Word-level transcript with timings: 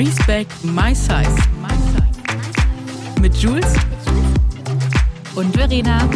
Respect 0.00 0.64
My 0.64 0.94
Size. 0.94 1.36
Mit 3.20 3.36
Jules 3.36 3.74
und 5.34 5.54
Verena. 5.54 6.08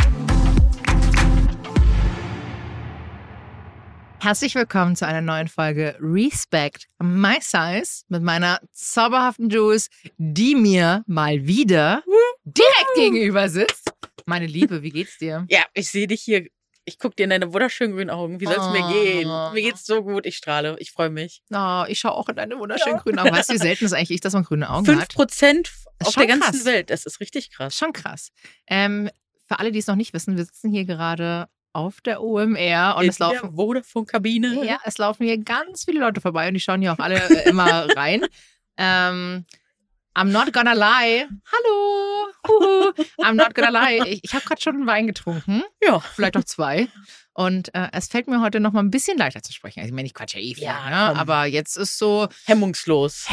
Herzlich 4.21 4.55
willkommen 4.55 4.97
zu 4.97 5.07
einer 5.07 5.21
neuen 5.21 5.49
Folge 5.49 5.98
Respect 6.01 6.89
My 6.98 7.37
Size 7.43 8.05
mit 8.09 8.23
meiner 8.23 8.59
zauberhaften 8.73 9.51
Jules, 9.51 9.91
die 10.16 10.55
mir 10.55 11.05
mal 11.07 11.46
wieder 11.46 12.03
direkt 12.46 12.95
gegenüber 12.95 13.51
sitzt. 13.51 13.93
Meine 14.25 14.46
Liebe, 14.46 14.80
wie 14.80 14.93
geht's 14.93 15.19
dir? 15.19 15.45
Ja, 15.51 15.61
ich 15.75 15.91
sehe 15.91 16.07
dich 16.07 16.23
hier. 16.23 16.46
Ich 16.87 16.98
gucke 16.98 17.16
dir 17.16 17.25
in 17.25 17.30
deine 17.30 17.53
wunderschönen 17.53 17.95
grünen 17.95 18.11
Augen. 18.11 18.41
Wie 18.41 18.45
soll 18.46 18.57
es 18.59 18.69
mir 18.71 18.87
gehen? 18.93 19.29
Mir 19.55 19.62
geht's 19.62 19.87
so 19.87 20.03
gut. 20.03 20.27
Ich 20.27 20.37
strahle. 20.37 20.77
Ich 20.79 20.91
freue 20.93 21.09
mich. 21.11 21.43
Oh, 21.51 21.84
ich 21.88 21.98
schaue 21.98 22.12
auch 22.12 22.29
in 22.29 22.37
deine 22.37 22.59
wunderschönen 22.59 22.98
grünen 22.98 23.19
Augen. 23.19 23.33
Weißt 23.33 23.48
du, 23.48 23.55
wie 23.55 23.59
selten 23.59 23.87
es 23.87 23.93
eigentlich 23.95 24.10
ist, 24.10 24.24
dass 24.24 24.34
man 24.34 24.45
grüne 24.45 24.69
Augen 24.69 24.84
Fünf 24.84 25.01
hat? 25.01 25.15
Prozent 25.15 25.69
Ist 25.69 26.09
auf 26.09 26.12
schon 26.15 26.27
der 26.27 26.37
ganzen 26.37 26.52
krass. 26.52 26.65
Welt. 26.66 26.91
Das 26.91 27.07
ist 27.07 27.20
richtig 27.20 27.51
krass. 27.51 27.77
Schon 27.77 27.93
krass. 27.95 28.30
Ähm, 28.66 29.09
für 29.47 29.59
alle, 29.59 29.73
die 29.73 29.79
es 29.79 29.87
noch 29.87 29.97
nicht 29.97 30.12
wissen, 30.12 30.37
wir 30.37 30.45
sitzen 30.45 30.70
hier 30.70 30.84
gerade 30.84 31.48
auf 31.73 32.01
der 32.02 32.23
OMR 32.23 32.95
und 32.96 33.05
In 33.05 33.10
es 33.10 33.19
laufen 33.19 33.48
der 33.48 33.52
Vodafone-Kabine. 33.52 34.65
Ja, 34.65 34.79
es 34.85 34.98
laufen 34.98 35.24
hier 35.24 35.38
ganz 35.38 35.85
viele 35.85 36.01
Leute 36.01 36.21
vorbei 36.21 36.48
und 36.48 36.55
die 36.55 36.60
schauen 36.60 36.80
hier 36.82 36.93
auch 36.93 36.98
alle 36.98 37.16
äh, 37.16 37.48
immer 37.48 37.88
rein. 37.96 38.24
Ähm, 38.77 39.46
I'm 40.16 40.30
not 40.30 40.52
gonna 40.52 40.74
lie. 40.74 41.27
Hallo. 41.52 42.27
Huhu. 42.46 42.92
I'm 43.23 43.34
not 43.34 43.54
gonna 43.54 43.70
lie. 43.70 44.00
Ich, 44.06 44.20
ich 44.24 44.34
habe 44.34 44.45
gerade 44.45 44.60
schon 44.60 44.77
einen 44.77 44.87
Wein 44.87 45.06
getrunken. 45.06 45.62
Ja. 45.82 45.98
Vielleicht 46.00 46.37
auch 46.37 46.45
zwei. 46.45 46.88
Und 47.32 47.74
äh, 47.74 47.88
es 47.92 48.06
fällt 48.09 48.28
mir 48.28 48.40
heute 48.40 48.60
noch 48.60 48.73
mal 48.73 48.80
ein 48.80 48.90
bisschen 48.90 49.18
leichter 49.18 49.42
zu 49.42 49.52
sprechen. 49.52 49.80
Also, 49.80 49.88
ich 49.88 49.95
meine, 49.95 50.06
ich 50.06 50.14
quatsch 50.14 50.34
ja 50.34 50.40
eh 50.40 50.54
viel, 50.54 50.64
Ja, 50.64 50.88
ne? 50.88 51.18
aber 51.18 51.46
jetzt 51.46 51.77
ist 51.77 51.98
so. 51.98 52.28
Hemmungslos. 52.46 53.27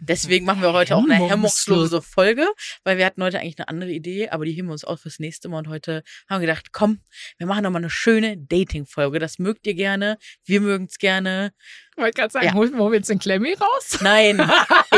Deswegen 0.00 0.44
machen 0.44 0.62
wir 0.62 0.72
heute 0.72 0.94
auch 0.96 1.02
eine 1.04 1.14
Hemmungslos. 1.14 1.30
hemmungslose 1.30 2.02
Folge, 2.02 2.46
weil 2.84 2.98
wir 2.98 3.06
hatten 3.06 3.22
heute 3.22 3.40
eigentlich 3.40 3.58
eine 3.58 3.68
andere 3.68 3.90
Idee, 3.90 4.28
aber 4.28 4.44
die 4.44 4.52
heben 4.52 4.68
wir 4.68 4.72
uns 4.72 4.84
auf 4.84 5.00
fürs 5.00 5.18
nächste 5.18 5.48
Mal 5.48 5.58
und 5.58 5.68
heute 5.68 6.02
haben 6.28 6.40
wir 6.40 6.46
gedacht, 6.48 6.72
komm, 6.72 7.00
wir 7.38 7.46
machen 7.46 7.62
nochmal 7.62 7.80
eine 7.80 7.90
schöne 7.90 8.36
Dating-Folge. 8.36 9.18
Das 9.18 9.38
mögt 9.38 9.66
ihr 9.66 9.74
gerne, 9.74 10.18
wir 10.44 10.60
mögen 10.60 10.84
es 10.86 10.98
gerne. 10.98 11.52
Ich 11.92 12.02
wollte 12.02 12.20
gerade 12.20 12.32
sagen, 12.32 12.46
Ja. 12.46 12.54
holen 12.54 12.72
wir 12.76 12.94
jetzt 12.94 13.08
den 13.08 13.18
Klemmi 13.18 13.54
raus? 13.54 13.98
Nein, 14.02 14.38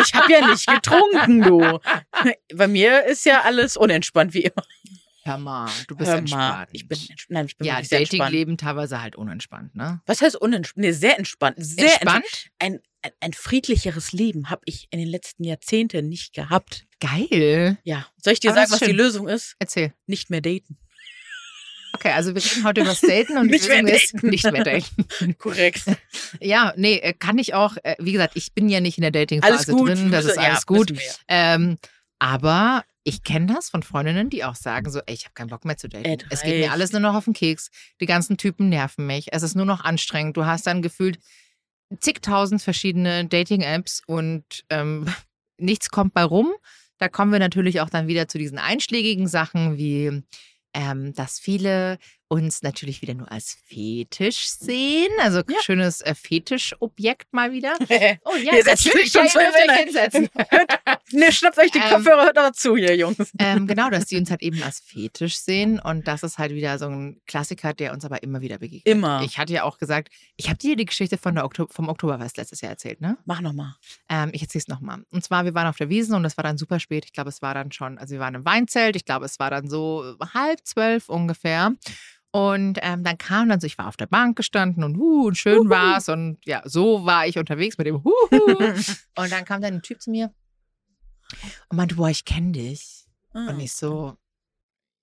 ich 0.02 0.14
habe 0.14 0.32
ja 0.32 0.46
nicht 0.48 0.66
getrunken, 0.66 1.42
du. 1.42 1.78
Bei 2.54 2.66
mir 2.66 3.04
ist 3.04 3.24
ja 3.24 3.42
alles 3.42 3.76
unentspannt 3.76 4.34
wie 4.34 4.42
immer. 4.42 4.64
Hör 5.24 5.36
mal, 5.36 5.68
du 5.88 5.94
bist 5.94 6.10
Hör 6.10 6.16
entspannt. 6.18 6.70
ich 6.72 6.88
bin 6.88 6.98
entspannt. 6.98 7.26
Nein, 7.28 7.46
ich 7.46 7.56
bin 7.58 7.66
ja. 7.66 7.80
Dating-Leben 7.82 8.56
teilweise 8.56 9.02
halt 9.02 9.14
unentspannt, 9.14 9.74
ne? 9.74 10.00
Was 10.06 10.22
heißt 10.22 10.36
unentspannt? 10.36 10.86
Nee, 10.86 10.92
sehr 10.92 11.18
entspannt. 11.18 11.56
Sehr 11.58 11.84
Entspannt? 11.84 12.24
entspannt. 12.24 12.50
Ein, 12.58 12.80
ein, 13.02 13.10
ein 13.20 13.32
friedlicheres 13.32 14.12
Leben 14.12 14.50
habe 14.50 14.62
ich 14.64 14.88
in 14.90 14.98
den 14.98 15.08
letzten 15.08 15.44
Jahrzehnten 15.44 16.08
nicht 16.08 16.32
gehabt. 16.34 16.86
Geil. 17.00 17.78
Ja. 17.84 18.06
Soll 18.22 18.32
ich 18.32 18.40
dir 18.40 18.50
Aber 18.50 18.60
sagen, 18.60 18.72
was 18.72 18.78
die 18.80 18.84
schön. 18.86 18.96
Lösung 18.96 19.28
ist? 19.28 19.54
Erzähl. 19.58 19.92
Nicht 20.06 20.30
mehr 20.30 20.40
daten. 20.40 20.78
Okay, 21.94 22.10
also 22.12 22.34
wir 22.34 22.44
reden 22.44 22.64
heute 22.64 22.80
über 22.82 22.90
das 22.90 23.00
Daten 23.00 23.38
und 23.38 23.46
die 23.48 23.52
Nicht 23.52 23.68
mehr 23.68 23.82
Lösung 23.82 23.96
ist 23.96 24.14
daten. 24.14 24.28
nicht 24.30 24.52
mehr 24.52 24.64
daten. 24.64 25.36
Korrekt. 25.38 25.82
Ja, 26.40 26.74
nee, 26.76 26.96
äh, 26.98 27.14
kann 27.14 27.38
ich 27.38 27.54
auch. 27.54 27.76
äh, 27.82 27.96
Wie 27.98 28.12
gesagt, 28.12 28.36
ich 28.36 28.52
bin 28.54 28.68
ja 28.68 28.80
nicht 28.80 28.98
in 28.98 29.02
der 29.02 29.10
Dating-Phase 29.10 29.72
gut. 29.72 29.88
drin, 29.88 30.10
das 30.10 30.26
ist 30.26 30.36
Ja, 30.36 30.42
alles 30.42 30.66
gut. 30.66 30.90
wissen 30.90 30.98
wir. 31.00 31.14
Ähm, 31.28 31.78
aber 32.18 32.84
ich 33.04 33.22
kenne 33.22 33.54
das 33.54 33.70
von 33.70 33.82
Freundinnen, 33.82 34.28
die 34.28 34.44
auch 34.44 34.54
sagen 34.56 34.90
so, 34.90 35.00
ey, 35.06 35.14
ich 35.14 35.24
habe 35.24 35.32
keinen 35.34 35.48
Bock 35.48 35.64
mehr 35.64 35.76
zu 35.78 35.88
daten. 35.88 36.04
Ed 36.04 36.26
Es 36.30 36.42
geht 36.42 36.56
mir 36.56 36.62
reicht. 36.64 36.72
alles 36.72 36.92
nur 36.92 37.00
noch 37.00 37.14
auf 37.14 37.24
den 37.24 37.32
Keks. 37.32 37.70
Die 38.00 38.06
ganzen 38.06 38.36
Typen 38.36 38.68
nerven 38.68 39.06
mich. 39.06 39.28
Es 39.32 39.42
ist 39.42 39.54
nur 39.54 39.64
noch 39.64 39.82
anstrengend. 39.84 40.36
Du 40.36 40.44
hast 40.44 40.66
dann 40.66 40.82
gefühlt 40.82 41.18
zigtausend 42.00 42.62
verschiedene 42.62 43.26
Dating-Apps 43.26 44.02
und 44.06 44.64
ähm, 44.70 45.06
nichts 45.58 45.90
kommt 45.90 46.14
bei 46.14 46.24
rum. 46.24 46.52
Da 46.98 47.08
kommen 47.08 47.32
wir 47.32 47.38
natürlich 47.38 47.80
auch 47.80 47.90
dann 47.90 48.08
wieder 48.08 48.28
zu 48.28 48.38
diesen 48.38 48.58
einschlägigen 48.58 49.28
Sachen 49.28 49.78
wie 49.78 50.22
ähm, 50.74 51.14
dass 51.14 51.38
viele 51.38 51.98
uns 52.28 52.62
natürlich 52.62 53.00
wieder 53.02 53.14
nur 53.14 53.30
als 53.32 53.56
Fetisch 53.66 54.48
sehen. 54.50 55.08
Also 55.20 55.38
Ja. 55.48 55.60
schönes 55.62 56.00
äh, 56.02 56.14
Fetischobjekt 56.14 57.32
mal 57.32 57.52
wieder. 57.52 57.74
Oh 58.24 58.36
ja, 58.36 58.54
Ihr 58.54 58.64
setzt 58.64 58.86
euch 58.94 59.10
schon 59.10 59.26
zwölf 59.28 59.54
hinsetzen. 59.54 60.28
ne, 61.12 61.32
schnappt 61.32 61.58
euch 61.58 61.70
die 61.70 61.78
Ähm, 61.88 61.88
Kopfhörer, 61.90 62.24
hört 62.24 62.38
aber 62.38 62.52
zu 62.52 62.76
hier, 62.76 62.94
Jungs. 62.96 63.32
ähm, 63.38 63.66
genau, 63.66 63.88
dass 63.90 64.06
die 64.06 64.16
uns 64.16 64.30
halt 64.30 64.42
eben 64.42 64.62
als 64.62 64.80
Fetisch 64.80 65.38
sehen. 65.38 65.78
Und 65.80 66.06
das 66.06 66.22
ist 66.22 66.38
halt 66.38 66.52
wieder 66.52 66.78
so 66.78 66.86
ein 66.86 67.20
Klassiker, 67.26 67.72
der 67.72 67.92
uns 67.92 68.04
aber 68.04 68.22
immer 68.22 68.40
wieder 68.40 68.58
begegnet. 68.58 68.86
Immer. 68.86 69.22
Ich 69.24 69.38
hatte 69.38 69.52
ja 69.52 69.62
auch 69.64 69.78
gesagt, 69.78 70.12
ich 70.36 70.48
habe 70.48 70.58
dir 70.58 70.76
die 70.76 70.84
Geschichte 70.84 71.16
von 71.18 71.34
der 71.34 71.44
Okto 71.44 71.66
vom 71.70 71.88
Oktoberfest 71.88 72.36
letztes 72.36 72.60
Jahr 72.60 72.72
erzählt, 72.72 73.00
ne? 73.00 73.16
Mach 73.24 73.40
nochmal. 73.40 73.74
Ähm, 74.08 74.30
ich 74.32 74.42
erzähle 74.42 74.62
es 74.62 74.68
nochmal. 74.68 75.02
Und 75.10 75.24
zwar, 75.24 75.44
wir 75.44 75.54
waren 75.54 75.66
auf 75.66 75.76
der 75.76 75.88
Wiesen 75.88 76.14
und 76.14 76.24
es 76.24 76.36
war 76.36 76.44
dann 76.44 76.58
super 76.58 76.78
spät. 76.80 77.04
Ich 77.06 77.12
glaube, 77.12 77.30
es 77.30 77.40
war 77.42 77.54
dann 77.54 77.72
schon, 77.72 77.98
also 77.98 78.12
wir 78.12 78.20
waren 78.20 78.34
im 78.34 78.44
Weinzelt. 78.44 78.96
Ich 78.96 79.04
glaube, 79.04 79.24
es 79.26 79.38
war 79.38 79.50
dann 79.50 79.68
so 79.70 80.16
halb 80.34 80.60
zwölf 80.64 81.08
ungefähr. 81.08 81.72
Und 82.30 82.78
ähm, 82.82 83.04
dann 83.04 83.16
kam 83.16 83.48
dann 83.48 83.58
so, 83.58 83.66
ich 83.66 83.78
war 83.78 83.88
auf 83.88 83.96
der 83.96 84.06
Bank 84.06 84.36
gestanden 84.36 84.84
und, 84.84 84.96
huh, 84.98 85.28
und 85.28 85.38
schön 85.38 85.68
war's. 85.70 86.08
Und 86.08 86.38
ja, 86.44 86.62
so 86.64 87.06
war 87.06 87.26
ich 87.26 87.38
unterwegs 87.38 87.78
mit 87.78 87.86
dem 87.86 88.04
Huhu. 88.04 88.14
und 89.16 89.32
dann 89.32 89.44
kam 89.44 89.62
dann 89.62 89.74
ein 89.74 89.82
Typ 89.82 90.02
zu 90.02 90.10
mir 90.10 90.32
und 91.68 91.76
meinte, 91.76 91.94
boah, 91.94 92.10
ich 92.10 92.24
kenne 92.24 92.52
dich. 92.52 93.06
Ah. 93.32 93.48
Und 93.48 93.60
ich 93.60 93.72
so, 93.72 94.16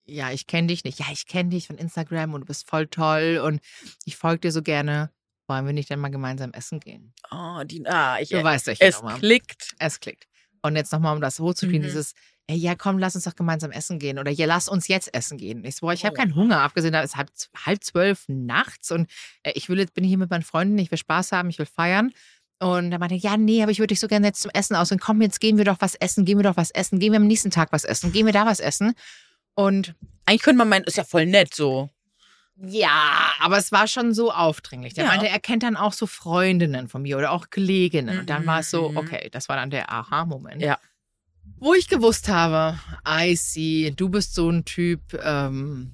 ja, 0.06 0.32
ich 0.32 0.46
kenne 0.46 0.68
dich 0.68 0.84
nicht. 0.84 1.00
Ja, 1.00 1.08
ich 1.12 1.26
kenne 1.26 1.50
dich 1.50 1.68
von 1.68 1.78
Instagram 1.78 2.34
und 2.34 2.42
du 2.42 2.46
bist 2.46 2.70
voll 2.70 2.88
toll 2.88 3.42
und 3.44 3.60
ich 4.06 4.16
folge 4.18 4.42
dir 4.42 4.52
so 4.52 4.62
gerne. 4.62 5.12
Wollen 5.48 5.66
wir 5.66 5.74
nicht 5.74 5.92
dann 5.92 6.00
mal 6.00 6.10
gemeinsam 6.10 6.52
essen 6.54 6.80
gehen? 6.80 7.14
Oh, 7.30 7.64
die, 7.66 7.86
ah, 7.86 8.20
ich, 8.20 8.30
Du 8.30 8.44
weißt, 8.44 8.66
welche 8.66 8.84
es 8.84 9.02
klickt. 9.20 9.76
Es 9.78 10.00
klickt. 10.00 10.28
Und 10.66 10.76
jetzt 10.76 10.92
nochmal, 10.92 11.16
um 11.16 11.22
das 11.22 11.40
hochzukriegen, 11.40 11.82
Mhm. 11.82 11.86
dieses, 11.88 12.14
ey, 12.48 12.58
ja, 12.58 12.76
komm, 12.76 12.98
lass 13.00 13.16
uns 13.16 13.24
doch 13.26 13.36
gemeinsam 13.36 13.72
essen 13.72 14.00
gehen. 14.00 14.20
Oder 14.20 14.32
ja, 14.32 14.46
lass 14.46 14.68
uns 14.68 14.88
jetzt 14.88 15.14
essen 15.14 15.38
gehen. 15.38 15.64
Ich 15.66 15.76
so, 15.78 15.86
boah, 15.86 15.94
ich 15.94 16.06
habe 16.06 16.14
Oh. 16.16 16.18
keinen 16.20 16.36
Hunger, 16.36 16.62
abgesehen, 16.62 16.94
da 16.94 17.02
ist 17.02 17.16
halb, 17.16 17.30
halb 17.66 17.84
zwölf 17.84 18.26
nachts 18.28 18.92
und 18.92 19.10
äh, 19.44 19.52
ich 19.56 19.70
will 19.70 19.80
jetzt, 19.80 19.94
bin 19.94 20.04
hier 20.04 20.18
mit 20.18 20.30
meinen 20.30 20.44
Freunden, 20.44 20.78
ich 20.78 20.92
will 20.92 20.98
Spaß 20.98 21.32
haben, 21.32 21.50
ich 21.50 21.60
will 21.60 21.66
feiern. 21.66 22.12
Und 22.60 22.92
er 22.94 23.00
meinte, 23.00 23.16
ja, 23.16 23.36
nee, 23.36 23.62
aber 23.62 23.72
ich 23.72 23.80
würde 23.80 23.88
dich 23.94 24.00
so 24.00 24.08
gerne 24.08 24.28
jetzt 24.28 24.42
zum 24.42 24.52
Essen 24.54 24.76
aus. 24.76 24.92
Und 24.92 25.02
komm, 25.02 25.22
jetzt 25.22 25.40
gehen 25.42 25.58
wir 25.58 25.66
doch 25.66 25.78
was 25.82 25.96
essen, 25.96 26.24
gehen 26.24 26.38
wir 26.38 26.44
doch 26.44 26.56
was 26.58 26.72
essen, 26.72 27.00
gehen 27.00 27.12
wir 27.12 27.18
am 27.20 27.28
nächsten 27.28 27.52
Tag 27.52 27.72
was 27.74 27.84
essen, 27.84 28.12
gehen 28.14 28.26
wir 28.26 28.34
da 28.34 28.46
was 28.46 28.60
essen. 28.62 28.94
Und 29.56 29.94
Eigentlich 30.26 30.42
könnte 30.42 30.58
man 30.60 30.70
meinen, 30.70 30.86
ist 30.86 30.98
ja 30.98 31.04
voll 31.04 31.26
nett 31.26 31.54
so. 31.54 31.90
Ja, 32.58 33.32
aber 33.40 33.58
es 33.58 33.72
war 33.72 33.88
schon 33.88 34.14
so 34.14 34.32
aufdringlich. 34.32 34.94
Der 34.94 35.04
Ja. 35.06 35.10
meinte, 35.12 35.28
er 35.28 35.40
kennt 35.40 35.64
dann 35.64 35.76
auch 35.76 35.94
so 35.94 36.08
Freundinnen 36.08 36.88
von 36.88 37.02
mir 37.02 37.18
oder 37.18 37.32
auch 37.32 37.50
Kolleginnen. 37.50 38.20
Und 38.20 38.30
dann 38.30 38.46
war 38.46 38.60
es 38.62 38.72
so, 38.72 38.90
Mhm. 38.90 38.98
okay, 38.98 39.30
das 39.32 39.50
war 39.50 39.58
dann 39.58 39.70
der 39.70 39.92
Aha-Moment. 39.92 40.62
Ja. 40.62 40.80
Wo 41.58 41.74
ich 41.74 41.88
gewusst 41.88 42.28
habe, 42.30 42.80
I 43.08 43.36
see, 43.36 43.92
du 43.96 44.10
bist 44.10 44.34
so 44.36 44.50
ein 44.50 44.66
Typ, 44.66 45.02
ähm, 45.24 45.92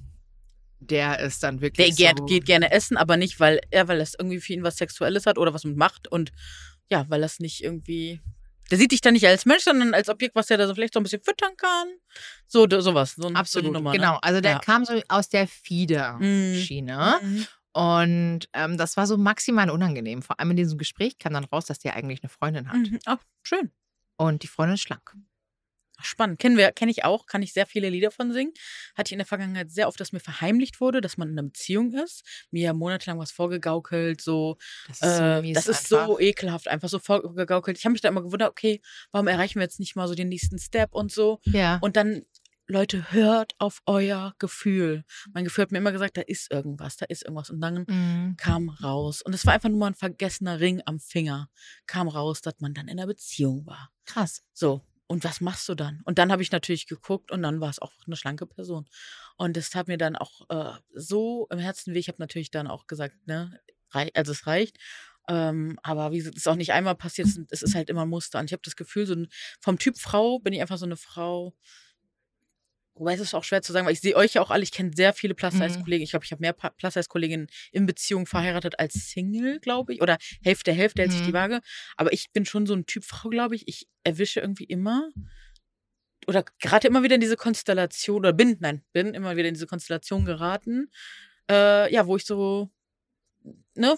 der 0.80 1.20
ist 1.20 1.42
dann 1.42 1.56
Der 1.58 1.62
wirklich 1.62 1.96
geht, 1.96 2.18
so, 2.18 2.24
geht 2.26 2.44
gerne 2.46 2.72
essen, 2.72 2.96
aber 2.96 3.16
nicht, 3.16 3.38
weil 3.38 3.60
er, 3.70 3.86
weil 3.88 3.98
das 3.98 4.14
irgendwie 4.18 4.40
für 4.40 4.52
ihn 4.52 4.62
was 4.64 4.76
Sexuelles 4.76 5.26
hat 5.26 5.38
oder 5.38 5.54
was 5.54 5.64
mit 5.64 5.76
Macht 5.76 6.08
und 6.08 6.32
ja, 6.90 7.04
weil 7.08 7.20
das 7.20 7.38
nicht 7.38 7.62
irgendwie. 7.62 8.20
Der 8.72 8.78
sieht 8.78 8.90
dich 8.90 9.02
dann 9.02 9.12
nicht 9.12 9.26
als 9.26 9.44
Mensch, 9.44 9.64
sondern 9.64 9.92
als 9.92 10.08
Objekt, 10.08 10.34
was 10.34 10.48
er 10.48 10.56
da 10.56 10.66
so 10.66 10.74
vielleicht 10.74 10.94
so 10.94 11.00
ein 11.00 11.02
bisschen 11.02 11.22
füttern 11.22 11.54
kann. 11.58 11.88
So, 12.46 12.66
sowas. 12.80 13.14
So, 13.16 13.28
absolut, 13.28 13.70
Nummer, 13.70 13.92
genau. 13.92 14.14
Ne? 14.14 14.22
Also 14.22 14.40
der 14.40 14.52
Ja. 14.52 14.58
kam 14.60 14.86
so 14.86 14.98
aus 15.08 15.28
der 15.28 15.46
Fieder-Schiene. 15.46 17.20
Mhm. 17.22 17.46
Und 17.74 18.48
ähm, 18.54 18.78
das 18.78 18.96
war 18.96 19.06
so 19.06 19.18
maximal 19.18 19.68
unangenehm. 19.68 20.22
Vor 20.22 20.40
allem 20.40 20.52
in 20.52 20.56
diesem 20.56 20.78
Gespräch 20.78 21.18
kam 21.18 21.34
dann 21.34 21.44
raus, 21.44 21.66
dass 21.66 21.80
der 21.80 21.96
eigentlich 21.96 22.22
eine 22.22 22.30
Freundin 22.30 22.68
hat. 22.68 22.78
Mhm. 22.78 22.98
Ach, 23.04 23.18
schön. 23.42 23.70
Und 24.16 24.42
die 24.42 24.46
Freundin 24.48 24.76
ist 24.76 24.82
schlank. 24.82 25.14
Spannend. 26.04 26.38
Kennen 26.38 26.56
wir, 26.56 26.72
kenne 26.72 26.90
ich 26.90 27.04
auch, 27.04 27.26
kann 27.26 27.42
ich 27.42 27.52
sehr 27.52 27.66
viele 27.66 27.88
Lieder 27.90 28.10
von 28.10 28.32
singen. 28.32 28.52
Hatte 28.94 29.08
ich 29.08 29.12
in 29.12 29.18
der 29.18 29.26
Vergangenheit 29.26 29.70
sehr 29.70 29.88
oft, 29.88 29.98
dass 30.00 30.12
mir 30.12 30.20
verheimlicht 30.20 30.80
wurde, 30.80 31.00
dass 31.00 31.16
man 31.16 31.28
in 31.30 31.38
einer 31.38 31.46
Beziehung 31.48 31.92
ist. 31.92 32.24
Mir 32.50 32.72
monatelang 32.74 33.18
was 33.18 33.32
vorgegaukelt, 33.32 34.20
so. 34.20 34.56
Das 34.88 35.00
Äh, 35.02 35.52
das 35.52 35.68
ist 35.68 35.88
so 35.88 36.18
ekelhaft, 36.20 36.68
einfach 36.68 36.88
so 36.88 36.98
vorgegaukelt. 36.98 37.78
Ich 37.78 37.84
habe 37.84 37.92
mich 37.92 38.00
da 38.00 38.08
immer 38.08 38.22
gewundert, 38.22 38.50
okay, 38.50 38.80
warum 39.10 39.28
erreichen 39.28 39.56
wir 39.56 39.62
jetzt 39.64 39.80
nicht 39.80 39.96
mal 39.96 40.08
so 40.08 40.14
den 40.14 40.28
nächsten 40.28 40.58
Step 40.58 40.94
und 40.94 41.12
so. 41.12 41.40
Ja. 41.44 41.78
Und 41.82 41.96
dann, 41.96 42.22
Leute, 42.68 43.12
hört 43.12 43.54
auf 43.58 43.82
euer 43.86 44.34
Gefühl. 44.38 45.04
Mein 45.34 45.44
Gefühl 45.44 45.62
hat 45.62 45.72
mir 45.72 45.78
immer 45.78 45.92
gesagt, 45.92 46.16
da 46.16 46.22
ist 46.22 46.50
irgendwas, 46.50 46.96
da 46.96 47.06
ist 47.06 47.22
irgendwas. 47.24 47.50
Und 47.50 47.60
dann 47.60 47.84
Mhm. 47.88 48.36
kam 48.38 48.68
raus. 48.68 49.20
Und 49.20 49.34
es 49.34 49.44
war 49.44 49.52
einfach 49.54 49.68
nur 49.68 49.78
mal 49.78 49.88
ein 49.88 49.94
vergessener 49.94 50.60
Ring 50.60 50.80
am 50.86 50.98
Finger. 51.00 51.50
Kam 51.86 52.08
raus, 52.08 52.40
dass 52.40 52.54
man 52.60 52.72
dann 52.72 52.88
in 52.88 52.98
einer 52.98 53.06
Beziehung 53.06 53.66
war. 53.66 53.90
Krass. 54.06 54.42
So. 54.52 54.80
Und 55.12 55.24
was 55.24 55.40
machst 55.40 55.68
du 55.68 55.74
dann? 55.74 56.00
Und 56.04 56.18
dann 56.18 56.32
habe 56.32 56.42
ich 56.42 56.52
natürlich 56.52 56.86
geguckt 56.86 57.30
und 57.32 57.42
dann 57.42 57.60
war 57.60 57.70
es 57.70 57.80
auch 57.80 57.92
eine 58.06 58.16
schlanke 58.16 58.46
Person. 58.46 58.86
Und 59.36 59.56
das 59.56 59.70
tat 59.70 59.88
mir 59.88 59.98
dann 59.98 60.16
auch 60.16 60.48
äh, 60.48 60.78
so 60.94 61.46
im 61.50 61.58
Herzen 61.58 61.94
weh. 61.94 61.98
Ich 61.98 62.08
habe 62.08 62.16
natürlich 62.20 62.50
dann 62.50 62.66
auch 62.66 62.86
gesagt, 62.86 63.14
ne, 63.26 63.60
also 64.14 64.32
es 64.32 64.46
reicht. 64.46 64.78
Ähm, 65.28 65.78
aber 65.82 66.12
wie 66.12 66.18
es 66.18 66.46
auch 66.46 66.56
nicht 66.56 66.72
einmal 66.72 66.94
passiert, 66.96 67.28
es- 67.28 67.38
es 67.50 67.62
ist 67.62 67.74
halt 67.74 67.90
immer 67.90 68.02
ein 68.02 68.08
Muster. 68.08 68.38
Und 68.40 68.46
ich 68.46 68.52
habe 68.52 68.62
das 68.64 68.76
Gefühl, 68.76 69.06
so 69.06 69.14
ein, 69.14 69.28
vom 69.60 69.78
Typ 69.78 69.98
Frau 69.98 70.38
bin 70.40 70.52
ich 70.54 70.60
einfach 70.62 70.78
so 70.78 70.86
eine 70.86 70.96
Frau, 70.96 71.54
Wobei 72.94 73.14
es 73.14 73.20
ist 73.20 73.34
auch 73.34 73.42
schwer 73.44 73.62
zu 73.62 73.72
sagen, 73.72 73.86
weil 73.86 73.94
ich 73.94 74.00
sehe 74.00 74.14
euch 74.14 74.34
ja 74.34 74.42
auch 74.42 74.50
alle, 74.50 74.62
ich 74.62 74.70
kenne 74.70 74.90
sehr 74.94 75.12
viele 75.14 75.32
Mhm. 75.32 75.36
Plus-Size-Kollegen. 75.38 76.04
Ich 76.04 76.10
glaube, 76.10 76.24
ich 76.26 76.32
habe 76.32 76.40
mehr 76.42 76.52
Plus-Size-Kolleginnen 76.52 77.46
in 77.72 77.86
Beziehung 77.86 78.26
verheiratet 78.26 78.78
als 78.78 78.92
Single, 79.10 79.60
glaube 79.60 79.94
ich. 79.94 80.02
Oder 80.02 80.18
Hälfte, 80.42 80.72
Hälfte 80.72 81.02
hält 81.02 81.12
sich 81.12 81.22
die 81.22 81.30
Mhm. 81.30 81.34
Waage. 81.34 81.60
Aber 81.96 82.12
ich 82.12 82.30
bin 82.32 82.44
schon 82.44 82.66
so 82.66 82.74
ein 82.74 82.84
Typ 82.86 83.04
Frau, 83.04 83.30
glaube 83.30 83.54
ich. 83.56 83.66
Ich 83.66 83.88
erwische 84.04 84.40
irgendwie 84.40 84.64
immer 84.64 85.08
oder 86.28 86.44
gerade 86.60 86.86
immer 86.86 87.02
wieder 87.02 87.16
in 87.16 87.20
diese 87.20 87.36
Konstellation, 87.36 88.18
oder 88.18 88.32
bin, 88.32 88.56
nein, 88.60 88.84
bin 88.92 89.12
immer 89.14 89.34
wieder 89.36 89.48
in 89.48 89.54
diese 89.54 89.66
Konstellation 89.66 90.24
geraten, 90.24 90.88
äh, 91.50 91.92
ja, 91.92 92.06
wo 92.06 92.14
ich 92.16 92.24
so, 92.24 92.70
ne, 93.74 93.96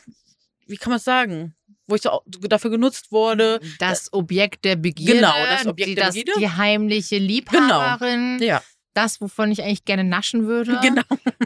wie 0.67 0.77
kann 0.79 0.89
man 0.91 0.97
es 0.97 1.05
sagen? 1.05 1.55
Wo 1.87 1.97
ich 1.97 2.01
so 2.01 2.23
dafür 2.27 2.71
genutzt 2.71 3.13
wurde. 3.13 3.61
Das 3.79 4.11
Objekt 4.15 4.65
der 4.65 4.77
Begierde. 4.77 5.17
Genau, 5.21 5.35
das 5.51 5.67
Objekt 5.67 5.91
die, 5.91 5.95
der 5.97 6.07
Begierde. 6.07 6.33
Genau. 6.33 6.49
Die 6.49 6.57
heimliche 6.57 7.19
Liebhaberin. 7.19 8.39
Ja, 8.41 8.63
Das, 8.95 9.21
wovon 9.21 9.51
ich 9.53 9.63
eigentlich 9.63 9.85
gerne 9.85 10.05
naschen 10.05 10.47
würde. 10.47 10.79
genau. 10.83 11.03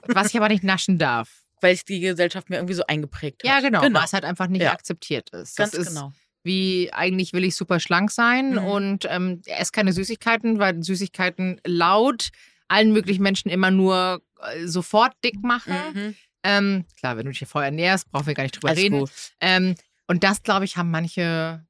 Was 0.06 0.28
ich 0.28 0.36
aber 0.36 0.48
nicht 0.48 0.62
naschen 0.64 0.98
darf. 0.98 1.42
Weil 1.60 1.74
es 1.74 1.84
die 1.84 2.00
Gesellschaft 2.00 2.50
mir 2.50 2.56
irgendwie 2.56 2.74
so 2.74 2.84
eingeprägt 2.86 3.42
hat. 3.42 3.50
Ja, 3.50 3.60
genau. 3.60 3.80
genau. 3.80 4.00
Was 4.00 4.12
halt 4.12 4.24
einfach 4.24 4.46
nicht 4.46 4.62
Ja. 4.62 4.72
akzeptiert 4.72 5.30
ist. 5.30 5.56
Ganz 5.56 5.72
das 5.72 5.80
ist 5.80 5.88
genau. 5.88 6.12
wie 6.44 6.90
eigentlich 6.92 7.32
will 7.32 7.42
ich 7.44 7.56
super 7.56 7.80
schlank 7.80 8.10
sein 8.12 8.52
Mhm. 8.52 8.58
und 8.64 9.06
ähm, 9.10 9.42
esse 9.46 9.72
keine 9.72 9.92
Süßigkeiten, 9.92 10.58
weil 10.58 10.82
Süßigkeiten 10.82 11.60
laut 11.66 12.28
allen 12.68 12.92
möglichen 12.92 13.22
Menschen 13.22 13.50
immer 13.50 13.70
nur 13.70 14.22
äh, 14.42 14.66
sofort 14.66 15.12
dick 15.24 15.42
machen. 15.42 15.74
Mhm. 15.94 16.14
Ähm, 16.44 16.84
klar, 16.98 17.16
wenn 17.16 17.24
du 17.26 17.32
dich 17.32 17.48
vorher 17.48 17.70
ernährst, 17.70 18.10
brauchen 18.10 18.26
wir 18.26 18.34
gar 18.34 18.44
nicht 18.44 18.54
drüber 18.56 18.68
Alles 18.68 18.78
reden. 18.80 19.04
Ähm, 19.40 19.74
und 20.06 20.22
das, 20.22 20.42
glaube 20.42 20.64
ich, 20.64 20.76
haben 20.76 20.90
manche 20.90 21.66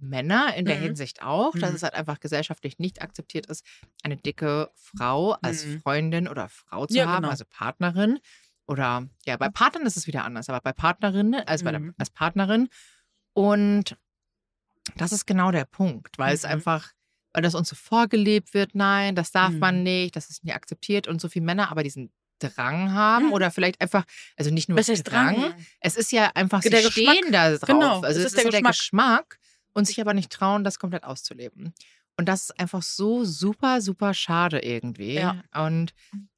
Männer 0.00 0.54
in 0.54 0.66
der 0.66 0.76
Mhm. 0.76 0.82
Hinsicht 0.82 1.22
auch, 1.22 1.52
dass 1.58 1.70
Mhm. 1.70 1.76
es 1.76 1.82
halt 1.82 1.94
einfach 1.94 2.20
gesellschaftlich 2.20 2.78
nicht 2.78 3.02
akzeptiert 3.02 3.46
ist, 3.46 3.64
eine 4.02 4.16
dicke 4.16 4.70
Frau 4.74 5.32
als 5.42 5.64
Mhm. 5.64 5.80
Freundin 5.80 6.28
oder 6.28 6.48
Frau 6.48 6.86
zu 6.86 6.94
Ja, 6.96 7.06
haben, 7.06 7.16
genau. 7.22 7.30
also 7.30 7.44
Partnerin. 7.48 8.18
Oder 8.66 9.08
ja, 9.26 9.36
bei 9.36 9.48
Partnern 9.48 9.86
ist 9.86 9.96
es 9.96 10.06
wieder 10.06 10.24
anders, 10.24 10.48
aber 10.48 10.60
bei 10.60 10.72
Partnerinnen, 10.72 11.42
also 11.46 11.64
bei 11.64 11.70
der, 11.70 11.80
Mhm. 11.80 11.94
als 11.98 12.10
Partnerin. 12.10 12.68
Und 13.32 13.96
das 14.96 15.12
ist 15.12 15.26
genau 15.26 15.50
der 15.50 15.64
Punkt, 15.64 16.18
weil 16.18 16.34
es 16.34 16.42
Mhm. 16.44 16.50
einfach, 16.50 16.92
weil 17.32 17.42
das 17.42 17.54
uns 17.54 17.68
so 17.68 17.76
vorgelebt 17.76 18.54
wird, 18.54 18.74
nein, 18.74 19.14
das 19.14 19.32
darf 19.32 19.52
man 19.54 19.78
Mhm. 19.78 19.82
nicht, 19.84 20.16
das 20.16 20.30
ist 20.30 20.44
nicht 20.44 20.54
akzeptiert 20.54 21.08
und 21.08 21.20
so 21.20 21.28
viele 21.28 21.44
Männer 21.44 21.70
aber 21.70 21.82
diesen 21.82 22.12
Drang 22.40 22.92
haben 22.92 23.26
Mhm. 23.26 23.32
oder 23.32 23.50
vielleicht 23.50 23.80
einfach, 23.80 24.04
also 24.36 24.50
nicht 24.50 24.68
nur 24.68 24.78
heißt 24.78 25.10
Drang? 25.10 25.52
es 25.80 25.96
ist 25.96 26.12
ja 26.12 26.30
einfach, 26.34 26.62
sie 26.62 26.70
Der 26.70 26.82
Geschmack. 26.82 27.16
stehen 27.16 27.32
da 27.32 27.50
drauf. 27.56 27.66
Genau, 27.66 28.00
also 28.02 28.20
es 28.20 28.26
es 28.26 28.32
ist 28.32 28.36
der 28.36 28.44
ja 28.44 28.50
der 28.50 28.62
Geschmack. 28.62 29.38
Und 29.78 29.86
sich 29.86 30.00
aber 30.00 30.14
nicht 30.14 30.30
trauen, 30.30 30.64
das 30.64 30.78
komplett 30.78 31.04
auszuleben. 31.04 31.72
Und 32.16 32.28
das 32.28 32.42
ist 32.42 32.60
einfach 32.60 32.82
so 32.82 33.24
super, 33.24 33.80
super 33.80 34.12
schade 34.12 34.58
irgendwie. 34.58 35.14
Ja. 35.14 35.42
Und 35.54 35.94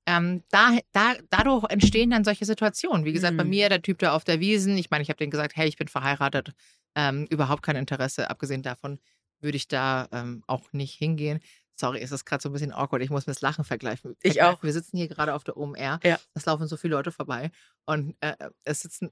ähm, 0.06 0.42
da, 0.50 0.76
da, 0.92 1.14
dadurch 1.30 1.64
entstehen 1.70 2.10
dann 2.10 2.22
solche 2.24 2.44
Situationen. 2.44 3.04
Wie 3.06 3.12
gesagt, 3.14 3.36
bei 3.36 3.44
Mhm. 3.44 3.50
mir, 3.50 3.68
der 3.70 3.80
Typ 3.80 3.98
da 3.98 4.12
auf 4.12 4.24
der 4.24 4.40
Wiesen, 4.40 4.76
ich 4.76 4.90
meine, 4.90 5.02
ich 5.02 5.08
habe 5.08 5.16
denen 5.18 5.30
gesagt, 5.30 5.56
hey, 5.56 5.66
ich 5.68 5.76
bin 5.78 5.88
verheiratet, 5.88 6.52
ähm, 6.94 7.26
überhaupt 7.30 7.62
kein 7.62 7.76
Interesse. 7.76 8.28
Abgesehen 8.28 8.62
davon 8.62 8.98
würde 9.40 9.56
ich 9.56 9.68
da 9.68 10.06
ähm, 10.12 10.42
auch 10.46 10.70
nicht 10.72 10.94
hingehen. 10.94 11.40
Sorry, 11.76 12.00
es 12.00 12.12
ist 12.12 12.26
gerade 12.26 12.42
so 12.42 12.50
ein 12.50 12.52
bisschen 12.52 12.72
awkward. 12.72 13.00
Ich 13.02 13.08
muss 13.08 13.26
mir 13.26 13.32
das 13.32 13.40
Lachen 13.40 13.64
vergleichen. 13.64 14.14
Ich 14.22 14.42
auch. 14.42 14.62
Wir 14.62 14.74
sitzen 14.74 14.98
hier 14.98 15.08
gerade 15.08 15.32
auf 15.32 15.44
der 15.44 15.56
OMR. 15.56 15.98
Ja. 16.04 16.18
Es 16.34 16.44
laufen 16.44 16.66
so 16.68 16.76
viele 16.76 16.94
Leute 16.94 17.10
vorbei. 17.10 17.50
Und 17.86 18.14
äh, 18.20 18.34
es 18.64 18.80
sitzen 18.80 19.10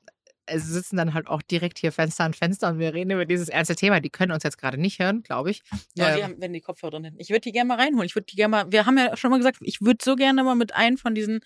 sitzen 0.56 0.96
dann 0.96 1.14
halt 1.14 1.28
auch 1.28 1.42
direkt 1.42 1.78
hier 1.78 1.92
Fenster 1.92 2.24
an 2.24 2.34
Fenster 2.34 2.68
und 2.68 2.78
wir 2.78 2.94
reden 2.94 3.10
über 3.10 3.24
dieses 3.26 3.48
ernste 3.48 3.74
Thema. 3.76 4.00
Die 4.00 4.10
können 4.10 4.32
uns 4.32 4.42
jetzt 4.42 4.58
gerade 4.58 4.78
nicht 4.78 4.98
hören, 4.98 5.22
glaube 5.22 5.50
ich. 5.50 5.62
Ja, 5.94 6.14
die 6.14 6.18
Ähm, 6.20 6.24
haben, 6.24 6.34
wenn 6.40 6.52
die 6.52 6.60
Kopfhörer 6.60 6.92
drin 6.92 7.04
hätten. 7.04 7.20
Ich 7.20 7.30
würde 7.30 7.40
die 7.42 7.52
gerne 7.52 7.68
mal 7.68 7.78
reinholen. 7.78 8.06
Ich 8.06 8.14
würde 8.14 8.26
die 8.26 8.36
gerne 8.36 8.50
mal, 8.50 8.72
wir 8.72 8.86
haben 8.86 8.96
ja 8.98 9.16
schon 9.16 9.30
mal 9.30 9.36
gesagt, 9.38 9.58
ich 9.60 9.80
würde 9.80 9.98
so 10.04 10.16
gerne 10.16 10.42
mal 10.44 10.54
mit 10.54 10.74
einem 10.74 10.98
von 10.98 11.14
diesen 11.14 11.40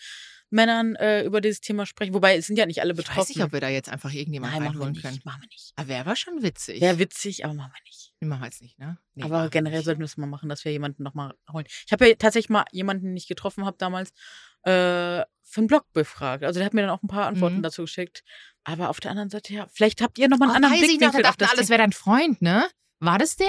Männern 0.50 0.96
äh, 0.96 1.22
über 1.24 1.40
dieses 1.40 1.60
Thema 1.62 1.86
sprechen. 1.86 2.12
Wobei, 2.12 2.36
es 2.36 2.46
sind 2.46 2.58
ja 2.58 2.66
nicht 2.66 2.82
alle 2.82 2.90
ich 2.92 2.96
betroffen. 2.98 3.20
weiß 3.20 3.28
nicht, 3.30 3.42
ob 3.42 3.52
wir 3.52 3.60
da 3.60 3.68
jetzt 3.70 3.88
einfach 3.88 4.12
irgendjemanden 4.12 4.58
Nein, 4.58 4.64
machen 4.68 4.78
wir 4.80 4.84
reinholen 4.86 5.02
können. 5.02 5.20
Machen 5.24 5.40
wir 5.42 5.48
nicht. 5.48 5.72
Aber 5.76 5.88
wäre 5.88 6.00
aber 6.00 6.14
schon 6.16 6.42
witzig. 6.42 6.80
Wäre 6.82 6.98
witzig, 6.98 7.44
aber 7.46 7.54
machen 7.54 7.72
wir 7.74 7.82
nicht. 7.86 8.12
Den 8.20 8.28
machen 8.28 8.40
wir 8.42 8.46
jetzt 8.46 8.60
nicht, 8.60 8.78
ne? 8.78 8.98
Nee, 9.14 9.22
aber 9.24 9.44
wir 9.44 9.50
generell 9.50 9.78
nicht. 9.78 9.86
sollten 9.86 10.00
wir 10.00 10.04
es 10.04 10.16
mal 10.18 10.26
machen, 10.26 10.50
dass 10.50 10.64
wir 10.66 10.70
jemanden 10.72 11.02
nochmal 11.04 11.32
holen. 11.50 11.64
Ich 11.86 11.92
habe 11.92 12.06
ja 12.06 12.14
tatsächlich 12.16 12.50
mal 12.50 12.64
jemanden, 12.70 13.06
den 13.06 13.16
ich 13.16 13.26
getroffen 13.28 13.64
habe 13.64 13.76
damals, 13.78 14.10
äh, 14.64 15.24
für 15.44 15.58
einen 15.60 15.66
Blog 15.68 15.86
befragt. 15.94 16.44
Also 16.44 16.58
der 16.60 16.66
hat 16.66 16.74
mir 16.74 16.82
dann 16.82 16.90
auch 16.90 17.02
ein 17.02 17.08
paar 17.08 17.26
Antworten 17.26 17.56
Mhm. 17.58 17.62
dazu 17.62 17.82
geschickt. 17.82 18.22
Aber 18.64 18.90
auf 18.90 19.00
der 19.00 19.10
anderen 19.10 19.30
Seite, 19.30 19.52
ja, 19.54 19.66
vielleicht 19.72 20.00
habt 20.00 20.18
ihr 20.18 20.28
nochmal 20.28 20.48
Oh, 20.48 20.52
einen 20.52 20.64
anderen 20.64 20.74
weiß 20.82 20.82
ich 20.82 21.00
noch, 21.00 21.10
Blickwinkel 21.12 21.22
da 21.22 21.28
auf 21.30 21.36
dachten 21.36 21.50
das 21.50 21.58
alles 21.58 21.68
wäre 21.70 21.78
dein 21.78 21.92
Freund, 21.92 22.42
ne? 22.42 22.64
War 23.00 23.18
das 23.18 23.36
der? 23.36 23.48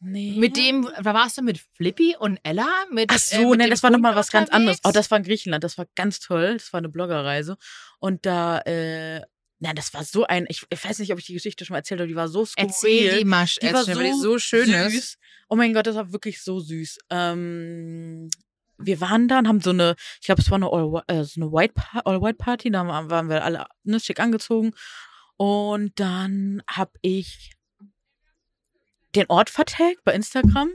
Nee. 0.00 0.34
Mit 0.36 0.56
dem, 0.56 0.88
da 1.00 1.14
warst 1.14 1.38
du 1.38 1.42
mit 1.42 1.60
Flippy 1.76 2.16
und 2.18 2.40
Ella? 2.42 2.68
Mit, 2.90 3.10
Ach 3.12 3.14
äh, 3.14 3.18
so, 3.18 3.50
mit 3.50 3.58
ne, 3.58 3.64
dem 3.66 3.70
das 3.70 3.84
war 3.84 3.90
nochmal 3.90 4.16
was 4.16 4.32
ganz 4.32 4.50
anderes. 4.50 4.78
Oh, 4.82 4.90
das 4.90 5.10
war 5.12 5.18
in 5.18 5.24
Griechenland, 5.24 5.62
das 5.62 5.78
war 5.78 5.86
ganz 5.94 6.18
toll. 6.18 6.54
Das 6.54 6.72
war 6.72 6.78
eine 6.78 6.88
Bloggerreise. 6.88 7.56
Und 8.00 8.26
da, 8.26 8.58
äh, 8.62 9.20
na, 9.60 9.72
das 9.74 9.94
war 9.94 10.02
so 10.04 10.26
ein, 10.26 10.46
ich, 10.48 10.64
ich 10.70 10.84
weiß 10.84 10.98
nicht, 10.98 11.12
ob 11.12 11.20
ich 11.20 11.26
die 11.26 11.34
Geschichte 11.34 11.64
schon 11.64 11.74
mal 11.74 11.78
erzählt 11.78 12.00
habe, 12.00 12.08
die 12.08 12.16
war 12.16 12.26
so 12.26 12.44
skurril. 12.44 12.68
Erzähl 12.68 13.18
die 13.18 13.24
mal, 13.24 13.46
Die 13.46 13.72
war 13.72 13.80
erzähl, 13.80 13.96
weil 13.96 14.04
die 14.06 14.12
so 14.14 14.20
so 14.22 14.38
schön 14.40 14.66
süß. 14.66 14.92
ist. 14.94 15.18
Oh 15.48 15.54
mein 15.54 15.72
Gott, 15.72 15.86
das 15.86 15.94
war 15.94 16.12
wirklich 16.12 16.42
so 16.42 16.58
süß. 16.58 16.98
Ähm, 17.10 18.28
wir 18.78 19.00
waren 19.00 19.28
da 19.28 19.38
und 19.38 19.48
haben 19.48 19.60
so 19.60 19.70
eine, 19.70 19.94
ich 20.20 20.26
glaube, 20.26 20.42
es 20.42 20.50
war 20.50 20.56
eine 20.56 20.70
All, 20.70 21.02
äh, 21.08 21.24
so 21.24 21.40
eine 21.40 21.52
White, 21.52 21.74
All 22.04 22.20
White 22.22 22.38
Party, 22.38 22.70
da 22.70 22.86
waren 22.86 23.28
wir 23.28 23.44
alle 23.44 23.66
ne, 23.84 24.00
schick 24.00 24.20
angezogen. 24.20 24.72
Und 25.36 25.98
dann 25.98 26.62
habe 26.68 26.92
ich 27.02 27.52
den 29.14 29.26
Ort 29.28 29.50
vertagt 29.50 30.04
bei 30.04 30.14
Instagram, 30.14 30.70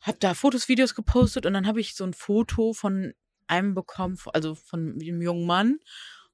habe 0.00 0.18
da 0.20 0.34
Fotos, 0.34 0.68
Videos 0.68 0.94
gepostet 0.94 1.46
und 1.46 1.54
dann 1.54 1.66
habe 1.66 1.80
ich 1.80 1.94
so 1.94 2.04
ein 2.04 2.14
Foto 2.14 2.72
von 2.72 3.12
einem 3.48 3.74
bekommen, 3.74 4.18
also 4.32 4.54
von 4.54 4.98
einem 5.00 5.20
jungen 5.20 5.46
Mann, 5.46 5.78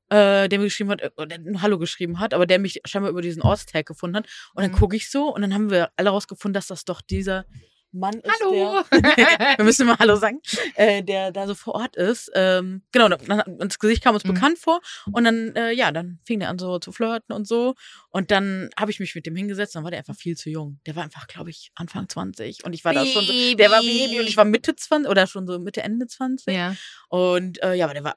äh, 0.09 0.49
der 0.49 0.59
mir 0.59 0.65
geschrieben 0.67 0.91
hat, 0.91 1.01
äh, 1.01 1.11
oder 1.17 1.37
ein 1.37 1.63
Hallo 1.63 1.79
geschrieben 1.79 2.19
hat, 2.21 2.35
aber 2.35 2.47
der 2.47 2.59
mich 2.59 2.81
scheinbar 2.85 3.11
über 3.11 3.23
diesen 3.23 3.43
Ortstag 3.43 3.87
gefunden 3.87 4.17
hat. 4.17 4.27
Und 4.55 4.63
dann 4.63 4.73
Mhm. 4.73 4.77
gucke 4.77 4.97
ich 4.97 5.11
so 5.11 5.35
und 5.35 5.43
dann 5.43 5.55
haben 5.55 5.71
wir 5.71 5.91
alle 5.97 6.11
rausgefunden, 6.11 6.55
dass 6.55 6.67
das 6.67 6.85
doch 6.85 7.01
dieser 7.01 7.47
Mann 7.93 8.15
ist, 8.15 8.33
Hallo. 8.41 8.83
der, 8.91 8.91
wir 9.59 9.65
müssen 9.65 9.87
mal 9.87 9.99
Hallo 9.99 10.17
sagen, 10.17 10.41
äh, 10.77 11.03
der 11.03 11.31
da 11.31 11.47
so 11.47 11.55
vor 11.55 11.75
Ort 11.75 11.97
ist. 11.97 12.31
Ähm, 12.35 12.83
genau, 12.91 13.09
dann, 13.09 13.43
das 13.59 13.79
Gesicht 13.79 14.03
kam 14.03 14.15
uns 14.15 14.25
Mhm. 14.25 14.35
bekannt 14.35 14.59
vor 14.59 14.81
und 15.13 15.25
dann, 15.25 15.55
äh, 15.57 15.73
ja, 15.73 15.93
dann 15.93 16.19
fing 16.25 16.41
der 16.41 16.49
an 16.49 16.59
so 16.59 16.79
zu 16.79 16.91
flirten 16.93 17.35
und 17.35 17.47
so. 17.47 17.75
Und 18.11 18.31
dann 18.31 18.71
habe 18.79 18.91
ich 18.91 18.99
mich 19.01 19.15
mit 19.15 19.27
dem 19.27 19.37
hingesetzt, 19.37 19.75
dann 19.75 19.85
war 19.85 19.91
der 19.91 19.99
einfach 20.01 20.17
viel 20.17 20.37
zu 20.37 20.49
jung. 20.51 20.81
Der 20.87 20.97
war 20.97 21.03
einfach, 21.05 21.27
glaube 21.27 21.51
ich, 21.51 21.71
Anfang 21.75 22.09
20 22.09 22.65
und 22.65 22.73
ich 22.73 22.85
war 22.85 22.95
da 22.95 23.05
schon 23.07 23.27
so, 23.27 23.33
der 23.55 23.71
war 23.71 23.81
Baby 23.81 24.21
und 24.21 24.27
ich 24.27 24.37
war 24.37 24.45
Mitte 24.45 24.75
20 24.75 25.11
oder 25.11 25.27
schon 25.27 25.47
so 25.47 25.59
Mitte, 25.59 25.83
Ende 25.83 26.07
20. 26.07 26.55
Ja. 26.55 26.75
Und 27.09 27.63
äh, 27.63 27.75
ja, 27.75 27.85
aber 27.87 27.95
der 27.95 28.05
war, 28.05 28.17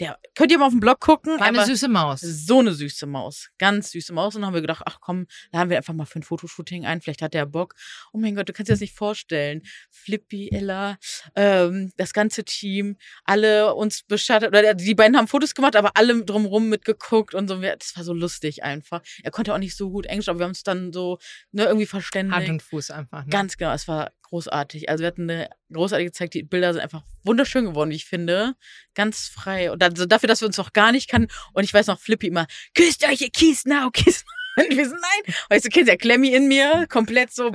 der, 0.00 0.18
könnt 0.34 0.50
ihr 0.50 0.58
mal 0.58 0.66
auf 0.66 0.72
dem 0.72 0.80
Blog 0.80 1.00
gucken. 1.00 1.38
War 1.38 1.46
eine 1.46 1.64
süße 1.64 1.88
Maus. 1.88 2.20
so 2.20 2.58
eine 2.58 2.72
süße 2.72 3.06
Maus. 3.06 3.50
Ganz 3.58 3.92
süße 3.92 4.12
Maus. 4.12 4.34
Und 4.34 4.42
dann 4.42 4.48
haben 4.48 4.54
wir 4.54 4.60
gedacht, 4.60 4.82
ach 4.86 4.98
komm, 5.00 5.26
laden 5.52 5.70
wir 5.70 5.76
einfach 5.76 5.94
mal 5.94 6.04
für 6.04 6.18
ein 6.18 6.24
Fotoshooting 6.24 6.84
ein. 6.84 7.00
Vielleicht 7.00 7.22
hat 7.22 7.32
der 7.32 7.46
Bock. 7.46 7.74
Oh 8.12 8.18
mein 8.18 8.34
Gott, 8.34 8.48
du 8.48 8.52
kannst 8.52 8.68
dir 8.68 8.72
das 8.72 8.80
nicht 8.80 8.96
vorstellen. 8.96 9.62
Flippy, 9.90 10.50
Ella, 10.50 10.98
ähm, 11.36 11.92
das 11.96 12.12
ganze 12.12 12.44
Team, 12.44 12.96
alle 13.24 13.74
uns 13.74 14.02
beschattet. 14.02 14.48
Oder 14.48 14.74
die 14.74 14.94
beiden 14.94 15.16
haben 15.16 15.28
Fotos 15.28 15.54
gemacht, 15.54 15.76
aber 15.76 15.96
alle 15.96 16.24
drumrum 16.24 16.68
mitgeguckt 16.68 17.34
und 17.34 17.46
so. 17.46 17.60
Das 17.60 17.96
war 17.96 18.02
so 18.02 18.14
lustig 18.14 18.64
einfach. 18.64 19.00
Er 19.22 19.30
konnte 19.30 19.54
auch 19.54 19.58
nicht 19.58 19.76
so 19.76 19.90
gut 19.90 20.06
Englisch, 20.06 20.28
aber 20.28 20.40
wir 20.40 20.44
haben 20.44 20.50
uns 20.50 20.64
dann 20.64 20.92
so 20.92 21.18
ne, 21.52 21.64
irgendwie 21.64 21.86
verständigt. 21.86 22.36
Hand 22.36 22.48
und 22.48 22.62
Fuß 22.62 22.90
einfach. 22.90 23.24
Ne? 23.24 23.30
Ganz 23.30 23.56
genau, 23.56 23.72
es 23.72 23.86
war 23.86 24.10
großartig. 24.34 24.88
Also 24.88 25.02
wir 25.02 25.06
hatten 25.06 25.30
eine 25.30 25.48
großartige 25.72 26.10
Zeit. 26.10 26.34
Die 26.34 26.42
Bilder 26.42 26.72
sind 26.72 26.82
einfach 26.82 27.02
wunderschön 27.22 27.66
geworden, 27.66 27.90
wie 27.90 27.96
ich 27.96 28.04
finde. 28.04 28.54
Ganz 28.94 29.28
frei. 29.28 29.70
Und 29.70 29.82
also 29.82 30.06
dafür, 30.06 30.26
dass 30.26 30.40
wir 30.40 30.48
uns 30.48 30.58
noch 30.58 30.72
gar 30.72 30.90
nicht 30.90 31.08
kannten. 31.08 31.32
Und 31.52 31.62
ich 31.62 31.72
weiß 31.72 31.86
noch, 31.86 32.00
Flippy 32.00 32.26
immer, 32.26 32.46
küsst 32.74 33.06
euch, 33.06 33.20
ihr 33.20 33.30
kiss 33.30 33.64
now, 33.64 33.90
kiss 33.90 34.24
now. 34.24 34.30
Und 34.64 34.76
wir 34.76 34.88
sind, 34.88 35.00
nein. 35.00 35.34
Weißt 35.48 35.64
du, 35.64 35.68
kennst 35.68 35.88
ja 35.88 35.96
Klemmi 35.96 36.28
in 36.28 36.46
mir, 36.46 36.86
komplett 36.88 37.32
so, 37.32 37.50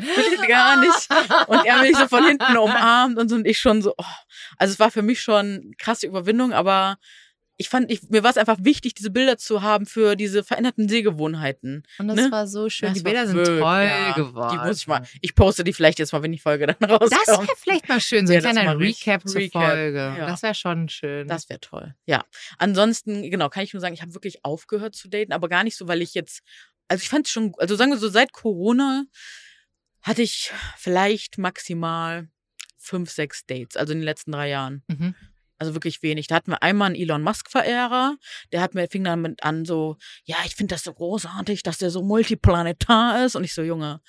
gar 0.48 0.82
nicht. 0.82 1.08
Und 1.48 1.66
er 1.66 1.82
mich 1.82 1.96
so 1.96 2.10
von 2.10 2.26
hinten 2.26 2.58
umarmt 2.58 3.18
und 3.18 3.30
so 3.30 3.36
und 3.36 3.48
ich 3.48 3.58
schon 3.58 3.82
so, 3.82 3.94
oh. 3.98 4.04
Also 4.58 4.74
es 4.74 4.80
war 4.80 4.92
für 4.92 5.02
mich 5.02 5.22
schon 5.22 5.46
eine 5.46 5.72
krasse 5.78 6.08
Überwindung, 6.08 6.52
aber 6.52 6.98
ich 7.62 7.68
fand, 7.68 7.92
ich, 7.92 8.10
mir 8.10 8.24
war 8.24 8.32
es 8.32 8.38
einfach 8.38 8.58
wichtig, 8.62 8.94
diese 8.94 9.12
Bilder 9.12 9.38
zu 9.38 9.62
haben 9.62 9.86
für 9.86 10.16
diese 10.16 10.46
veränderten 10.46 10.88
Sehgewohnheiten. 10.88 11.84
Und 11.98 12.08
das 12.08 12.16
Ne? 12.16 12.32
war 12.32 12.48
so 12.48 12.70
schön. 12.70 12.88
Das 12.88 12.98
die 12.98 13.04
Bilder 13.04 13.28
sind 13.28 13.44
toll 13.44 13.60
ja, 13.60 14.14
geworden. 14.14 14.58
Die 14.62 14.66
muss 14.68 14.78
ich 14.78 14.88
mal. 14.88 15.06
Ich 15.20 15.36
poste 15.36 15.66
die 15.66 15.74
vielleicht 15.74 16.00
jetzt 16.00 16.14
mal, 16.14 16.24
wenn 16.24 16.32
die 16.32 16.40
Folge 16.40 16.68
dann 16.68 16.90
rauskommt. 16.90 17.12
Das 17.28 17.38
wäre 17.38 17.48
vielleicht 17.58 17.90
mal 17.90 18.00
schön, 18.00 18.26
so 18.26 18.32
Ja, 18.34 18.40
ein 18.40 18.44
kleiner 18.56 18.80
ich. 18.80 19.06
Recap 19.06 19.28
zur 19.28 19.42
Recap, 19.42 19.62
Folge. 19.72 19.98
ja. 20.18 20.26
Das 20.26 20.42
wäre 20.42 20.56
schon 20.56 20.88
schön. 20.88 21.28
Das 21.28 21.50
wäre 21.50 21.60
toll. 21.60 21.96
Ja. 22.06 22.24
Ansonsten, 22.58 23.30
genau, 23.30 23.50
kann 23.50 23.64
ich 23.64 23.74
nur 23.74 23.82
sagen, 23.82 23.94
ich 23.94 24.02
habe 24.02 24.14
wirklich 24.14 24.46
aufgehört 24.46 24.96
zu 24.96 25.10
daten, 25.10 25.34
aber 25.34 25.50
gar 25.50 25.66
nicht 25.66 25.76
so, 25.76 25.88
weil 25.90 26.02
ich 26.02 26.14
jetzt, 26.14 26.40
also 26.88 27.02
ich 27.02 27.10
fand 27.10 27.26
es 27.26 27.32
schon, 27.34 27.52
also 27.58 27.76
sagen 27.76 27.92
wir 27.92 27.98
so, 27.98 28.08
seit 28.08 28.32
Corona 28.32 29.04
hatte 30.02 30.22
ich 30.22 30.52
vielleicht 30.78 31.38
maximal 31.38 32.30
fünf, 32.78 33.12
sechs 33.12 33.46
Dates, 33.46 33.76
also 33.76 33.92
in 33.92 34.00
den 34.00 34.06
letzten 34.06 34.32
drei 34.32 34.48
Jahren. 34.48 34.84
mhm. 34.88 35.14
Also 35.60 35.74
wirklich 35.74 36.02
wenig. 36.02 36.28
Da 36.28 36.36
hatten 36.36 36.52
wir 36.52 36.64
einmal 36.64 36.88
einen 36.88 36.96
Elon 36.96 37.22
Musk-Verehrer, 37.22 38.16
der 38.52 38.62
hat 38.62 38.74
mir, 38.74 38.88
fing 38.88 39.04
dann 39.04 39.22
mit 39.22 39.44
an 39.44 39.66
so, 39.66 39.98
ja, 40.24 40.38
ich 40.46 40.56
finde 40.56 40.74
das 40.74 40.84
so 40.84 40.94
großartig, 40.94 41.64
dass 41.64 41.78
der 41.78 41.90
so 41.90 42.02
multiplanetar 42.02 43.26
ist. 43.26 43.36
Und 43.36 43.44
ich 43.44 43.54
so, 43.54 43.62
Junge, 43.62 44.02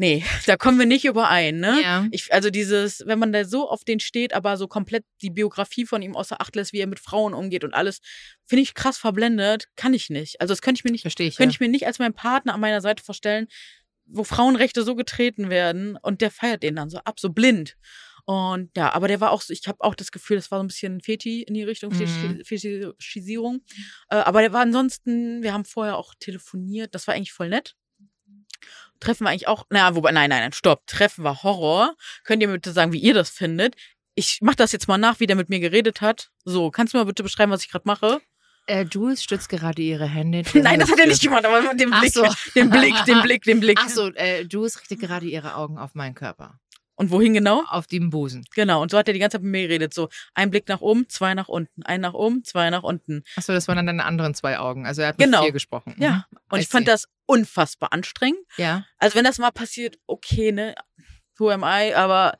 Nee, 0.00 0.24
da 0.46 0.56
kommen 0.56 0.78
wir 0.78 0.86
nicht 0.86 1.04
überein, 1.04 1.58
ne? 1.58 1.78
Ja. 1.82 2.06
Ich, 2.10 2.32
also 2.32 2.50
dieses, 2.50 3.02
wenn 3.06 3.18
man 3.18 3.32
da 3.32 3.44
so 3.44 3.68
auf 3.68 3.84
den 3.84 4.00
steht, 4.00 4.32
aber 4.32 4.56
so 4.56 4.66
komplett 4.68 5.04
die 5.20 5.30
Biografie 5.30 5.84
von 5.84 6.00
ihm 6.00 6.16
außer 6.16 6.40
Acht 6.40 6.56
lässt, 6.56 6.72
wie 6.72 6.78
er 6.78 6.86
mit 6.86 7.00
Frauen 7.00 7.34
umgeht 7.34 7.64
und 7.64 7.74
alles, 7.74 8.00
finde 8.46 8.62
ich 8.62 8.74
krass 8.74 8.96
verblendet, 8.96 9.66
kann 9.76 9.92
ich 9.92 10.08
nicht. 10.08 10.40
Also 10.40 10.52
das 10.52 10.62
könnte 10.62 10.78
ich 10.78 10.84
mir 10.84 10.92
nicht, 10.92 11.02
Verstehe 11.02 11.28
ich. 11.28 11.36
könnte 11.36 11.52
ja. 11.52 11.56
ich 11.56 11.60
mir 11.60 11.68
nicht 11.68 11.86
als 11.86 11.98
meinen 11.98 12.14
Partner 12.14 12.54
an 12.54 12.60
meiner 12.60 12.80
Seite 12.80 13.02
vorstellen, 13.02 13.46
wo 14.06 14.24
Frauenrechte 14.24 14.82
so 14.82 14.94
getreten 14.94 15.50
werden 15.50 15.98
und 16.00 16.20
der 16.20 16.30
feiert 16.30 16.62
den 16.62 16.76
dann 16.76 16.88
so 16.88 16.98
ab, 16.98 17.20
so 17.20 17.30
blind. 17.30 17.76
Und 18.24 18.70
ja, 18.76 18.92
aber 18.92 19.08
der 19.08 19.20
war 19.20 19.30
auch 19.32 19.40
so, 19.42 19.52
ich 19.52 19.66
habe 19.66 19.80
auch 19.80 19.94
das 19.94 20.10
Gefühl, 20.12 20.36
das 20.36 20.50
war 20.50 20.58
so 20.58 20.64
ein 20.64 20.68
bisschen 20.68 21.00
Feti 21.00 21.42
in 21.42 21.54
die 21.54 21.62
Richtung, 21.62 21.92
Mhm. 21.92 21.96
Feti- 21.96 22.44
Fetischisierung. 22.44 23.60
Äh, 24.08 24.16
aber 24.16 24.40
der 24.42 24.52
war 24.52 24.60
ansonsten, 24.62 25.42
wir 25.42 25.52
haben 25.52 25.64
vorher 25.64 25.96
auch 25.96 26.14
telefoniert, 26.18 26.94
das 26.94 27.06
war 27.06 27.14
eigentlich 27.14 27.32
voll 27.32 27.48
nett. 27.48 27.74
Treffen 29.00 29.24
wir 29.24 29.30
eigentlich 29.30 29.48
auch, 29.48 29.64
na, 29.70 29.94
wobei, 29.94 30.12
nein, 30.12 30.28
nein, 30.28 30.40
nein, 30.42 30.52
stopp, 30.52 30.86
Treffen 30.86 31.24
war 31.24 31.42
Horror. 31.42 31.94
Könnt 32.24 32.42
ihr 32.42 32.48
mir 32.48 32.54
bitte 32.54 32.72
sagen, 32.72 32.92
wie 32.92 32.98
ihr 32.98 33.14
das 33.14 33.30
findet? 33.30 33.74
Ich 34.14 34.38
mach 34.42 34.54
das 34.54 34.72
jetzt 34.72 34.88
mal 34.88 34.98
nach, 34.98 35.20
wie 35.20 35.26
der 35.26 35.36
mit 35.36 35.48
mir 35.48 35.60
geredet 35.60 36.00
hat. 36.02 36.30
So, 36.44 36.70
kannst 36.70 36.92
du 36.92 36.98
mir 36.98 37.04
mal 37.04 37.08
bitte 37.08 37.22
beschreiben, 37.22 37.50
was 37.50 37.62
ich 37.64 37.70
gerade 37.70 37.84
mache? 37.86 38.20
Äh, 38.66 38.84
Jules 38.92 39.24
stützt 39.24 39.48
gerade 39.48 39.80
ihre 39.80 40.06
Hände. 40.06 40.42
Nein, 40.54 40.78
das 40.78 40.90
hat 40.90 40.98
er 40.98 41.06
nicht 41.06 41.22
gemacht, 41.22 41.46
aber 41.46 41.74
den 41.74 41.90
Blick, 41.90 42.12
so. 42.12 42.22
den 42.54 42.68
Blick, 42.68 42.94
den 43.06 43.22
Blick, 43.22 43.42
den 43.44 43.60
Blick. 43.60 43.78
Ach 43.80 43.88
so, 43.88 44.12
äh, 44.12 44.42
Jules 44.42 44.78
richtet 44.80 45.00
gerade 45.00 45.26
ihre 45.26 45.54
Augen 45.54 45.78
auf 45.78 45.94
meinen 45.94 46.14
Körper. 46.14 46.60
Und 47.00 47.10
wohin 47.10 47.32
genau? 47.32 47.64
Auf 47.66 47.86
den 47.86 48.10
Busen. 48.10 48.44
Genau, 48.54 48.82
und 48.82 48.90
so 48.90 48.98
hat 48.98 49.08
er 49.08 49.14
die 49.14 49.20
ganze 49.20 49.38
Zeit 49.38 49.42
mit 49.42 49.52
mir 49.52 49.62
geredet. 49.68 49.94
So, 49.94 50.10
ein 50.34 50.50
Blick 50.50 50.68
nach 50.68 50.82
oben, 50.82 51.08
zwei 51.08 51.32
nach 51.32 51.48
unten, 51.48 51.82
ein 51.84 52.02
nach 52.02 52.12
oben, 52.12 52.44
zwei 52.44 52.68
nach 52.68 52.82
unten. 52.82 53.22
Achso, 53.36 53.54
das 53.54 53.68
waren 53.68 53.76
dann 53.76 53.86
deine 53.86 54.04
anderen 54.04 54.34
zwei 54.34 54.58
Augen. 54.58 54.84
Also 54.84 55.00
er 55.00 55.08
hat 55.08 55.18
mit 55.18 55.24
Genau. 55.24 55.42
vier 55.42 55.52
gesprochen. 55.52 55.96
Ja. 55.98 56.26
Mhm. 56.30 56.38
Und 56.50 56.58
I 56.58 56.62
ich 56.62 56.68
fand 56.68 56.86
das 56.86 57.08
unfassbar 57.24 57.94
anstrengend. 57.94 58.40
Ja. 58.58 58.84
Also 58.98 59.14
wenn 59.14 59.24
das 59.24 59.38
mal 59.38 59.50
passiert, 59.50 59.96
okay, 60.06 60.52
ne, 60.52 60.74
who 61.38 61.48
am 61.48 61.62
I, 61.64 61.94
aber 61.94 62.36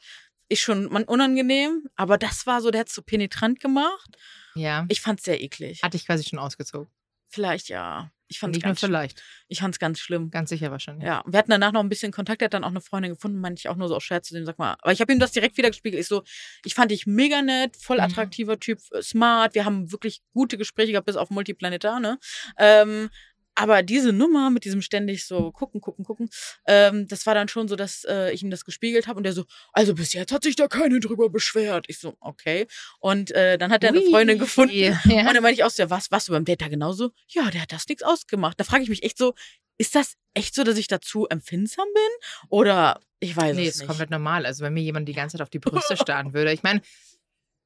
ist 0.51 0.61
schon 0.61 0.89
unangenehm. 0.89 1.87
Aber 1.97 2.19
das 2.19 2.47
war 2.47 2.61
so, 2.61 2.71
der 2.71 2.83
hat 2.83 2.91
so 2.91 3.01
penetrant 3.01 3.61
gemacht. 3.61 4.11
Ja. 4.55 4.85
Ich 4.91 5.01
fand's 5.01 5.23
sehr 5.25 5.41
eklig. 5.41 5.83
Hatte 5.83 5.97
ich 5.97 6.05
quasi 6.05 6.25
schon 6.25 6.39
ausgezogen. 6.39 6.93
Vielleicht 7.31 7.71
ja. 7.71 8.11
Ich 8.33 8.39
fand's 8.39 8.55
Nicht 8.57 8.65
nur 8.65 8.69
ganz, 8.71 8.79
schlimm. 8.79 8.91
vielleicht. 8.91 9.23
ich 9.49 9.59
fand's 9.59 9.81
ganz 9.81 9.99
schlimm. 9.99 10.31
Ganz 10.31 10.51
sicher 10.51 10.71
wahrscheinlich. 10.71 11.05
Ja, 11.05 11.25
wir 11.27 11.37
hatten 11.37 11.51
danach 11.51 11.73
noch 11.73 11.81
ein 11.81 11.89
bisschen 11.89 12.13
Kontakt, 12.13 12.41
er 12.43 12.45
hat 12.45 12.55
dann 12.55 12.63
auch 12.63 12.69
eine 12.69 12.81
Freundin 12.81 13.13
gefunden, 13.15 13.41
meinte 13.41 13.59
ich 13.59 13.69
auch 13.69 13.75
nur 13.75 13.89
so 13.89 13.97
aus 13.97 14.05
Scherz 14.05 14.29
zu 14.29 14.35
dem, 14.35 14.47
sag 14.47 14.57
mal. 14.57 14.77
Aber 14.83 14.93
ich 14.93 15.01
habe 15.01 15.13
ihm 15.13 15.19
das 15.19 15.33
direkt 15.33 15.57
wieder 15.57 15.69
gespiegelt. 15.69 16.01
Ich 16.01 16.07
so, 16.07 16.23
ich 16.65 16.75
fand 16.75 16.93
dich 16.93 17.07
mega 17.07 17.43
nett, 17.43 17.77
voll 17.77 17.97
Mhm. 17.97 18.05
attraktiver 18.05 18.61
Typ, 18.61 18.79
äh, 18.93 19.03
smart. 19.03 19.55
Wir 19.57 19.65
haben 19.65 19.91
wirklich 19.91 20.23
gute 20.33 20.57
Gespräche 20.59 20.93
gehabt, 20.93 21.07
bis 21.07 21.17
auf 21.17 21.29
Multiplanetar, 21.31 21.99
ne? 21.99 22.19
Ähm, 22.57 23.11
aber 23.61 23.83
diese 23.83 24.13
Nummer 24.13 24.51
mit 24.51 24.65
diesem 24.65 24.83
ständig 24.83 25.25
so 25.27 25.53
gucken, 25.53 25.81
gucken, 25.81 26.05
gucken, 26.05 26.29
ähm, 26.67 27.07
das 27.09 27.27
war 27.27 27.35
dann 27.35 27.49
schon 27.49 27.69
so, 27.69 27.77
dass 27.77 28.05
äh, 28.05 28.33
ich 28.33 28.43
ihm 28.43 28.51
das 28.51 28.65
gespiegelt 28.65 29.07
habe 29.07 29.19
und 29.19 29.25
der 29.25 29.33
so, 29.33 29.45
also 29.73 29.95
bis 29.95 30.13
jetzt 30.13 30.33
hat 30.33 30.43
sich 30.43 30.57
da 30.57 30.67
keine 30.69 30.99
drüber 31.01 31.29
beschwert. 31.29 31.85
Ich 31.89 31.99
so, 31.99 32.17
okay. 32.21 32.67
Und 33.01 33.31
äh, 33.33 33.59
dann 33.59 33.71
hat 33.71 33.83
er 33.85 33.91
eine 33.91 34.01
Ui. 34.01 34.11
Freundin 34.11 34.39
gefunden. 34.39 34.75
Ja. 34.75 34.99
Und 35.05 35.35
dann 35.35 35.43
meinte 35.43 35.61
ich 35.61 35.65
auch 35.65 35.71
so, 35.71 35.83
ja, 35.83 35.91
was, 35.91 36.09
du 36.09 36.33
beim 36.33 36.45
Date 36.45 36.63
da 36.63 36.69
genauso? 36.69 37.11
Ja, 37.29 37.51
der 37.51 37.63
hat 37.63 37.73
das 37.73 37.87
nichts 37.89 38.03
ausgemacht. 38.03 38.59
Da 38.59 38.65
frage 38.65 38.83
ich 38.83 38.89
mich 38.89 39.03
echt 39.03 39.19
so, 39.19 39.35
ist 39.79 39.95
das 39.95 40.15
echt 40.35 40.55
so, 40.55 40.65
dass 40.65 40.77
ich 40.79 40.89
dazu 40.89 41.27
empfindsam 41.29 41.87
bin? 41.95 42.49
Oder 42.49 43.01
ich 43.21 43.37
weiß 43.37 43.57
Nee, 43.57 43.67
es 43.67 43.75
ist 43.75 43.81
nicht. 43.81 43.89
komplett 43.89 44.11
normal. 44.11 44.47
Also 44.47 44.65
wenn 44.65 44.73
mir 44.75 44.83
jemand 44.83 45.09
die 45.09 45.13
ganze 45.15 45.37
Zeit 45.37 45.43
auf 45.43 45.51
die 45.51 45.59
Brüste 45.59 45.97
starren 45.99 46.33
würde. 46.35 46.53
Ich 46.53 46.63
meine, 46.63 46.81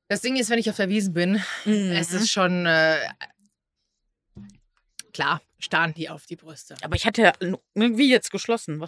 das 0.08 0.20
Ding 0.20 0.36
ist, 0.36 0.50
wenn 0.50 0.58
ich 0.58 0.68
auf 0.70 0.76
der 0.76 0.88
Wiesen 0.88 1.14
bin, 1.14 1.42
Mhm. 1.64 1.92
es 1.92 2.12
ist 2.12 2.30
schon 2.30 2.66
äh, 2.66 2.98
klar, 5.14 5.40
starren 5.58 5.94
die 5.94 6.10
auf 6.10 6.26
die 6.26 6.36
Brüste. 6.36 6.74
Aber 6.82 6.96
ich 6.96 7.06
hatte 7.06 7.22
ja 7.22 7.32
wie 7.74 8.10
jetzt 8.10 8.30
geschlossen. 8.30 8.80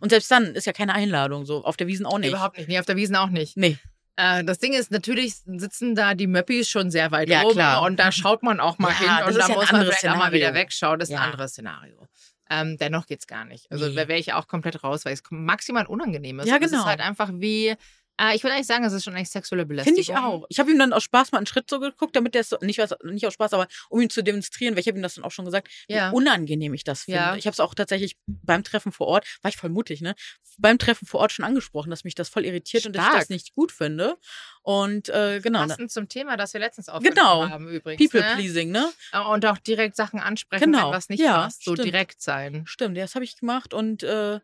Und 0.00 0.10
selbst 0.10 0.30
dann 0.30 0.54
ist 0.54 0.66
ja 0.66 0.72
keine 0.74 0.92
Einladung 0.94 1.46
so. 1.46 1.64
Auf 1.64 1.76
der 1.76 1.86
Wiesen 1.86 2.04
auch 2.04 2.18
nicht. 2.18 2.28
Überhaupt 2.30 2.58
nicht. 2.58 2.68
Nee, 2.68 2.78
auf 2.78 2.86
der 2.86 2.96
Wiesen 2.96 3.16
auch 3.16 3.30
nicht. 3.30 3.56
Nee. 3.56 3.78
Äh, 4.16 4.44
das 4.44 4.58
Ding 4.58 4.72
ist, 4.74 4.90
natürlich 4.90 5.34
sitzen 5.46 5.94
da 5.94 6.14
die 6.14 6.26
Möppis 6.26 6.68
schon 6.68 6.90
sehr 6.90 7.10
weit 7.12 7.28
Ja, 7.28 7.44
oben 7.44 7.52
klar. 7.54 7.82
und 7.82 7.96
da 7.98 8.10
schaut 8.12 8.42
man 8.42 8.58
auch 8.60 8.78
mal 8.78 8.90
Ja, 8.90 9.18
hin 9.18 9.26
und 9.28 9.36
da 9.38 9.48
ja 9.48 9.54
muss 9.54 9.70
man 9.72 9.82
vielleicht 9.82 10.08
auch 10.08 10.16
mal 10.16 10.32
wieder 10.32 10.52
wegschauen. 10.54 10.98
Das 10.98 11.08
ist 11.08 11.14
ein 11.14 11.22
anderes 11.22 11.52
Szenario. 11.52 12.06
Ähm, 12.50 12.78
dennoch 12.78 13.06
geht's 13.06 13.26
gar 13.26 13.44
nicht. 13.44 13.70
Also 13.70 13.86
Nee. 13.88 13.94
da 13.94 14.08
wäre 14.08 14.18
ich 14.18 14.32
auch 14.32 14.48
komplett 14.48 14.82
raus, 14.82 15.04
weil 15.04 15.12
es 15.12 15.22
maximal 15.30 15.86
unangenehm 15.86 16.40
ist. 16.40 16.48
Ja, 16.48 16.56
Und 16.56 16.64
Es 16.64 16.70
genau. 16.70 16.82
ist 16.82 16.88
halt 16.88 17.00
einfach 17.00 17.30
wie, 17.34 17.74
äh, 18.20 18.34
ich 18.34 18.42
würde 18.42 18.54
eigentlich 18.54 18.66
sagen, 18.66 18.84
es 18.84 18.92
ist 18.92 19.04
schon 19.04 19.14
eigentlich 19.14 19.30
sexuelle 19.30 19.64
Belästigung. 19.66 19.96
Finde 19.96 20.00
ich 20.12 20.16
auch. 20.18 20.44
Ich 20.48 20.58
habe 20.58 20.70
ihm 20.70 20.78
dann 20.78 20.92
aus 20.92 21.02
Spaß 21.04 21.32
mal 21.32 21.38
einen 21.38 21.46
Schritt 21.46 21.68
so 21.70 21.80
geguckt, 21.80 22.14
damit 22.16 22.34
der 22.34 22.40
es 22.42 22.48
so, 22.50 22.58
nicht, 22.60 22.78
was- 22.78 22.94
nicht 23.04 23.26
aus 23.26 23.34
Spaß, 23.34 23.52
aber 23.52 23.68
um 23.88 24.00
ihm 24.00 24.10
zu 24.10 24.22
demonstrieren, 24.22 24.74
weil 24.74 24.80
ich 24.80 24.88
habe 24.88 24.98
ihm 24.98 25.02
das 25.02 25.14
dann 25.14 25.24
auch 25.24 25.30
schon 25.30 25.44
gesagt, 25.44 25.68
Ja. 25.88 26.10
wie 26.10 26.16
unangenehm 26.16 26.74
ich 26.74 26.84
das 26.84 27.02
finde. 27.02 27.20
Ja. 27.20 27.36
Ich 27.36 27.46
habe 27.46 27.52
es 27.52 27.60
auch 27.60 27.74
tatsächlich 27.74 28.16
beim 28.26 28.64
Treffen 28.64 28.92
vor 28.92 29.06
Ort, 29.06 29.26
war 29.42 29.48
ich 29.50 29.56
voll 29.56 29.70
mutig, 29.70 30.00
ne? 30.00 30.14
Beim 30.58 30.78
Treffen 30.78 31.06
vor 31.06 31.20
Ort 31.20 31.32
schon 31.32 31.44
angesprochen, 31.44 31.90
dass 31.90 32.04
mich 32.04 32.14
das 32.16 32.28
voll 32.28 32.44
irritiert 32.44 32.84
und 32.86 32.94
dass 32.96 33.02
ich 33.04 33.08
Stark. 33.08 33.20
das 33.20 33.28
nicht 33.28 33.54
gut 33.54 33.70
finde. 33.72 34.16
Und 34.62 35.08
äh, 35.08 35.40
genau? 35.40 35.60
Passend 35.66 35.90
zum 35.92 36.08
Thema, 36.08 36.36
das 36.36 36.52
wir 36.52 36.60
letztens 36.60 36.88
aufgenommen 36.88 37.14
Genau. 37.16 37.48
haben 37.48 37.68
übrigens. 37.68 38.02
People 38.10 38.28
ne? 38.28 38.34
pleasing, 38.34 38.70
ne? 38.70 38.90
Und 39.30 39.46
auch 39.46 39.58
direkt 39.58 39.96
Sachen 39.96 40.18
ansprechen, 40.20 40.64
Genau. 40.72 40.88
wenn 40.88 40.96
was 40.96 41.08
nicht 41.08 41.20
Ja, 41.20 41.42
passt. 41.44 41.64
So 41.64 41.74
stimmt. 41.74 41.86
direkt 41.86 42.20
sein. 42.20 42.64
Stimmt, 42.66 42.96
ja, 42.96 43.04
das 43.04 43.14
habe 43.14 43.24
ich 43.24 43.36
gemacht 43.38 43.72
und 43.72 44.02
äh, 44.02 44.32
ja, 44.34 44.40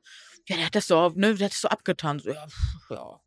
der 0.57 0.67
hat 0.67 0.75
das 0.75 0.87
so, 0.87 1.11
ne, 1.17 1.35
der 1.35 1.47
hat 1.47 1.53
das 1.53 1.61
so 1.63 1.69
abgetan. 1.69 2.19
So, 2.21 2.31
ja, 2.31 2.47
pff, 2.47 2.91
ja. 2.91 3.21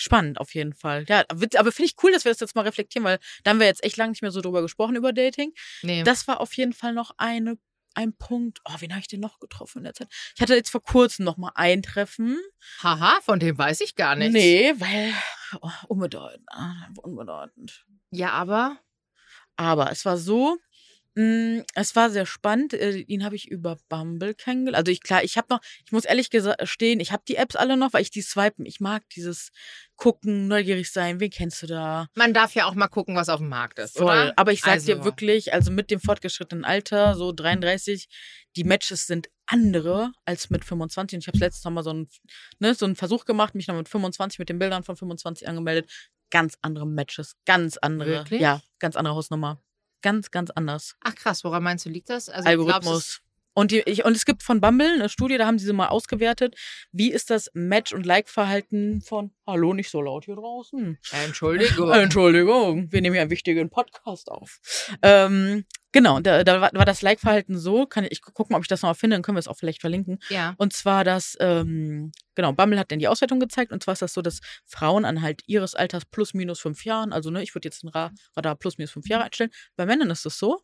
Spannend 0.00 0.40
auf 0.40 0.54
jeden 0.54 0.72
Fall. 0.72 1.04
Ja, 1.08 1.24
aber 1.28 1.72
finde 1.72 1.84
ich 1.84 1.96
cool, 2.02 2.12
dass 2.12 2.24
wir 2.24 2.32
das 2.32 2.40
jetzt 2.40 2.54
mal 2.54 2.62
reflektieren, 2.62 3.04
weil 3.04 3.18
da 3.42 3.50
haben 3.50 3.60
wir 3.60 3.66
jetzt 3.66 3.84
echt 3.84 3.96
lange 3.96 4.12
nicht 4.12 4.22
mehr 4.22 4.30
so 4.30 4.40
drüber 4.40 4.62
gesprochen 4.62 4.96
über 4.96 5.12
Dating. 5.12 5.52
Nee. 5.82 6.04
Das 6.04 6.26
war 6.28 6.40
auf 6.40 6.54
jeden 6.56 6.72
Fall 6.72 6.94
noch 6.94 7.10
eine, 7.18 7.58
ein 7.94 8.16
Punkt. 8.16 8.60
Oh, 8.64 8.74
wen 8.78 8.92
habe 8.92 9.00
ich 9.00 9.08
denn 9.08 9.20
noch 9.20 9.40
getroffen 9.40 9.78
in 9.78 9.84
der 9.84 9.94
Zeit? 9.94 10.08
Ich 10.36 10.40
hatte 10.40 10.54
jetzt 10.54 10.70
vor 10.70 10.82
kurzem 10.82 11.24
noch 11.24 11.36
mal 11.36 11.52
ein 11.56 11.82
Treffen. 11.82 12.38
Haha, 12.82 13.18
von 13.22 13.40
dem 13.40 13.58
weiß 13.58 13.80
ich 13.80 13.96
gar 13.96 14.14
nichts. 14.14 14.32
Nee, 14.34 14.72
weil 14.78 15.12
oh, 15.60 15.70
unbedeutend, 15.88 16.46
ah, 16.52 16.88
unbedeutend. 17.02 17.84
Ja, 18.10 18.30
aber 18.30 18.78
Aber 19.56 19.90
es 19.90 20.04
war 20.04 20.16
so, 20.16 20.56
es 21.14 21.96
war 21.96 22.10
sehr 22.10 22.26
spannend. 22.26 22.74
Äh, 22.74 22.98
ihn 22.98 23.24
habe 23.24 23.34
ich 23.34 23.48
über 23.48 23.76
Bumble 23.88 24.34
kennengelernt. 24.34 24.76
Also 24.86 24.92
ich 24.92 25.00
klar, 25.02 25.24
ich 25.24 25.36
habe 25.36 25.48
noch, 25.50 25.60
ich 25.84 25.90
muss 25.90 26.04
ehrlich 26.04 26.30
gestehen, 26.30 27.00
ich 27.00 27.10
habe 27.10 27.24
die 27.26 27.34
Apps 27.36 27.56
alle 27.56 27.76
noch, 27.76 27.92
weil 27.92 28.02
ich 28.02 28.10
die 28.10 28.22
swipen. 28.22 28.64
Ich 28.66 28.78
mag 28.78 29.02
dieses 29.16 29.50
gucken, 29.96 30.46
neugierig 30.46 30.92
sein. 30.92 31.18
Wen 31.18 31.30
kennst 31.30 31.62
du 31.62 31.66
da? 31.66 32.06
man 32.14 32.32
darf 32.34 32.54
ja 32.54 32.66
auch 32.66 32.74
mal 32.74 32.86
gucken, 32.86 33.16
was 33.16 33.28
auf 33.28 33.40
dem 33.40 33.48
Markt 33.48 33.80
ist, 33.80 33.96
Voll. 33.98 34.04
oder? 34.06 34.32
Aber 34.36 34.52
ich 34.52 34.60
sag 34.60 34.74
Also- 34.74 34.94
dir 34.94 35.04
wirklich, 35.04 35.52
also 35.52 35.72
mit 35.72 35.90
dem 35.90 35.98
fortgeschrittenen 36.00 36.64
Alter, 36.64 37.16
so 37.16 37.32
33, 37.32 38.06
die 38.54 38.64
Matches 38.64 39.06
sind 39.08 39.28
andere 39.46 40.12
als 40.24 40.50
mit 40.50 40.64
25. 40.64 41.16
Und 41.16 41.22
ich 41.22 41.28
habe 41.28 41.38
letztes 41.38 41.64
Mal 41.64 41.82
so 41.82 41.90
einen, 41.90 42.08
ne, 42.60 42.74
so 42.74 42.86
einen 42.86 42.94
Versuch 42.96 43.24
gemacht, 43.24 43.54
mich 43.56 43.66
noch 43.66 43.74
mit 43.76 43.88
25, 43.88 44.38
mit 44.38 44.48
den 44.50 44.58
Bildern 44.60 44.84
von 44.84 44.96
25 44.96 45.48
angemeldet. 45.48 45.90
Ganz 46.30 46.56
andere 46.62 46.86
Matches, 46.86 47.32
ganz 47.44 47.76
andere. 47.78 48.10
Wirklich? 48.10 48.40
Ja, 48.40 48.60
ganz 48.78 48.94
andere 48.94 49.14
Hausnummer. 49.14 49.60
Ganz, 50.02 50.30
ganz 50.30 50.50
anders. 50.50 50.96
Ach 51.00 51.14
krass, 51.14 51.44
woran 51.44 51.62
meinst 51.62 51.86
du, 51.86 51.90
liegt 51.90 52.10
das? 52.10 52.28
Also, 52.28 52.48
Algorithmus. 52.48 53.20
Und, 53.58 53.72
die, 53.72 53.80
ich, 53.86 54.04
und 54.04 54.14
es 54.16 54.24
gibt 54.24 54.44
von 54.44 54.60
Bumble 54.60 54.86
eine 54.86 55.08
Studie, 55.08 55.36
da 55.36 55.44
haben 55.46 55.58
sie 55.58 55.66
sie 55.66 55.72
mal 55.72 55.88
ausgewertet. 55.88 56.54
Wie 56.92 57.10
ist 57.10 57.28
das 57.30 57.50
Match- 57.54 57.92
und 57.92 58.06
Like-Verhalten 58.06 59.00
von 59.00 59.32
Hallo, 59.48 59.74
nicht 59.74 59.90
so 59.90 60.00
laut 60.00 60.26
hier 60.26 60.36
draußen? 60.36 60.96
Entschuldigung. 61.24 61.90
Entschuldigung, 61.92 62.92
wir 62.92 63.00
nehmen 63.00 63.16
ja 63.16 63.22
einen 63.22 63.30
wichtigen 63.32 63.68
Podcast 63.68 64.30
auf. 64.30 64.60
Ähm, 65.02 65.64
genau, 65.90 66.20
da, 66.20 66.44
da 66.44 66.60
war, 66.60 66.70
war 66.72 66.84
das 66.84 67.02
Like-Verhalten 67.02 67.58
so, 67.58 67.86
kann 67.86 68.04
ich, 68.04 68.12
ich 68.12 68.22
guck 68.22 68.48
mal, 68.48 68.58
ob 68.58 68.62
ich 68.62 68.68
das 68.68 68.82
noch 68.82 68.96
finde, 68.96 69.16
dann 69.16 69.22
können 69.22 69.34
wir 69.34 69.40
es 69.40 69.48
auch 69.48 69.56
vielleicht 69.56 69.80
verlinken. 69.80 70.20
ja. 70.28 70.54
Und 70.58 70.72
zwar, 70.72 71.02
dass, 71.02 71.36
ähm, 71.40 72.12
genau, 72.36 72.52
Bumble 72.52 72.78
hat 72.78 72.92
dann 72.92 73.00
die 73.00 73.08
Auswertung 73.08 73.40
gezeigt 73.40 73.72
und 73.72 73.82
zwar 73.82 73.94
ist 73.94 74.02
das 74.02 74.14
so, 74.14 74.22
dass 74.22 74.38
Frauen 74.66 75.04
an 75.04 75.20
halt 75.20 75.42
ihres 75.46 75.74
Alters 75.74 76.04
plus 76.04 76.32
minus 76.32 76.60
fünf 76.60 76.84
Jahren, 76.84 77.12
also 77.12 77.30
ne, 77.30 77.42
ich 77.42 77.54
würde 77.56 77.66
jetzt 77.66 77.82
ein 77.82 77.88
Ra- 77.88 78.12
Radar 78.36 78.54
plus 78.54 78.78
minus 78.78 78.92
fünf 78.92 79.08
Jahre 79.08 79.24
einstellen. 79.24 79.50
Bei 79.76 79.84
Männern 79.84 80.10
ist 80.10 80.24
es 80.26 80.38
so, 80.38 80.60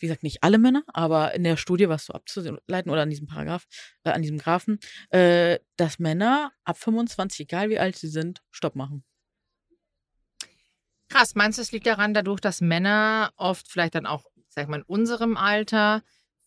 wie 0.00 0.06
gesagt, 0.06 0.22
nicht 0.22 0.42
alle 0.42 0.58
Männer, 0.58 0.82
aber 0.88 1.34
in 1.34 1.44
der 1.44 1.56
Studie 1.56 1.88
was 1.88 2.06
so 2.06 2.12
abzuleiten 2.12 2.90
oder 2.90 3.02
an 3.02 3.10
diesem 3.10 3.26
Paragraph, 3.26 3.66
äh, 4.04 4.10
an 4.10 4.22
diesem 4.22 4.38
Graphen, 4.38 4.78
äh, 5.10 5.58
dass 5.76 5.98
Männer 5.98 6.52
ab 6.64 6.78
25, 6.78 7.40
egal 7.40 7.70
wie 7.70 7.78
alt 7.78 7.96
sie 7.96 8.08
sind, 8.08 8.42
Stopp 8.50 8.74
machen. 8.76 9.04
Krass, 11.08 11.34
meinst 11.34 11.58
du, 11.58 11.62
es 11.62 11.72
liegt 11.72 11.86
daran, 11.86 12.14
dadurch, 12.14 12.40
dass 12.40 12.60
Männer 12.60 13.32
oft 13.36 13.68
vielleicht 13.68 13.94
dann 13.96 14.06
auch, 14.06 14.26
sag 14.48 14.64
ich 14.64 14.68
mal, 14.68 14.76
in 14.78 14.82
unserem 14.84 15.36
Alter 15.36 16.02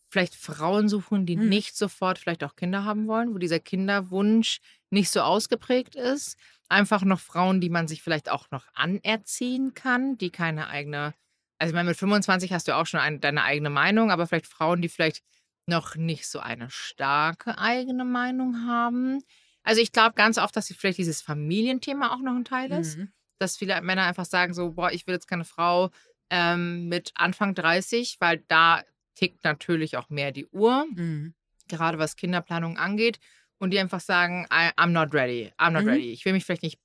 vielleicht 0.08 0.34
Frauen 0.36 0.88
suchen, 0.88 1.26
die 1.26 1.36
Hm. 1.36 1.48
nicht 1.48 1.76
sofort 1.76 2.18
vielleicht 2.18 2.44
auch 2.44 2.56
Kinder 2.56 2.84
haben 2.84 3.06
wollen, 3.06 3.34
wo 3.34 3.38
dieser 3.38 3.58
Kinderwunsch 3.60 4.60
nicht 4.90 5.10
so 5.10 5.20
ausgeprägt 5.20 5.96
ist. 5.96 6.38
Einfach 6.68 7.02
noch 7.02 7.20
Frauen, 7.20 7.60
die 7.60 7.68
man 7.68 7.88
sich 7.88 8.02
vielleicht 8.02 8.30
auch 8.30 8.50
noch 8.50 8.66
anerziehen 8.74 9.74
kann, 9.74 10.16
die 10.16 10.30
keine 10.30 10.68
eigene, 10.68 11.14
also 11.58 11.70
ich 11.70 11.74
meine, 11.74 11.88
mit 11.88 11.96
25 11.96 12.52
hast 12.52 12.68
du 12.68 12.74
auch 12.76 12.86
schon 12.86 13.00
ein, 13.00 13.20
deine 13.20 13.42
eigene 13.44 13.70
Meinung, 13.70 14.10
aber 14.10 14.26
vielleicht 14.26 14.46
Frauen, 14.46 14.82
die 14.82 14.88
vielleicht 14.88 15.22
noch 15.66 15.94
nicht 15.96 16.28
so 16.28 16.40
eine 16.40 16.68
starke 16.70 17.56
eigene 17.58 18.04
Meinung 18.04 18.66
haben. 18.66 19.22
Also 19.62 19.80
ich 19.80 19.92
glaube 19.92 20.14
ganz 20.14 20.36
oft, 20.36 20.54
dass 20.56 20.66
sie 20.66 20.74
vielleicht 20.74 20.98
dieses 20.98 21.22
Familienthema 21.22 22.12
auch 22.14 22.20
noch 22.20 22.34
ein 22.34 22.44
Teil 22.44 22.70
ist 22.72 22.98
Mhm. 22.98 23.12
dass 23.40 23.56
viele 23.56 23.80
Männer 23.82 24.04
einfach 24.04 24.24
sagen 24.26 24.54
so, 24.54 24.72
boah, 24.72 24.92
ich 24.92 25.06
will 25.06 25.14
jetzt 25.14 25.26
keine 25.26 25.44
Frau 25.44 25.90
ähm, 26.30 26.88
mit 26.88 27.10
Anfang 27.16 27.54
30, 27.54 28.16
weil 28.20 28.38
da 28.48 28.82
tickt 29.16 29.42
natürlich 29.44 29.96
auch 29.96 30.08
mehr 30.08 30.30
die 30.32 30.46
Uhr, 30.46 30.86
Mhm. 30.94 31.34
gerade 31.68 31.98
was 31.98 32.16
Kinderplanung 32.16 32.78
angeht. 32.78 33.18
Und 33.58 33.70
die 33.70 33.78
einfach 33.78 34.00
sagen, 34.00 34.46
I'm 34.50 34.88
not 34.90 35.12
ready, 35.14 35.52
I'm 35.58 35.70
not 35.70 35.82
Mhm. 35.84 35.88
ready. 35.90 36.12
Ich 36.12 36.24
will 36.24 36.32
mich 36.32 36.44
vielleicht 36.44 36.62
nicht 36.62 36.78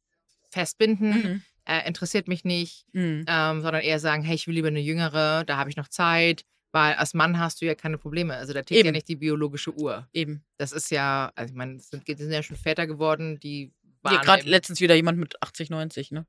festbinden, 0.49 1.09
Mhm. 1.11 1.43
Äh, 1.65 1.87
interessiert 1.87 2.27
mich 2.27 2.43
nicht, 2.43 2.85
Mhm. 2.93 3.25
ähm, 3.27 3.61
sondern 3.61 3.81
eher 3.81 3.99
sagen, 3.99 4.23
hey, 4.23 4.35
ich 4.35 4.47
will 4.47 4.55
lieber 4.55 4.67
eine 4.69 4.79
jüngere, 4.79 5.43
da 5.45 5.57
habe 5.57 5.69
ich 5.69 5.75
noch 5.77 5.87
Zeit, 5.87 6.45
weil 6.71 6.93
als 6.95 7.13
Mann 7.13 7.39
hast 7.39 7.61
du 7.61 7.65
ja 7.65 7.75
keine 7.75 7.97
Probleme. 7.97 8.35
Also 8.35 8.53
da 8.53 8.61
tickt 8.63 8.85
ja 8.85 8.91
nicht 8.91 9.07
die 9.07 9.15
biologische 9.15 9.73
Uhr. 9.75 10.07
Eben. 10.13 10.43
Das 10.57 10.71
ist 10.71 10.91
ja, 10.91 11.31
also 11.35 11.51
ich 11.51 11.57
meine, 11.57 11.77
es 11.77 11.89
sind, 11.89 12.05
sind 12.05 12.31
ja 12.31 12.43
schon 12.43 12.57
Väter 12.57 12.85
geworden, 12.87 13.39
die 13.39 13.73
waren. 14.01 14.21
gerade 14.23 14.43
im- 14.43 14.49
letztens 14.49 14.79
wieder 14.81 14.95
jemand 14.95 15.17
mit 15.17 15.41
80, 15.41 15.69
90, 15.69 16.11
ne? 16.11 16.25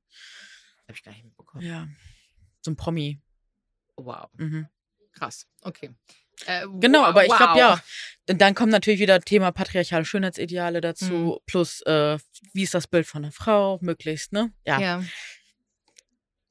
Hab 0.88 0.96
ich 0.96 1.02
gar 1.02 1.12
nicht 1.12 1.24
mitbekommen. 1.24 1.64
Ja. 1.64 1.88
So 2.62 2.70
ein 2.70 2.76
Promi. 2.76 3.20
Wow, 3.96 4.28
Mhm. 4.38 4.66
krass. 5.12 5.46
Okay. 5.62 5.90
Äh, 6.46 6.66
Genau, 6.80 7.00
wow, 7.00 7.06
aber 7.08 7.24
ich 7.24 7.36
glaube 7.36 7.52
wow. 7.52 7.58
ja. 7.58 7.82
Und 8.28 8.40
dann 8.40 8.54
kommt 8.54 8.70
natürlich 8.70 9.00
wieder 9.00 9.20
Thema 9.20 9.50
patriarchale 9.50 10.04
Schönheitsideale 10.04 10.80
dazu, 10.80 11.40
plus 11.46 11.80
äh, 11.82 12.16
wie 12.52 12.62
ist 12.62 12.74
das 12.74 12.86
Bild 12.86 13.06
von 13.06 13.24
einer 13.24 13.32
Frau, 13.32 13.78
möglichst, 13.80 14.32
ne? 14.32 14.52
Ja. 14.64 14.78
Ja. 14.80 15.04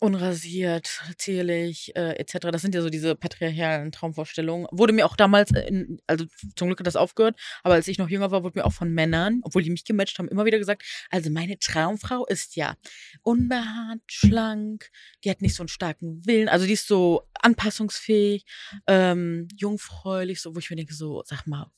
Unrasiert, 0.02 1.02
zierlich, 1.18 1.94
äh, 1.96 2.14
etc. 2.18 2.52
Das 2.52 2.62
sind 2.62 2.74
ja 2.74 2.82
so 2.82 2.90
diese 2.90 3.16
patriarchalen 3.16 3.92
Traumvorstellungen. 3.92 4.66
Wurde 4.72 4.94
mir 4.94 5.06
auch 5.06 5.18
damals, 5.18 5.52
äh, 5.52 5.68
in, 5.68 6.02
also 6.08 6.26
zum 6.56 6.70
Glück 6.70 6.80
hat 6.80 6.88
das 6.88 6.96
aufgehört, 6.96 7.38
aber 7.64 7.74
als 7.74 7.88
ich 7.90 7.98
noch 7.98 8.10
jünger 8.10 8.32
war, 8.32 8.44
wurde 8.44 8.60
mir 8.60 8.66
auch 8.66 8.72
von 8.72 8.94
Männern, 8.94 9.42
obwohl 9.44 9.62
die 9.62 9.70
mich 9.70 9.84
gematcht 9.84 10.18
haben, 10.18 10.30
immer 10.30 10.46
wieder 10.46 10.58
gesagt, 10.58 10.84
also 11.10 11.30
meine 11.30 11.60
Traumfrau 11.60 12.26
ist 12.28 12.56
ja 12.56 12.78
unbehaart, 13.24 14.00
schlank, 14.08 14.90
die 15.26 15.30
hat 15.30 15.42
nicht 15.42 15.56
so 15.56 15.64
einen 15.64 15.68
starken 15.68 16.26
Willen, 16.26 16.48
also 16.48 16.66
die 16.66 16.74
ist 16.74 16.88
so 16.88 17.24
anpassungsfähig, 17.34 18.46
ähm, 18.88 19.50
jungfräulich, 19.58 20.42
so 20.42 20.56
wo 20.56 20.60
ich 20.60 20.70
mir 20.70 20.78
denke, 20.78 20.94
so, 20.94 21.24
sag 21.26 21.46
mal, 21.46 21.70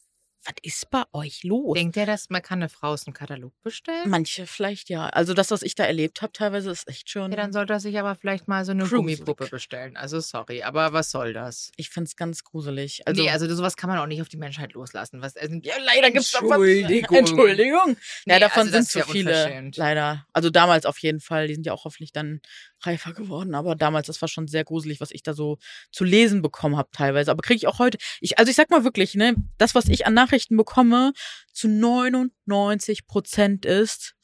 was 0.44 0.56
ist 0.64 0.90
bei 0.90 1.04
euch 1.14 1.44
los? 1.44 1.76
Denkt 1.76 1.98
ihr, 1.98 2.06
dass 2.06 2.30
man 2.30 2.42
kann 2.42 2.60
eine 2.60 2.70
Frau 2.70 2.90
aus 2.90 3.04
dem 3.04 3.14
Katalog 3.14 3.54
bestellen? 3.64 4.10
Manche 4.10 4.48
vielleicht 4.48 4.90
ja. 4.90 5.08
Also 5.10 5.34
das, 5.34 5.52
was 5.52 5.62
ich 5.62 5.76
da 5.76 5.84
erlebt 5.84 6.22
habe, 6.22 6.34
teilweise 6.34 6.72
ist 6.72 6.88
echt 6.88 7.10
schon. 7.10 7.32
Ja, 7.32 7.38
dann 7.38 7.54
sollte 7.54 7.74
er 7.74 7.80
sich 7.80 7.98
aber 8.00 8.16
vielleicht 8.16 8.48
mal 8.48 8.66
so 8.66 8.72
eine 8.72 8.84
Gruselig. 8.84 9.20
Gummipuppe 9.20 9.48
bestellen. 9.50 9.98
Also 9.98 10.20
sorry, 10.20 10.64
aber 10.64 10.94
was 10.94 11.12
soll 11.12 11.34
das? 11.34 11.72
ich 11.76 11.90
find's 11.90 12.16
ganz 12.16 12.44
gruselig. 12.44 13.02
Also, 13.06 13.22
nee, 13.22 13.30
also 13.30 13.54
sowas 13.54 13.76
kann 13.78 13.90
man 13.90 14.00
auch 14.00 14.08
nicht 14.08 14.22
auf 14.22 14.30
die 14.30 14.38
Menschheit 14.38 14.74
loslassen. 14.74 15.22
Was, 15.22 15.36
also, 15.38 15.56
ja, 15.62 15.76
leider 15.84 16.12
gibt's 16.12 16.32
davon. 16.32 16.52
Entschuldigung. 16.62 17.18
Entschuldigung. 17.18 17.98
Ja, 18.26 18.36
Nee, 18.36 18.40
davon 18.40 18.62
also 18.62 18.72
sind 18.72 18.88
zu 18.88 19.02
viele. 19.02 19.72
Leider. 19.76 20.26
Also 20.34 20.50
damals 20.50 20.86
auf 20.86 20.98
jeden 21.00 21.20
Fall. 21.20 21.48
Die 21.48 21.56
sind 21.56 21.66
ja 21.66 21.74
auch 21.74 21.86
hoffentlich 21.86 22.12
dann 22.12 22.42
reifer 22.86 23.14
geworden. 23.14 23.56
Aber 23.56 23.76
damals, 23.76 24.08
das 24.08 24.22
war 24.22 24.28
schon 24.28 24.48
sehr 24.48 24.64
gruselig, 24.64 25.02
was 25.02 25.12
ich 25.12 25.24
da 25.24 25.34
so 25.34 25.58
zu 25.92 26.04
lesen 26.04 26.42
bekommen 26.42 26.78
habe 26.78 26.90
teilweise. 26.92 27.32
Aber 27.32 27.42
kriege 27.42 27.58
ich 27.58 27.68
auch 27.68 27.80
heute. 27.80 27.98
Ich, 28.20 28.40
also 28.40 28.50
ich 28.50 28.56
sag 28.56 28.70
mal 28.70 28.84
wirklich, 28.84 29.16
ne, 29.16 29.36
das, 29.58 29.76
was 29.76 29.88
ich 29.88 30.06
an 30.06 30.14
Nachrichten 30.14 30.58
bekomme, 30.58 31.14
zu 31.52 31.68
99 31.68 33.08
Prozent 33.08 33.66
ist. 33.66 34.16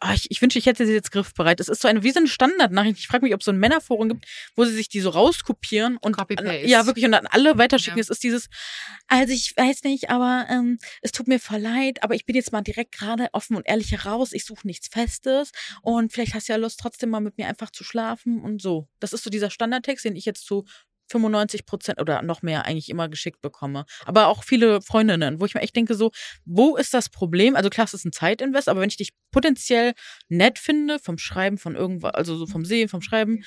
Ah, 0.00 0.14
ich, 0.14 0.30
ich 0.30 0.40
wünsche, 0.40 0.58
ich 0.58 0.66
hätte 0.66 0.86
sie 0.86 0.92
jetzt 0.92 1.10
griffbereit. 1.10 1.58
Es 1.58 1.68
ist 1.68 1.82
so 1.82 1.88
eine, 1.88 2.04
wie 2.04 2.12
so 2.12 2.20
eine 2.20 2.28
Standardnachricht. 2.28 2.98
Ich 2.98 3.08
frage 3.08 3.24
mich, 3.24 3.34
ob 3.34 3.40
es 3.40 3.46
so 3.46 3.50
ein 3.50 3.58
Männerforum 3.58 4.08
gibt, 4.08 4.26
wo 4.54 4.64
sie 4.64 4.72
sich 4.72 4.88
die 4.88 5.00
so 5.00 5.10
rauskopieren 5.10 5.96
und 5.96 6.16
ja 6.68 6.86
wirklich 6.86 7.04
und 7.04 7.12
dann 7.12 7.26
alle 7.26 7.58
weiterschicken. 7.58 7.98
Ja. 7.98 8.02
Es 8.02 8.08
ist 8.08 8.22
dieses, 8.22 8.48
also 9.08 9.32
ich 9.32 9.54
weiß 9.56 9.82
nicht, 9.82 10.10
aber 10.10 10.46
ähm, 10.50 10.78
es 11.02 11.10
tut 11.10 11.26
mir 11.26 11.40
voll 11.40 11.58
leid, 11.58 12.04
aber 12.04 12.14
ich 12.14 12.26
bin 12.26 12.36
jetzt 12.36 12.52
mal 12.52 12.62
direkt 12.62 12.92
gerade 12.92 13.28
offen 13.32 13.56
und 13.56 13.66
ehrlich 13.66 13.90
heraus. 13.90 14.32
Ich 14.32 14.44
suche 14.44 14.66
nichts 14.68 14.86
Festes 14.86 15.50
und 15.82 16.12
vielleicht 16.12 16.34
hast 16.34 16.48
du 16.48 16.52
ja 16.52 16.58
Lust, 16.58 16.78
trotzdem 16.78 17.10
mal 17.10 17.20
mit 17.20 17.36
mir 17.36 17.48
einfach 17.48 17.70
zu 17.70 17.82
schlafen 17.82 18.40
und 18.40 18.62
so. 18.62 18.88
Das 19.00 19.12
ist 19.12 19.24
so 19.24 19.30
dieser 19.30 19.50
Standardtext, 19.50 20.04
den 20.04 20.14
ich 20.14 20.24
jetzt 20.24 20.46
zu 20.46 20.64
95 21.08 21.66
Prozent 21.66 22.00
oder 22.00 22.22
noch 22.22 22.42
mehr 22.42 22.66
eigentlich 22.66 22.88
immer 22.88 23.08
geschickt 23.08 23.40
bekomme. 23.40 23.84
Aber 24.04 24.28
auch 24.28 24.44
viele 24.44 24.80
Freundinnen, 24.82 25.40
wo 25.40 25.46
ich 25.46 25.54
mir 25.54 25.62
echt 25.62 25.76
denke, 25.76 25.94
so, 25.94 26.10
wo 26.44 26.76
ist 26.76 26.94
das 26.94 27.08
Problem? 27.08 27.56
Also 27.56 27.70
klar, 27.70 27.84
es 27.84 27.94
ist 27.94 28.04
ein 28.04 28.12
Zeitinvest, 28.12 28.68
aber 28.68 28.80
wenn 28.80 28.88
ich 28.88 28.96
dich 28.96 29.12
potenziell 29.30 29.92
nett 30.28 30.58
finde, 30.58 30.98
vom 30.98 31.18
Schreiben, 31.18 31.58
von 31.58 31.74
irgendwas, 31.74 32.14
also 32.14 32.36
so 32.36 32.46
vom 32.46 32.64
Sehen, 32.64 32.88
vom 32.88 33.02
Schreiben, 33.02 33.44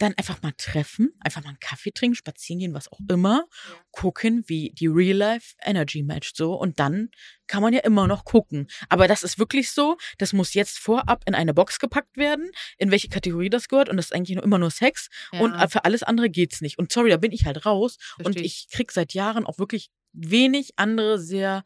dann 0.00 0.14
einfach 0.16 0.40
mal 0.42 0.52
treffen, 0.56 1.12
einfach 1.20 1.42
mal 1.42 1.50
einen 1.50 1.60
Kaffee 1.60 1.92
trinken, 1.92 2.16
spazieren 2.16 2.58
gehen, 2.58 2.74
was 2.74 2.90
auch 2.90 3.00
immer, 3.08 3.46
gucken, 3.90 4.44
wie 4.46 4.72
die 4.72 4.86
Real 4.86 5.16
Life 5.16 5.54
Energy 5.62 6.02
matcht 6.02 6.36
so. 6.36 6.54
Und 6.54 6.80
dann 6.80 7.10
kann 7.46 7.62
man 7.62 7.74
ja 7.74 7.80
immer 7.80 8.06
noch 8.06 8.24
gucken. 8.24 8.68
Aber 8.88 9.08
das 9.08 9.22
ist 9.22 9.38
wirklich 9.38 9.70
so, 9.70 9.98
das 10.18 10.32
muss 10.32 10.54
jetzt 10.54 10.78
vorab 10.78 11.22
in 11.26 11.34
eine 11.34 11.52
Box 11.52 11.78
gepackt 11.78 12.16
werden, 12.16 12.50
in 12.78 12.90
welche 12.90 13.08
Kategorie 13.08 13.50
das 13.50 13.68
gehört. 13.68 13.88
Und 13.88 13.98
das 13.98 14.06
ist 14.06 14.14
eigentlich 14.14 14.36
nur 14.36 14.44
immer 14.44 14.58
nur 14.58 14.70
Sex. 14.70 15.08
Und 15.32 15.52
Ja, 15.52 15.68
für 15.68 15.84
alles 15.84 16.02
andere 16.02 16.30
geht's 16.30 16.60
nicht. 16.62 16.78
Und 16.78 16.90
sorry, 16.92 17.10
da 17.10 17.18
bin 17.18 17.32
ich 17.32 17.44
halt 17.44 17.66
raus. 17.66 17.98
Und 18.18 18.24
versteh 18.24 18.42
ich 18.42 18.68
krieg 18.70 18.92
seit 18.92 19.12
Jahren 19.12 19.44
auch 19.44 19.58
wirklich 19.58 19.90
wenig 20.12 20.72
andere 20.76 21.18
sehr 21.18 21.64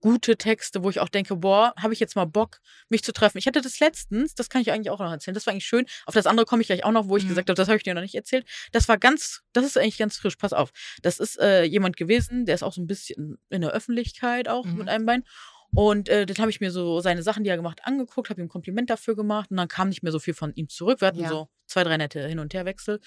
gute 0.00 0.36
Texte, 0.36 0.82
wo 0.82 0.90
ich 0.90 0.98
auch 1.00 1.08
denke, 1.08 1.36
boah, 1.36 1.74
habe 1.80 1.92
ich 1.92 2.00
jetzt 2.00 2.16
mal 2.16 2.24
Bock, 2.24 2.60
mich 2.88 3.04
zu 3.04 3.12
treffen. 3.12 3.38
Ich 3.38 3.46
hatte 3.46 3.60
das 3.60 3.80
letztens, 3.80 4.34
das 4.34 4.48
kann 4.48 4.62
ich 4.62 4.72
eigentlich 4.72 4.90
auch 4.90 4.98
noch 4.98 5.10
erzählen. 5.10 5.34
Das 5.34 5.46
war 5.46 5.52
eigentlich 5.52 5.66
schön. 5.66 5.86
Auf 6.06 6.14
das 6.14 6.26
andere 6.26 6.46
komme 6.46 6.62
ich 6.62 6.68
gleich 6.68 6.84
auch 6.84 6.92
noch, 6.92 7.08
wo 7.08 7.16
ich 7.16 7.24
Mhm. 7.24 7.28
gesagt 7.28 7.48
habe, 7.50 7.54
das 7.56 7.68
habe 7.68 7.76
ich 7.76 7.82
dir 7.84 7.94
noch 7.94 8.00
nicht 8.02 8.14
erzählt. 8.14 8.46
Das 8.72 8.88
war 8.88 8.98
ganz, 8.98 9.42
das 9.52 9.64
ist 9.64 9.76
eigentlich 9.78 9.98
ganz 9.98 10.16
frisch. 10.16 10.36
Pass 10.36 10.52
auf. 10.52 10.70
Das 11.02 11.18
ist 11.20 11.38
äh, 11.38 11.64
jemand 11.64 11.96
gewesen, 11.96 12.46
der 12.46 12.54
ist 12.54 12.62
auch 12.62 12.72
so 12.72 12.80
ein 12.80 12.86
bisschen 12.86 13.38
in 13.50 13.60
der 13.60 13.70
Öffentlichkeit 13.72 14.48
auch 14.48 14.64
Mhm. 14.64 14.76
mit 14.78 14.88
einem 14.88 15.06
Bein. 15.06 15.24
Und 15.72 16.08
äh, 16.08 16.26
dann 16.26 16.36
habe 16.38 16.50
ich 16.50 16.60
mir 16.60 16.70
so 16.72 17.00
seine 17.00 17.22
Sachen, 17.22 17.44
die 17.44 17.50
er 17.50 17.56
gemacht, 17.56 17.80
angeguckt, 17.84 18.28
habe 18.30 18.40
ihm 18.40 18.46
ein 18.46 18.48
Kompliment 18.48 18.90
dafür 18.90 19.14
gemacht 19.14 19.50
und 19.52 19.56
dann 19.56 19.68
kam 19.68 19.88
nicht 19.88 20.02
mehr 20.02 20.10
so 20.12 20.18
viel 20.18 20.34
von 20.34 20.52
ihm 20.54 20.68
zurück. 20.68 21.00
Wir 21.00 21.08
hatten 21.08 21.20
Ja. 21.20 21.28
so 21.28 21.48
zwei, 21.66 21.84
drei 21.84 21.96
nette 21.96 22.26
Hin- 22.26 22.40
und 22.40 22.52
Herwechsel. 22.54 23.00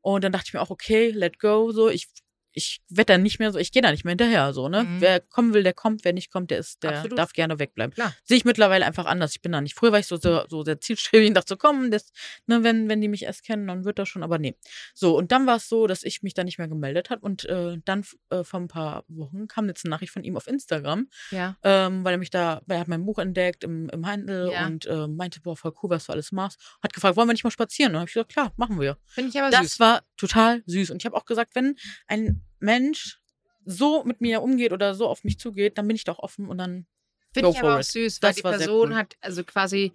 Und 0.00 0.24
dann 0.24 0.32
dachte 0.32 0.46
ich 0.48 0.54
mir 0.54 0.60
auch, 0.62 0.70
okay, 0.70 1.10
let 1.10 1.38
go, 1.38 1.70
so. 1.70 1.88
Ich, 1.90 2.08
ich 2.52 2.80
werde 2.88 3.12
dann 3.14 3.22
nicht 3.22 3.38
mehr 3.38 3.52
so, 3.52 3.58
ich 3.58 3.72
gehe 3.72 3.82
da 3.82 3.90
nicht 3.90 4.04
mehr 4.04 4.12
hinterher, 4.12 4.52
so, 4.52 4.68
ne? 4.68 4.84
Mhm. 4.84 5.00
Wer 5.00 5.20
kommen 5.20 5.54
will, 5.54 5.62
der 5.62 5.72
kommt, 5.72 6.04
wer 6.04 6.12
nicht 6.12 6.30
kommt, 6.32 6.50
der 6.50 6.58
ist, 6.58 6.82
der 6.82 6.96
Absolut. 6.98 7.18
darf 7.18 7.32
gerne 7.32 7.58
wegbleiben. 7.58 7.94
Sehe 8.24 8.36
ich 8.36 8.44
mittlerweile 8.44 8.84
einfach 8.86 9.06
anders. 9.06 9.32
Ich 9.34 9.42
bin 9.42 9.52
da 9.52 9.60
nicht. 9.60 9.74
Früher 9.74 9.92
war 9.92 9.98
ich 9.98 10.06
so, 10.06 10.16
so, 10.16 10.44
so 10.48 10.64
sehr 10.64 10.80
zielstrebig 10.80 11.28
und 11.28 11.34
dachte 11.34 11.48
so, 11.50 11.56
komm, 11.56 11.90
das, 11.90 12.12
ne, 12.46 12.62
wenn, 12.64 12.88
wenn 12.88 13.00
die 13.00 13.08
mich 13.08 13.22
erst 13.24 13.44
kennen, 13.44 13.66
dann 13.66 13.84
wird 13.84 13.98
das 13.98 14.08
schon, 14.08 14.22
aber 14.22 14.38
nee. 14.38 14.56
So, 14.94 15.16
und 15.16 15.32
dann 15.32 15.46
war 15.46 15.56
es 15.56 15.68
so, 15.68 15.86
dass 15.86 16.02
ich 16.02 16.22
mich 16.22 16.34
da 16.34 16.44
nicht 16.44 16.58
mehr 16.58 16.68
gemeldet 16.68 17.10
habe 17.10 17.20
und 17.22 17.44
äh, 17.44 17.78
dann 17.84 18.04
äh, 18.30 18.42
vor 18.44 18.60
ein 18.60 18.68
paar 18.68 19.04
Wochen 19.08 19.46
kam 19.48 19.68
jetzt 19.68 19.84
eine 19.84 19.90
Nachricht 19.90 20.12
von 20.12 20.24
ihm 20.24 20.36
auf 20.36 20.46
Instagram, 20.46 21.08
ja. 21.30 21.56
ähm, 21.62 22.04
weil 22.04 22.14
er 22.14 22.18
mich 22.18 22.30
da, 22.30 22.62
weil 22.66 22.76
er 22.78 22.80
hat 22.80 22.88
mein 22.88 23.04
Buch 23.04 23.18
entdeckt 23.18 23.64
im, 23.64 23.88
im 23.90 24.06
Handel 24.06 24.50
Ja. 24.52 24.66
und 24.66 24.86
äh, 24.86 25.06
meinte, 25.06 25.40
boah, 25.40 25.56
voll 25.56 25.72
cool, 25.82 25.90
was 25.90 26.06
du 26.06 26.12
alles 26.12 26.32
machst. 26.32 26.58
Hat 26.82 26.92
gefragt, 26.92 27.16
wollen 27.16 27.28
wir 27.28 27.32
nicht 27.32 27.44
mal 27.44 27.50
spazieren? 27.50 27.90
Und 27.90 27.94
dann 27.94 28.00
habe 28.00 28.08
ich 28.08 28.14
gesagt, 28.14 28.32
klar, 28.32 28.52
machen 28.56 28.80
wir. 28.80 28.98
Finde 29.06 29.30
ich 29.30 29.40
aber 29.40 29.50
Das 29.50 29.62
süß. 29.62 29.80
war 29.80 30.02
total 30.16 30.62
süß. 30.66 30.90
Und 30.90 31.02
ich 31.02 31.06
habe 31.06 31.16
auch 31.16 31.24
gesagt, 31.24 31.54
wenn 31.54 31.76
ein 32.06 32.39
Mensch 32.60 33.18
so 33.64 34.04
mit 34.04 34.20
mir 34.20 34.42
umgeht 34.42 34.72
oder 34.72 34.94
so 34.94 35.08
auf 35.08 35.24
mich 35.24 35.38
zugeht, 35.38 35.78
dann 35.78 35.86
bin 35.86 35.96
ich 35.96 36.04
doch 36.04 36.18
offen 36.18 36.48
und 36.48 36.58
dann 36.58 36.86
Finde 37.32 37.50
ich 37.50 37.58
aber 37.58 37.76
auch 37.76 37.80
it. 37.80 37.86
süß, 37.86 38.22
weil 38.22 38.30
Das 38.30 38.36
die 38.36 38.42
Person 38.42 38.88
cool. 38.90 38.96
hat 38.96 39.16
also 39.20 39.44
quasi 39.44 39.92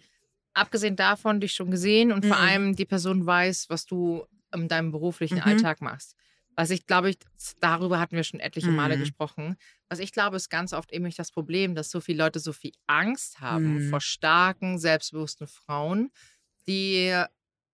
abgesehen 0.54 0.96
davon 0.96 1.40
dich 1.42 1.54
schon 1.54 1.72
gesehen 1.72 2.12
und 2.12 2.26
vor 2.26 2.38
Mhm. 2.38 2.44
allem 2.44 2.76
die 2.76 2.86
Person 2.86 3.26
weiß, 3.26 3.70
was 3.70 3.86
du 3.86 4.26
in 4.54 4.68
deinem 4.68 4.92
beruflichen 4.92 5.38
Mhm. 5.38 5.44
Alltag 5.44 5.82
machst. 5.82 6.16
Was 6.56 6.70
ich 6.70 6.86
glaube, 6.88 7.10
ich, 7.10 7.18
darüber 7.60 8.00
hatten 8.00 8.16
wir 8.16 8.24
schon 8.24 8.40
etliche 8.40 8.72
Male 8.72 8.96
Mhm. 8.96 9.02
gesprochen. 9.02 9.58
Was 9.90 10.00
ich 10.00 10.14
glaube, 10.14 10.38
ist 10.38 10.50
ganz 10.50 10.72
oft 10.72 10.94
eben 10.94 11.10
das 11.14 11.32
Problem, 11.32 11.76
dass 11.76 11.90
so 11.92 12.00
viele 12.00 12.24
Leute 12.24 12.40
so 12.40 12.54
viel 12.54 12.72
Angst 12.88 13.42
haben 13.42 13.76
Mhm. 13.76 13.90
vor 13.90 14.00
starken, 14.00 14.80
selbstbewussten 14.80 15.48
Frauen, 15.48 16.12
die 16.68 17.22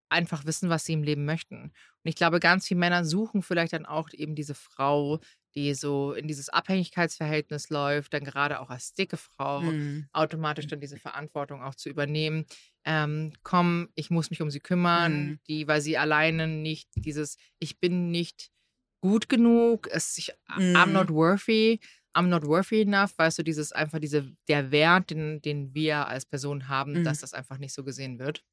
einfach 0.09 0.45
wissen, 0.45 0.69
was 0.69 0.85
sie 0.85 0.93
im 0.93 1.03
Leben 1.03 1.25
möchten. 1.25 1.71
Und 2.03 2.09
ich 2.09 2.15
glaube, 2.15 2.39
ganz 2.39 2.67
viele 2.67 2.79
Männer 2.79 3.05
suchen 3.05 3.41
vielleicht 3.43 3.73
dann 3.73 3.85
auch 3.85 4.09
eben 4.13 4.35
diese 4.35 4.55
Frau, 4.55 5.19
die 5.53 5.73
so 5.73 6.13
in 6.13 6.27
dieses 6.27 6.49
Abhängigkeitsverhältnis 6.49 7.69
läuft, 7.69 8.13
dann 8.13 8.23
gerade 8.23 8.59
auch 8.59 8.69
als 8.69 8.93
dicke 8.93 9.17
Frau 9.17 9.61
Mhm. 9.61 10.07
automatisch 10.13 10.67
dann 10.67 10.79
diese 10.79 10.97
Verantwortung 10.97 11.61
auch 11.61 11.75
zu 11.75 11.89
übernehmen. 11.89 12.45
Ähm, 12.85 13.33
komm, 13.43 13.89
ich 13.95 14.09
muss 14.09 14.29
mich 14.29 14.41
um 14.41 14.49
sie 14.49 14.61
kümmern, 14.61 15.27
Mhm. 15.27 15.39
die, 15.47 15.67
weil 15.67 15.81
sie 15.81 15.97
alleine 15.97 16.47
nicht 16.47 16.89
dieses, 16.95 17.37
ich 17.59 17.79
bin 17.79 18.11
nicht 18.11 18.49
gut 19.01 19.29
genug, 19.29 19.87
es, 19.91 20.17
ich, 20.17 20.33
I'm 20.49 20.87
Mhm. 20.87 20.93
not 20.93 21.09
worthy, 21.09 21.79
I'm 22.13 22.27
not 22.27 22.45
worthy 22.45 22.81
enough, 22.81 23.17
weißt 23.17 23.39
du, 23.39 23.43
dieses 23.43 23.71
einfach 23.71 23.99
diese, 23.99 24.35
der 24.47 24.71
Wert, 24.71 25.09
den, 25.11 25.41
den 25.41 25.73
wir 25.75 26.07
als 26.07 26.25
Person 26.25 26.67
haben, 26.67 26.93
Mhm. 26.93 27.03
dass 27.03 27.19
das 27.19 27.33
einfach 27.33 27.57
nicht 27.57 27.73
so 27.73 27.83
gesehen 27.83 28.19
wird. 28.19 28.43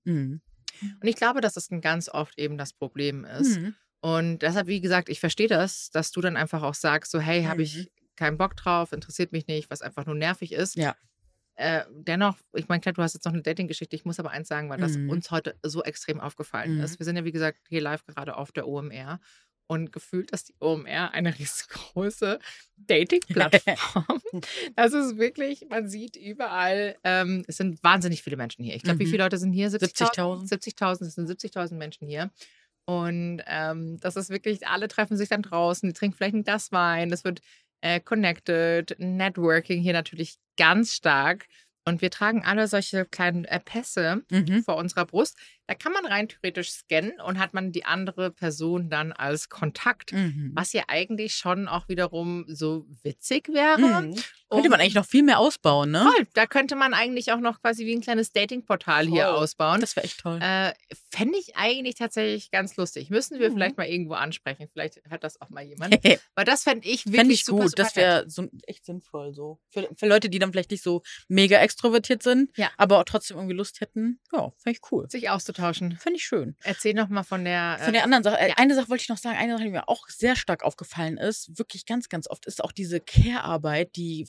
Und 0.82 1.06
ich 1.08 1.16
glaube, 1.16 1.40
dass 1.40 1.54
das 1.54 1.70
ein 1.70 1.80
ganz 1.80 2.08
oft 2.08 2.38
eben 2.38 2.58
das 2.58 2.72
Problem 2.72 3.24
ist. 3.24 3.58
Mhm. 3.60 3.74
Und 4.00 4.38
deshalb, 4.40 4.66
wie 4.68 4.80
gesagt, 4.80 5.08
ich 5.08 5.20
verstehe 5.20 5.48
das, 5.48 5.90
dass 5.90 6.12
du 6.12 6.20
dann 6.20 6.36
einfach 6.36 6.62
auch 6.62 6.74
sagst, 6.74 7.10
so, 7.10 7.18
hey, 7.20 7.44
habe 7.44 7.56
Mhm. 7.58 7.62
ich 7.64 7.90
keinen 8.16 8.38
Bock 8.38 8.56
drauf, 8.56 8.92
interessiert 8.92 9.32
mich 9.32 9.46
nicht, 9.46 9.70
was 9.70 9.82
einfach 9.82 10.06
nur 10.06 10.14
nervig 10.14 10.52
ist. 10.52 10.76
Ja. 10.76 10.94
Äh, 11.56 11.84
dennoch, 11.90 12.36
ich 12.54 12.68
meine, 12.68 12.80
klar, 12.80 12.92
du 12.92 13.02
hast 13.02 13.14
jetzt 13.14 13.24
noch 13.24 13.32
eine 13.32 13.42
Dating-Geschichte. 13.42 13.96
Ich 13.96 14.04
muss 14.04 14.20
aber 14.20 14.30
eins 14.30 14.46
sagen, 14.46 14.70
weil 14.70 14.78
das 14.78 14.96
Mhm. 14.96 15.10
uns 15.10 15.32
heute 15.32 15.56
so 15.64 15.82
extrem 15.82 16.20
aufgefallen 16.20 16.76
Mhm. 16.76 16.84
ist. 16.84 17.00
Wir 17.00 17.04
sind 17.04 17.16
ja, 17.16 17.24
wie 17.24 17.32
gesagt, 17.32 17.58
hier 17.68 17.80
live 17.80 18.04
gerade 18.06 18.36
auf 18.36 18.52
der 18.52 18.68
OMR 18.68 19.18
und 19.68 19.92
gefühlt 19.92 20.30
ist 20.32 20.48
die 20.48 20.54
OMR 20.60 21.12
eine 21.12 21.38
riesengroße 21.38 22.38
Dating-Plattform. 22.76 24.20
das 24.76 24.92
ist 24.92 25.18
wirklich, 25.18 25.66
man 25.70 25.88
sieht 25.88 26.16
überall, 26.16 26.96
ähm, 27.04 27.44
es 27.46 27.58
sind 27.58 27.82
wahnsinnig 27.84 28.22
viele 28.22 28.36
Menschen 28.36 28.64
hier. 28.64 28.74
Ich 28.74 28.82
glaube, 28.82 28.98
wie 29.00 29.04
Mhm. 29.06 29.10
viele 29.10 29.22
Leute 29.24 29.38
sind 29.38 29.52
hier? 29.52 29.70
70.000. 29.70 30.48
70.000, 30.48 31.06
es 31.06 31.14
sind 31.14 31.28
70.000 31.28 31.74
Menschen 31.76 32.08
hier. 32.08 32.30
Und 32.86 33.42
ähm, 33.46 33.98
das 34.00 34.16
ist 34.16 34.30
wirklich, 34.30 34.66
alle 34.66 34.88
treffen 34.88 35.16
sich 35.16 35.28
dann 35.28 35.42
draußen, 35.42 35.88
die 35.88 35.92
trinken 35.92 36.16
vielleicht 36.16 36.34
ein 36.34 36.44
Glas 36.44 36.72
Wein. 36.72 37.10
Das 37.10 37.24
wird 37.24 37.40
äh, 37.82 38.00
connected, 38.00 38.96
Networking 38.98 39.82
hier 39.82 39.92
natürlich 39.92 40.36
ganz 40.56 40.94
stark. 40.94 41.46
Und 41.86 42.02
wir 42.02 42.10
tragen 42.10 42.44
alle 42.44 42.68
solche 42.68 43.04
kleinen 43.06 43.44
äh, 43.44 43.60
Pässe 43.60 44.22
Mhm. 44.30 44.62
vor 44.64 44.76
unserer 44.76 45.04
Brust. 45.06 45.36
Da 45.68 45.74
kann 45.74 45.92
man 45.92 46.06
rein 46.06 46.28
theoretisch 46.28 46.70
scannen 46.70 47.20
und 47.20 47.38
hat 47.38 47.52
man 47.52 47.72
die 47.72 47.84
andere 47.84 48.30
Person 48.30 48.88
dann 48.88 49.12
als 49.12 49.50
Kontakt. 49.50 50.12
Mhm. 50.12 50.52
Was 50.54 50.72
ja 50.72 50.84
eigentlich 50.88 51.34
schon 51.34 51.68
auch 51.68 51.88
wiederum 51.88 52.46
so 52.48 52.86
witzig 53.02 53.48
wäre. 53.50 53.78
Mhm. 53.78 54.16
Könnte 54.50 54.70
man 54.70 54.80
eigentlich 54.80 54.94
noch 54.94 55.04
viel 55.04 55.22
mehr 55.22 55.38
ausbauen, 55.38 55.90
ne? 55.90 56.00
Voll, 56.10 56.26
da 56.32 56.46
könnte 56.46 56.74
man 56.74 56.94
eigentlich 56.94 57.32
auch 57.32 57.38
noch 57.40 57.60
quasi 57.60 57.84
wie 57.84 57.94
ein 57.94 58.00
kleines 58.00 58.32
Datingportal 58.32 59.06
hier 59.06 59.34
ausbauen. 59.34 59.82
Das 59.82 59.94
wäre 59.94 60.06
echt 60.06 60.20
toll. 60.20 60.38
Äh, 60.40 60.72
Fände 61.10 61.38
ich 61.38 61.54
eigentlich 61.56 61.96
tatsächlich 61.96 62.50
ganz 62.50 62.74
lustig. 62.76 63.10
Müssen 63.10 63.38
wir 63.38 63.50
Mhm. 63.50 63.54
vielleicht 63.54 63.76
mal 63.76 63.86
irgendwo 63.86 64.14
ansprechen. 64.14 64.68
Vielleicht 64.72 65.02
hört 65.06 65.22
das 65.22 65.38
auch 65.40 65.50
mal 65.50 65.64
jemand. 65.64 65.92
Weil 66.34 66.44
das 66.46 66.62
fände 66.62 66.88
ich 66.88 67.04
wirklich 67.12 67.40
ich 67.40 67.44
super, 67.44 67.64
gut. 67.64 67.70
super 67.72 67.82
das 67.82 67.96
wäre 67.96 68.24
so 68.30 68.48
echt 68.66 68.86
sinnvoll 68.86 69.34
so. 69.34 69.60
Für, 69.70 69.86
für 69.96 70.06
Leute, 70.06 70.30
die 70.30 70.38
dann 70.38 70.50
vielleicht 70.52 70.70
nicht 70.70 70.82
so 70.82 71.02
mega 71.28 71.58
extrovertiert 71.58 72.22
sind, 72.22 72.50
Ja. 72.56 72.70
aber 72.78 73.00
auch 73.00 73.04
trotzdem 73.04 73.36
irgendwie 73.36 73.54
Lust 73.56 73.82
hätten. 73.82 74.18
Ja, 74.32 74.50
fände 74.56 74.78
ich 74.82 74.92
cool. 74.92 75.10
sich 75.10 75.28
auszutauschen. 75.58 75.96
Fände 75.98 76.16
ich 76.18 76.24
schön. 76.24 76.56
Erzähl 76.62 76.94
noch 76.94 77.08
mal 77.08 77.22
von 77.22 77.44
der. 77.44 77.78
Von 77.80 77.88
äh, 77.90 77.92
der 77.92 78.04
anderen 78.04 78.22
Sache, 78.24 78.38
äh, 78.38 78.48
ja. 78.50 78.54
eine 78.56 78.74
Sache 78.74 78.88
wollte 78.88 79.02
ich 79.02 79.08
noch 79.08 79.18
sagen, 79.18 79.36
eine 79.36 79.52
Sache, 79.54 79.64
die 79.64 79.70
mir 79.70 79.88
auch 79.88 80.08
sehr 80.08 80.36
stark 80.36 80.62
aufgefallen 80.62 81.16
ist, 81.18 81.58
wirklich 81.58 81.86
ganz, 81.86 82.08
ganz 82.08 82.28
oft, 82.28 82.46
ist 82.46 82.62
auch 82.62 82.72
diese 82.72 83.00
Care-Arbeit, 83.00 83.96
die 83.96 84.26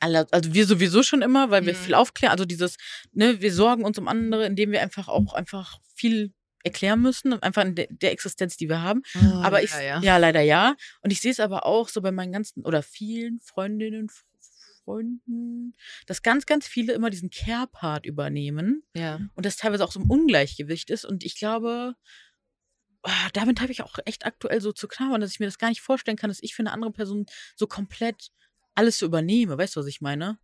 alle, 0.00 0.26
also 0.30 0.54
wir 0.54 0.66
sowieso 0.66 1.02
schon 1.02 1.22
immer, 1.22 1.50
weil 1.50 1.66
wir 1.66 1.72
Mhm. 1.74 1.78
viel 1.78 1.94
aufklären, 1.94 2.30
also 2.32 2.44
dieses, 2.44 2.76
ne, 3.12 3.40
wir 3.40 3.52
sorgen 3.52 3.84
uns 3.84 3.98
um 3.98 4.06
andere, 4.06 4.46
indem 4.46 4.70
wir 4.70 4.80
einfach 4.80 5.08
auch 5.08 5.32
einfach 5.34 5.80
viel 5.94 6.32
erklären 6.64 7.00
müssen, 7.00 7.40
einfach 7.42 7.64
in 7.64 7.74
der, 7.74 7.86
der 7.90 8.12
Existenz, 8.12 8.56
die 8.56 8.68
wir 8.68 8.82
haben. 8.82 9.02
oh, 9.16 9.42
aber 9.42 9.62
ich, 9.62 9.70
ja, 9.72 9.80
ja. 9.80 10.00
ja. 10.00 10.16
leider 10.18 10.40
ja. 10.40 10.74
Und 11.02 11.10
ich 11.12 11.20
sehe 11.20 11.30
es 11.32 11.40
aber 11.40 11.66
auch 11.66 11.88
so 11.88 12.00
bei 12.00 12.12
meinen 12.12 12.32
ganzen 12.32 12.64
oder 12.64 12.82
vielen 12.82 13.40
Freundinnen, 13.40 14.06
F- 14.06 14.24
Freunden, 14.88 15.74
dass 16.06 16.22
ganz, 16.22 16.46
ganz 16.46 16.66
viele 16.66 16.94
immer 16.94 17.10
diesen 17.10 17.28
Care-Part 17.28 18.06
übernehmen 18.06 18.82
ja. 18.94 19.20
und 19.34 19.44
das 19.44 19.56
teilweise 19.56 19.84
auch 19.84 19.92
so 19.92 20.00
ein 20.00 20.08
Ungleichgewicht 20.08 20.88
ist. 20.88 21.04
Und 21.04 21.24
ich 21.24 21.38
glaube, 21.38 21.94
ah, 23.02 23.28
damit 23.34 23.60
habe 23.60 23.70
ich 23.70 23.82
auch 23.82 23.98
echt 24.06 24.24
aktuell 24.24 24.62
so 24.62 24.72
zu 24.72 24.88
knabbern, 24.88 25.20
dass 25.20 25.32
ich 25.32 25.40
mir 25.40 25.46
das 25.46 25.58
gar 25.58 25.68
nicht 25.68 25.82
vorstellen 25.82 26.16
kann, 26.16 26.30
dass 26.30 26.42
ich 26.42 26.54
für 26.54 26.62
eine 26.62 26.72
andere 26.72 26.90
Person 26.90 27.26
so 27.54 27.66
komplett 27.66 28.30
alles 28.74 28.98
so 28.98 29.04
übernehme. 29.04 29.58
Weißt 29.58 29.76
du, 29.76 29.80
was 29.80 29.86
ich 29.86 30.00
meine? 30.00 30.38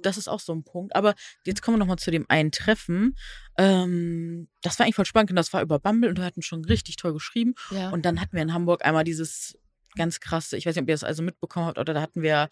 Das 0.00 0.16
ist 0.16 0.28
auch 0.28 0.40
so 0.40 0.54
ein 0.54 0.64
Punkt. 0.64 0.96
Aber 0.96 1.14
jetzt 1.44 1.60
kommen 1.60 1.76
wir 1.76 1.80
nochmal 1.80 1.98
zu 1.98 2.10
dem 2.10 2.24
einen 2.28 2.52
Treffen. 2.52 3.18
Ähm, 3.58 4.48
das 4.62 4.78
war 4.78 4.86
eigentlich 4.86 4.94
voll 4.94 5.04
spannend 5.04 5.30
und 5.30 5.36
das 5.36 5.52
war 5.52 5.60
über 5.60 5.78
Bumble 5.78 6.08
und 6.08 6.16
wir 6.16 6.24
hatten 6.24 6.42
schon 6.42 6.64
richtig 6.64 6.96
toll 6.96 7.12
geschrieben. 7.12 7.54
ja. 7.70 7.90
Und 7.90 8.06
dann 8.06 8.20
hatten 8.20 8.32
wir 8.34 8.42
in 8.42 8.54
Hamburg 8.54 8.82
einmal 8.84 9.04
dieses 9.04 9.58
ganz 9.96 10.20
krasse, 10.20 10.56
ich 10.56 10.64
weiß 10.64 10.74
nicht, 10.74 10.82
ob 10.82 10.88
ihr 10.88 10.94
das 10.94 11.04
also 11.04 11.22
mitbekommen 11.22 11.66
habt, 11.66 11.78
oder 11.78 11.92
da 11.94 12.00
hatten 12.00 12.22
wir 12.22 12.48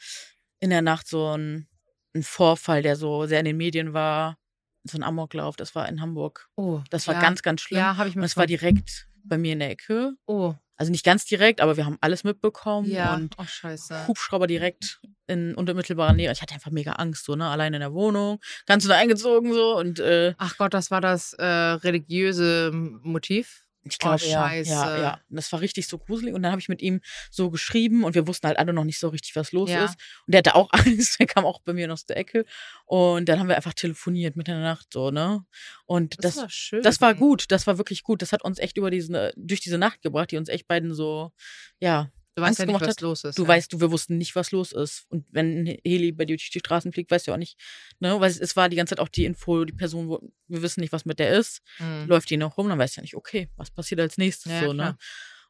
in 0.62 0.70
der 0.70 0.80
Nacht 0.82 1.08
so 1.08 1.26
einen, 1.28 1.66
einen 2.14 2.22
Vorfall, 2.22 2.82
der 2.82 2.94
so 2.96 3.26
sehr 3.26 3.40
in 3.40 3.44
den 3.46 3.56
Medien 3.56 3.92
war. 3.92 4.38
So 4.84 4.96
ein 4.98 5.02
Amoklauf, 5.02 5.56
das 5.56 5.74
war 5.74 5.88
in 5.88 6.00
Hamburg. 6.00 6.48
oh, 6.56 6.80
Das 6.90 7.06
war 7.06 7.14
ja. 7.14 7.20
ganz, 7.20 7.42
ganz 7.42 7.60
schlimm. 7.60 7.78
Ja, 7.78 7.96
habe 7.96 8.08
ich 8.08 8.14
und 8.16 8.20
mir 8.20 8.26
es 8.26 8.36
war 8.36 8.46
direkt 8.46 9.06
bei 9.24 9.38
mir 9.38 9.52
in 9.52 9.60
der 9.60 9.70
Ecke. 9.70 10.14
Oh, 10.26 10.54
Also 10.76 10.90
nicht 10.90 11.04
ganz 11.04 11.24
direkt, 11.24 11.60
aber 11.60 11.76
wir 11.76 11.84
haben 11.86 11.98
alles 12.00 12.24
mitbekommen. 12.24 12.90
ja. 12.90 13.14
Und 13.14 13.34
oh, 13.38 13.44
scheiße. 13.44 14.08
Hubschrauber 14.08 14.46
direkt 14.48 15.00
in 15.28 15.54
unmittelbarer 15.54 16.12
Nähe. 16.12 16.32
Ich 16.32 16.42
hatte 16.42 16.54
einfach 16.54 16.72
mega 16.72 16.92
Angst, 16.92 17.24
so, 17.24 17.36
ne? 17.36 17.48
Allein 17.48 17.74
in 17.74 17.80
der 17.80 17.92
Wohnung, 17.92 18.40
ganz 18.66 18.84
nur 18.84 18.96
eingezogen, 18.96 19.52
so. 19.52 19.76
Und 19.78 20.00
äh, 20.00 20.34
Ach 20.38 20.56
Gott, 20.58 20.74
das 20.74 20.90
war 20.90 21.00
das 21.00 21.32
äh, 21.34 21.44
religiöse 21.44 22.70
Motiv. 22.72 23.64
Ich 23.84 23.96
Oh, 23.96 23.98
glaube, 23.98 24.24
ja, 24.24 24.48
scheiße. 24.48 24.70
ja, 24.70 24.98
ja. 25.00 25.12
Und 25.28 25.36
das 25.36 25.50
war 25.50 25.60
richtig 25.60 25.88
so 25.88 25.98
gruselig. 25.98 26.34
Und 26.34 26.42
dann 26.42 26.52
habe 26.52 26.60
ich 26.60 26.68
mit 26.68 26.80
ihm 26.82 27.00
so 27.30 27.50
geschrieben 27.50 28.04
und 28.04 28.14
wir 28.14 28.28
wussten 28.28 28.46
halt 28.46 28.58
alle 28.58 28.72
noch 28.72 28.84
nicht 28.84 28.98
so 29.00 29.08
richtig, 29.08 29.34
was 29.34 29.50
los 29.52 29.70
Ja. 29.70 29.84
ist. 29.84 29.96
Und 30.26 30.32
der 30.34 30.38
hatte 30.38 30.54
auch 30.54 30.68
Angst, 30.72 31.18
der 31.18 31.26
kam 31.26 31.44
auch 31.44 31.60
bei 31.60 31.72
mir 31.72 31.92
aus 31.92 32.06
der 32.06 32.16
Ecke. 32.16 32.44
Und 32.86 33.28
dann 33.28 33.40
haben 33.40 33.48
wir 33.48 33.56
einfach 33.56 33.74
telefoniert 33.74 34.36
mitten 34.36 34.52
in 34.52 34.58
der 34.58 34.64
Nacht, 34.70 34.86
so, 34.92 35.10
ne? 35.10 35.44
Und 35.84 36.22
das, 36.24 36.36
war 36.36 36.48
schön. 36.50 36.82
das 36.82 37.00
war 37.00 37.14
gut, 37.14 37.46
das 37.50 37.66
war 37.66 37.76
wirklich 37.78 38.02
gut. 38.04 38.22
Das 38.22 38.32
hat 38.32 38.44
uns 38.44 38.58
echt 38.60 38.76
über 38.76 38.90
diese, 38.90 39.32
durch 39.36 39.60
diese 39.60 39.78
Nacht 39.78 40.00
gebracht, 40.02 40.30
die 40.30 40.36
uns 40.36 40.48
echt 40.48 40.68
beiden 40.68 40.94
so, 40.94 41.32
ja, 41.80 42.10
Du 42.34 42.40
weißt 42.42 42.48
Angst 42.48 42.60
ja 42.60 42.66
nicht, 42.66 42.80
was 42.80 42.88
hat. 42.88 43.00
los 43.02 43.24
ist. 43.24 43.38
Du 43.38 43.42
ja. 43.42 43.48
weißt, 43.48 43.72
du, 43.72 43.80
wir 43.80 43.90
wussten 43.90 44.16
nicht, 44.16 44.34
was 44.36 44.52
los 44.52 44.72
ist. 44.72 45.04
Und 45.10 45.26
wenn 45.30 45.64
ein 45.64 45.78
Heli 45.84 46.12
bei 46.12 46.24
dir 46.24 46.36
durch 46.36 46.48
die 46.50 46.58
Straßen 46.60 46.92
fliegt, 46.92 47.10
weißt 47.10 47.26
du 47.28 47.32
auch 47.32 47.36
nicht, 47.36 47.58
ne? 48.00 48.18
Weil 48.20 48.30
es, 48.30 48.56
war 48.56 48.68
die 48.70 48.76
ganze 48.76 48.94
Zeit 48.94 49.00
auch 49.00 49.08
die 49.08 49.24
Info, 49.26 49.64
die 49.64 49.74
Person, 49.74 50.08
wo, 50.08 50.20
wir 50.48 50.62
wissen 50.62 50.80
nicht, 50.80 50.92
was 50.92 51.04
mit 51.04 51.18
der 51.18 51.30
ist 51.30 51.60
Mhm. 51.78 52.06
läuft 52.08 52.30
die 52.30 52.36
noch 52.38 52.56
rum, 52.56 52.68
dann 52.68 52.78
weißt 52.78 52.96
du 52.96 53.00
ja 53.00 53.02
nicht, 53.02 53.14
okay, 53.16 53.48
was 53.56 53.70
passiert 53.70 54.00
als 54.00 54.16
nächstes 54.16 54.50
Ja, 54.52 54.60
so, 54.60 54.72
klar. 54.72 54.92
ne? 54.92 54.96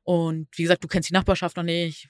Und 0.03 0.49
wie 0.57 0.63
gesagt, 0.63 0.83
du 0.83 0.89
kennst 0.89 1.09
die 1.09 1.13
Nachbarschaft 1.15 1.57
noch 1.57 1.63
nicht. 1.63 2.09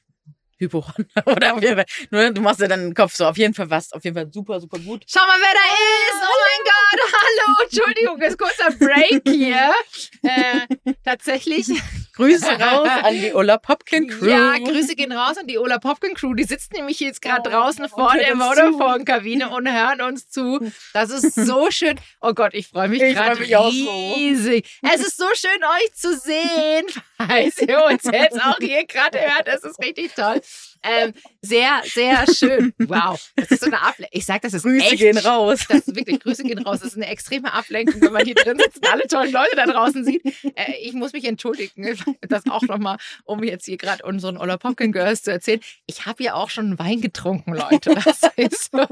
Hypochonder 0.58 1.06
oder 1.26 1.54
auf 1.56 1.62
jeden 1.62 1.74
Fall. 1.74 1.86
Nur, 2.10 2.30
du 2.30 2.40
machst 2.40 2.60
ja 2.60 2.68
dann 2.68 2.80
den 2.80 2.94
Kopf 2.94 3.14
so, 3.14 3.26
auf 3.26 3.36
jeden 3.36 3.52
Fall 3.52 3.68
was, 3.68 3.92
auf 3.92 4.04
jeden 4.04 4.14
Fall 4.14 4.32
super, 4.32 4.60
super 4.60 4.78
gut. 4.78 5.04
Schau 5.08 5.26
mal, 5.26 5.36
wer 5.38 5.52
da 5.52 5.66
ist! 5.74 6.22
Oh 6.22 6.38
mein 6.46 6.64
Gott, 6.64 7.12
hallo! 7.20 7.64
Entschuldigung, 7.64 8.22
ist 8.22 8.38
kurzer 8.38 8.70
Break 8.78 9.22
hier. 9.28 9.72
Äh, 10.22 10.94
tatsächlich. 11.04 11.66
Grüße 12.14 12.46
raus 12.60 12.88
an 13.02 13.14
die 13.14 13.32
Ola 13.32 13.56
Popkin 13.58 14.08
Crew. 14.08 14.26
Ja, 14.28 14.58
Grüße 14.58 14.94
gehen 14.96 15.12
raus 15.12 15.38
an 15.38 15.46
die 15.46 15.58
Ola 15.58 15.78
Popkin 15.78 16.14
Crew. 16.14 16.34
Die 16.34 16.44
sitzt 16.44 16.72
nämlich 16.72 17.00
jetzt 17.00 17.22
gerade 17.22 17.48
Oh, 17.48 17.50
draußen 17.50 17.88
vor 17.88 18.12
der 18.14 18.36
Vodafone-Kabine 18.36 19.48
und 19.50 19.70
hören 19.70 20.02
uns 20.02 20.28
zu. 20.28 20.60
Das 20.92 21.10
ist 21.10 21.34
so 21.34 21.66
schön. 21.70 21.98
Oh 22.20 22.34
Gott, 22.34 22.52
ich 22.54 22.68
freue 22.68 22.88
mich 22.88 23.00
Ich 23.00 23.14
gerade 23.14 23.58
auch 23.58 23.72
so. 23.72 24.12
riesig. 24.14 24.78
Es 24.82 25.00
ist 25.00 25.16
so 25.16 25.26
schön, 25.34 25.62
euch 25.82 25.94
zu 25.94 26.16
sehen. 26.18 26.84
Falls 27.16 27.58
ihr 27.58 27.82
uns 27.84 28.04
jetzt 28.04 28.40
auch 28.42 28.58
hier 28.58 28.84
gerade 28.86 29.18
hört, 29.18 29.48
es 29.48 29.64
ist 29.64 29.78
richtig 29.82 30.12
toll. 30.14 30.40
Ähm, 30.82 31.12
sehr, 31.40 31.80
sehr 31.84 32.24
schön. 32.32 32.72
Wow. 32.78 33.20
Das 33.36 33.50
ist 33.50 33.60
so 33.60 33.66
eine 33.66 33.80
Ablenkung. 33.80 34.10
Ich 34.12 34.26
sag, 34.26 34.42
das 34.42 34.54
ist 34.54 34.62
Grüße 34.62 34.84
echt 34.84 34.98
gehen 34.98 35.18
raus. 35.18 35.64
das 35.68 35.86
ist 35.86 35.96
wirklich, 35.96 36.20
Grüße 36.20 36.42
gehen 36.42 36.58
raus. 36.58 36.80
Das 36.80 36.90
ist 36.90 36.96
eine 36.96 37.06
extreme 37.06 37.52
Ablenkung, 37.52 38.00
wenn 38.00 38.12
man 38.12 38.24
hier 38.24 38.34
drin 38.34 38.58
sitzt 38.58 38.78
und 38.78 38.92
alle 38.92 39.06
tollen 39.06 39.32
Leute 39.32 39.56
da 39.56 39.66
draußen 39.66 40.04
sieht. 40.04 40.24
Äh, 40.56 40.72
ich 40.82 40.92
muss 40.92 41.12
mich 41.12 41.24
entschuldigen, 41.24 41.96
das 42.28 42.46
auch 42.48 42.62
nochmal, 42.62 42.96
um 43.24 43.42
jetzt 43.42 43.66
hier 43.66 43.76
gerade 43.76 44.04
unseren 44.04 44.36
Ola 44.36 44.56
Pumpkin 44.56 44.92
Girls 44.92 45.22
zu 45.22 45.30
erzählen. 45.30 45.60
Ich 45.86 46.06
habe 46.06 46.22
ja 46.22 46.34
auch 46.34 46.50
schon 46.50 46.78
Wein 46.78 47.00
getrunken, 47.00 47.54
Leute. 47.54 47.94
Das 47.94 48.20
ist, 48.36 48.72
so, 48.72 48.86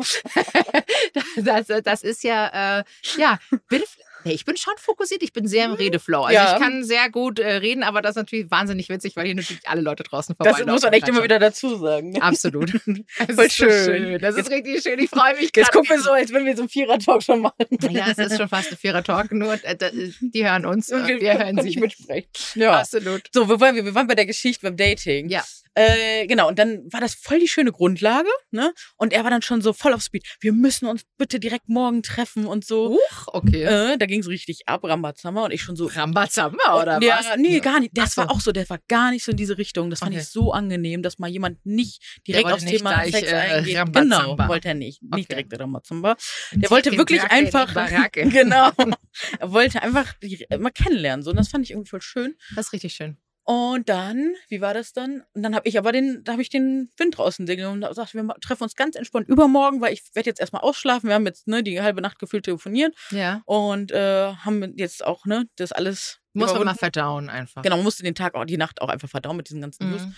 das, 1.42 1.66
das 1.82 2.02
ist 2.02 2.22
ja, 2.22 2.78
äh, 2.78 2.84
ja, 3.16 3.38
bin, 3.68 3.82
nee, 4.24 4.32
ich 4.32 4.44
bin 4.44 4.56
schon 4.56 4.74
fokussiert, 4.78 5.22
ich 5.22 5.32
bin 5.32 5.46
sehr 5.46 5.64
im 5.66 5.72
Redeflow. 5.72 6.22
Also 6.22 6.34
Ja. 6.34 6.54
ich 6.54 6.60
kann 6.62 6.84
sehr 6.84 7.10
gut 7.10 7.38
äh, 7.38 7.52
reden, 7.56 7.82
aber 7.82 8.02
das 8.02 8.10
ist 8.10 8.16
natürlich 8.16 8.50
wahnsinnig 8.50 8.88
witzig, 8.88 9.16
weil 9.16 9.26
hier 9.26 9.34
natürlich 9.34 9.66
alle 9.68 9.80
Leute 9.80 10.02
draußen 10.02 10.34
Das 10.38 10.46
vorbeilaufen. 10.46 10.72
muss 10.72 10.82
man 10.82 10.92
echt 10.92 11.08
immer 11.08 11.22
wieder 11.22 11.38
dazu 11.38 11.76
sagen. 11.76 12.20
Absolut. 12.20 12.72
Das 13.18 13.34
Voll 13.36 13.46
ist 13.46 13.56
so 13.56 13.64
schön. 13.70 14.18
Das 14.20 14.34
ist 14.36 14.48
Jetzt- 14.48 14.50
richtig 14.50 14.82
schön. 14.82 14.98
Ich 14.98 15.10
freue 15.10 15.34
mich 15.34 15.42
Jetzt 15.42 15.54
gerade 15.54 15.70
gucken 15.72 15.90
wir 15.96 16.00
so, 16.02 16.10
als 16.12 16.32
wenn 16.32 16.44
wir 16.44 16.54
so 16.56 16.62
einen 16.62 16.68
Vierer-Talk 16.68 17.22
schon 17.22 17.40
machen. 17.40 17.54
ja, 17.90 18.06
es 18.10 18.18
ist 18.18 18.36
schon 18.36 18.48
fast 18.48 18.70
ein 18.72 18.76
vierer 18.78 19.02
Talk, 19.02 19.32
nur 19.32 19.54
äh, 19.64 19.76
die 20.20 20.44
hören 20.48 20.66
uns 20.66 20.90
und 20.90 21.02
Und 21.02 21.20
wir 21.20 21.38
hören 21.38 21.56
sie. 21.58 21.62
nicht 21.64 21.80
mitsprechen. 21.80 22.28
Ja. 22.54 22.78
Absolut. 22.80 23.22
So, 23.32 23.48
waren 23.60 23.74
wir? 23.76 23.84
Wir 23.84 23.94
waren 23.94 24.06
bei 24.06 24.14
der 24.14 24.26
Geschichte 24.26 24.66
beim 24.66 24.76
Dating. 24.76 25.28
Ja. 25.28 25.44
Äh, 25.74 26.26
genau, 26.26 26.48
und 26.48 26.58
dann 26.58 26.82
war 26.92 27.00
das 27.00 27.14
voll 27.14 27.38
die 27.38 27.46
schöne 27.48 27.70
Grundlage, 27.70 28.28
ne? 28.50 28.72
Und 28.96 29.12
er 29.12 29.22
war 29.22 29.30
dann 29.30 29.42
schon 29.42 29.62
so 29.62 29.72
voll 29.72 29.92
auf 29.92 30.02
Speed. 30.02 30.26
Wir 30.40 30.52
müssen 30.52 30.86
uns 30.86 31.02
bitte 31.16 31.38
direkt 31.38 31.68
morgen 31.68 32.02
treffen 32.02 32.46
und 32.46 32.64
so. 32.64 32.90
Huch, 32.90 33.28
okay. 33.28 33.62
Äh, 33.62 33.96
da 33.96 34.06
ging's 34.06 34.26
richtig 34.26 34.62
ab, 34.66 34.82
Rambazamba. 34.82 35.44
Und 35.44 35.52
ich 35.52 35.62
schon 35.62 35.76
so. 35.76 35.86
Rambazamba 35.86 36.80
oder 36.82 37.00
ja, 37.02 37.18
was? 37.20 37.36
Nee, 37.36 37.60
gar 37.60 37.78
nicht. 37.78 37.96
Das 37.96 38.14
so. 38.14 38.22
war 38.22 38.30
auch 38.30 38.40
so, 38.40 38.50
der 38.50 38.68
war 38.68 38.78
gar 38.88 39.10
nicht 39.12 39.24
so 39.24 39.30
in 39.30 39.36
diese 39.36 39.58
Richtung. 39.58 39.90
Das 39.90 40.00
fand 40.00 40.10
Okay. 40.12 40.22
ich 40.22 40.28
so 40.28 40.52
angenehm, 40.52 41.02
dass 41.02 41.18
mal 41.18 41.30
jemand 41.30 41.64
nicht 41.64 42.02
direkt 42.26 42.46
aufs 42.50 42.64
nicht 42.64 42.78
Thema 42.78 42.94
gleich, 42.94 43.12
Sex 43.14 43.30
äh, 43.30 43.34
eingeht. 43.36 43.76
Rambazamba. 43.76 44.34
Genau, 44.34 44.48
wollte 44.48 44.68
er 44.68 44.74
nicht. 44.74 45.02
Nicht 45.02 45.12
Okay. 45.12 45.24
direkt 45.28 45.58
Rambazamba. 45.60 46.16
Der 46.52 46.70
wollte 46.70 46.96
wirklich 46.96 47.20
Baracke 47.20 47.38
in 47.38 47.44
die 47.44 47.54
einfach. 47.54 47.74
Baracke. 47.74 48.28
genau. 48.28 48.70
Er 49.38 49.50
wollte 49.52 49.82
einfach 49.82 50.12
die, 50.22 50.46
mal 50.58 50.70
kennenlernen. 50.70 51.22
So. 51.22 51.30
Und 51.30 51.36
das 51.36 51.48
fand 51.48 51.64
ich 51.64 51.72
irgendwie 51.72 51.90
voll 51.90 52.00
schön. 52.02 52.36
Das 52.54 52.66
ist 52.66 52.72
richtig 52.72 52.94
schön. 52.94 53.16
Und 53.52 53.88
dann, 53.88 54.34
wie 54.48 54.60
war 54.60 54.74
das 54.74 54.92
dann? 54.92 55.24
Und 55.34 55.42
dann 55.42 55.56
habe 55.56 55.68
ich 55.68 55.76
aber 55.76 55.90
den, 55.90 56.22
da 56.22 56.32
habe 56.32 56.42
ich 56.42 56.50
den 56.50 56.88
Wind 56.98 57.18
draußen 57.18 57.46
genommen 57.46 57.82
und 57.82 57.88
gesagt, 57.88 58.14
wir 58.14 58.22
ma- 58.22 58.36
treffen 58.40 58.62
uns 58.62 58.76
ganz 58.76 58.94
entspannt 58.94 59.28
übermorgen, 59.28 59.80
weil 59.80 59.92
ich 59.92 60.02
werde 60.14 60.30
jetzt 60.30 60.38
erstmal 60.38 60.62
ausschlafen. 60.62 61.08
Wir 61.08 61.14
haben 61.14 61.26
jetzt 61.26 61.48
ne, 61.48 61.64
die 61.64 61.80
halbe 61.80 62.00
Nacht 62.00 62.20
gefühlt 62.20 62.44
telefoniert 62.44 62.94
Ja. 63.10 63.42
und 63.46 63.90
äh, 63.90 64.34
haben 64.34 64.74
jetzt 64.76 65.04
auch 65.04 65.24
ne, 65.26 65.46
das 65.56 65.72
alles. 65.72 66.20
Muss 66.32 66.52
man 66.52 66.64
mal 66.64 66.74
verdauen 66.76 67.28
einfach. 67.28 67.62
Genau, 67.62 67.74
man 67.74 67.84
musste 67.84 68.04
den 68.04 68.14
Tag 68.14 68.36
auch, 68.36 68.44
die 68.44 68.56
Nacht 68.56 68.80
auch 68.82 68.88
einfach 68.88 69.08
verdauen 69.08 69.36
mit 69.36 69.48
diesen 69.48 69.60
ganzen 69.62 69.90
News. 69.90 70.02
Mhm. 70.02 70.14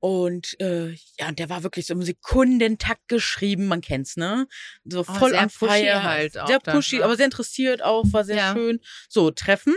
Und 0.00 0.60
äh, 0.60 0.90
ja, 1.18 1.28
und 1.28 1.38
der 1.38 1.48
war 1.48 1.62
wirklich 1.62 1.86
so 1.86 1.94
im 1.94 2.02
Sekundentakt 2.02 3.08
geschrieben, 3.08 3.66
man 3.66 3.80
kennt's, 3.80 4.16
ne? 4.18 4.46
So 4.84 5.00
Oh, 5.00 5.04
voll 5.04 5.34
am 5.34 5.48
Feier. 5.48 6.02
halt 6.02 6.36
auch 6.36 6.46
Sehr 6.46 6.58
dann, 6.58 6.74
pushy, 6.76 6.98
ne? 6.98 7.04
aber 7.04 7.16
sehr 7.16 7.24
interessiert 7.24 7.82
auch, 7.82 8.04
war 8.12 8.24
sehr 8.24 8.36
Ja. 8.36 8.52
schön. 8.52 8.80
So, 9.08 9.30
Treffen. 9.30 9.74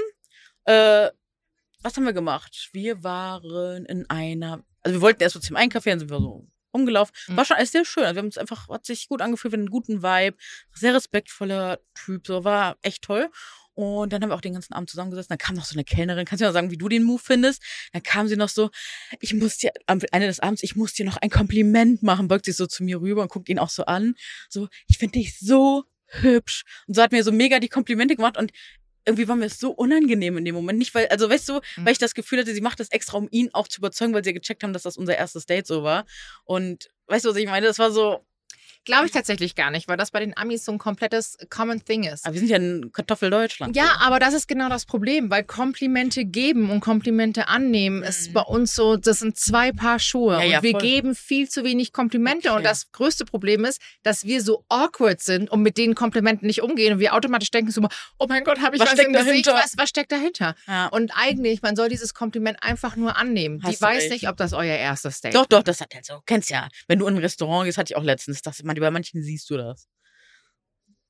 Äh, 0.66 1.10
was 1.82 1.96
haben 1.98 2.06
wir 2.06 2.14
gemacht? 2.14 2.70
Wir 2.74 3.04
waren 3.04 3.86
in 3.86 4.10
einer, 4.10 4.64
also 4.82 4.98
wir 4.98 5.02
wollten 5.02 5.24
erst 5.24 5.34
so 5.34 5.40
zum 5.40 5.56
Einkaffee, 5.56 5.90
dann 5.90 6.00
sind 6.00 6.10
wir 6.12 6.20
so 6.20 6.48
rumgelaufen. 6.74 7.14
Mhm. 7.28 7.38
War 7.38 7.46
schon 7.46 7.58
alles 7.58 7.72
sehr 7.72 7.86
schön. 7.86 8.04
Also 8.04 8.16
wir 8.16 8.20
haben 8.20 8.28
uns 8.28 8.38
einfach, 8.38 8.70
hat 8.70 8.86
sich 8.86 9.08
gut 9.08 9.22
angefühlt, 9.22 9.52
wir 9.52 9.58
hatten 9.58 9.68
einen 9.68 9.72
guten 9.72 10.04
Vibe, 10.04 10.38
sehr 10.74 10.94
respektvoller 10.94 11.80
Typ, 11.94 12.28
so 12.28 12.44
war 12.44 12.78
echt 12.82 13.04
toll. 13.04 13.30
Und 13.74 14.12
dann 14.12 14.22
haben 14.22 14.30
wir 14.30 14.36
auch 14.36 14.42
den 14.42 14.54
ganzen 14.54 14.74
Abend 14.74 14.90
zusammengesessen. 14.90 15.30
Dann 15.30 15.38
kam 15.38 15.56
noch 15.56 15.64
so 15.64 15.76
eine 15.76 15.86
Kellnerin. 15.86 16.26
Kannst 16.26 16.42
du 16.42 16.46
mir 16.46 16.50
mal 16.50 16.54
sagen, 16.54 16.72
wie 16.72 16.78
du 16.78 16.90
den 16.90 17.04
Move 17.04 17.22
findest? 17.24 17.64
Dann 17.94 18.04
kam 18.04 18.28
sie 18.28 18.36
noch 18.36 18.50
so, 18.50 18.70
ich 19.22 19.34
muss 19.34 19.58
dir, 19.58 19.72
am 19.88 20.02
Ende 20.12 20.28
des 20.28 20.42
Abends, 20.42 20.62
ich 20.62 20.76
muss 20.76 20.94
dir 20.94 21.06
noch 21.06 21.18
ein 21.18 21.30
Kompliment 21.30 22.04
machen. 22.04 22.28
Beugt 22.28 22.46
sich 22.46 22.58
so 22.58 22.68
zu 22.68 22.84
mir 22.84 23.00
rüber 23.00 23.22
und 23.22 23.32
guckt 23.32 23.48
ihn 23.48 23.60
auch 23.60 23.70
so 23.70 23.86
an. 23.86 24.16
So, 24.50 24.68
ich 24.88 24.98
finde 24.98 25.20
dich 25.20 25.40
so 25.40 25.86
hübsch. 26.08 26.64
Und 26.88 26.96
so 26.96 27.02
hat 27.02 27.14
mir 27.14 27.24
so 27.24 27.32
mega 27.32 27.60
die 27.60 27.70
Komplimente 27.70 28.16
gemacht 28.16 28.38
und 28.38 28.52
irgendwie 29.06 29.28
war 29.28 29.36
mir 29.36 29.46
es 29.46 29.60
so 29.60 29.72
unangenehm 29.72 30.38
in 30.38 30.46
dem 30.46 30.56
Moment. 30.56 30.80
Nicht, 30.80 30.94
weil, 30.96 31.08
also 31.08 31.30
weißt 31.30 31.50
du, 31.50 31.54
Mhm. 31.78 31.86
weil 31.86 31.92
ich 31.94 31.98
das 31.98 32.14
Gefühl 32.14 32.40
hatte, 32.40 32.54
sie 32.54 32.62
macht 32.62 32.80
das 32.80 32.90
extra, 32.92 33.18
um 33.18 33.28
ihn 33.32 33.50
auch 33.54 33.68
zu 33.68 33.80
überzeugen, 33.80 34.14
weil 34.14 34.24
sie 34.24 34.30
ja 34.32 34.34
gecheckt 34.34 34.64
haben, 34.64 34.74
dass 34.74 34.84
das 34.84 34.98
unser 34.98 35.18
erstes 35.18 35.46
Date 35.46 35.68
so 35.68 35.84
war. 35.84 36.06
Und 36.46 36.90
weißt 37.08 37.26
du, 37.26 37.30
was 37.30 37.38
ich 37.38 37.46
meine? 37.48 37.66
Das 37.68 37.80
war 37.80 37.92
so, 37.92 38.26
Glaube 38.86 39.06
ich 39.06 39.12
tatsächlich 39.12 39.54
gar 39.56 39.70
nicht, 39.70 39.88
weil 39.88 39.98
das 39.98 40.12
bei 40.12 40.20
den 40.20 40.36
Amis 40.36 40.66
so 40.66 40.72
ein 40.72 40.78
komplettes 40.80 41.38
Common 41.50 41.84
Thing 41.86 42.04
ist. 42.04 42.26
aber 42.26 42.34
wir 42.34 42.40
sind 42.40 42.50
ja 42.50 42.58
in 42.58 42.92
Kartoffeldeutschland. 42.92 43.76
Ja, 43.76 43.98
aber 44.00 44.20
das 44.20 44.34
ist 44.34 44.48
genau 44.48 44.70
das 44.70 44.86
Problem, 44.86 45.30
weil 45.30 45.44
Komplimente 45.44 46.26
geben 46.26 46.70
und 46.72 46.80
Komplimente 46.80 47.48
annehmen 47.48 48.02
ist 48.04 48.30
Mhm. 48.30 48.34
bei 48.34 48.42
uns 48.42 48.74
so, 48.74 48.98
das 48.98 49.20
sind 49.20 49.38
zwei 49.38 49.72
Paar 49.72 50.00
Schuhe 50.00 50.38
Ja, 50.40 50.44
ja, 50.44 50.58
und 50.58 50.64
wir 50.64 50.72
voll. 50.72 50.82
geben 50.82 51.16
viel 51.16 51.48
zu 51.50 51.64
wenig 51.64 51.94
Komplimente 51.94 52.50
und 52.52 52.56
Okay. 52.60 52.64
das 52.64 52.92
größte 52.92 53.26
Problem 53.26 53.66
ist, 53.66 53.80
dass 54.04 54.26
wir 54.26 54.42
so 54.42 54.66
awkward 54.70 55.22
sind 55.22 55.50
und 55.52 55.62
mit 55.62 55.78
den 55.78 55.94
Komplimenten 55.96 56.48
nicht 56.48 56.62
umgehen 56.62 56.94
und 56.94 57.00
wir 57.00 57.14
automatisch 57.14 57.52
denken 57.52 57.72
so, 57.72 57.82
oh 58.18 58.26
mein 58.28 58.44
Gott, 58.44 58.60
habe 58.62 58.76
ich 58.76 58.82
Was 58.82 58.90
was, 58.90 58.94
steckt 59.00 59.16
dahinter? 59.16 59.54
was, 59.54 59.78
was 59.78 59.90
steckt 59.90 60.12
dahinter? 60.12 60.56
Ja. 60.68 60.88
Und 60.88 61.12
eigentlich, 61.16 61.62
man 61.62 61.76
soll 61.76 61.90
dieses 61.90 62.14
Kompliment 62.14 62.58
einfach 62.64 62.96
nur 62.96 63.16
annehmen. 63.18 63.62
Hast 63.64 63.78
Die 63.80 63.82
weiß 63.84 64.04
recht. 64.04 64.12
nicht, 64.12 64.28
ob 64.28 64.38
das 64.38 64.54
euer 64.54 64.76
erstes 64.76 65.22
Date 65.22 65.36
Doch, 65.36 65.46
doch, 65.46 65.64
das 65.64 65.82
hat 65.82 65.94
halt 65.94 66.06
so. 66.06 66.22
Kennst 66.26 66.50
ja. 66.50 66.68
Wenn 66.88 67.00
du 67.00 67.08
in 67.08 67.16
ein 67.16 67.20
Restaurant 67.20 67.66
gehst, 67.66 67.78
hatte 67.78 67.94
ich 67.94 67.98
auch 67.98 68.04
letztens, 68.04 68.42
das, 68.42 68.64
man, 68.80 68.88
bei 68.88 68.92
manchen 68.92 69.22
siehst 69.24 69.50
du 69.50 69.58
das. 69.58 69.88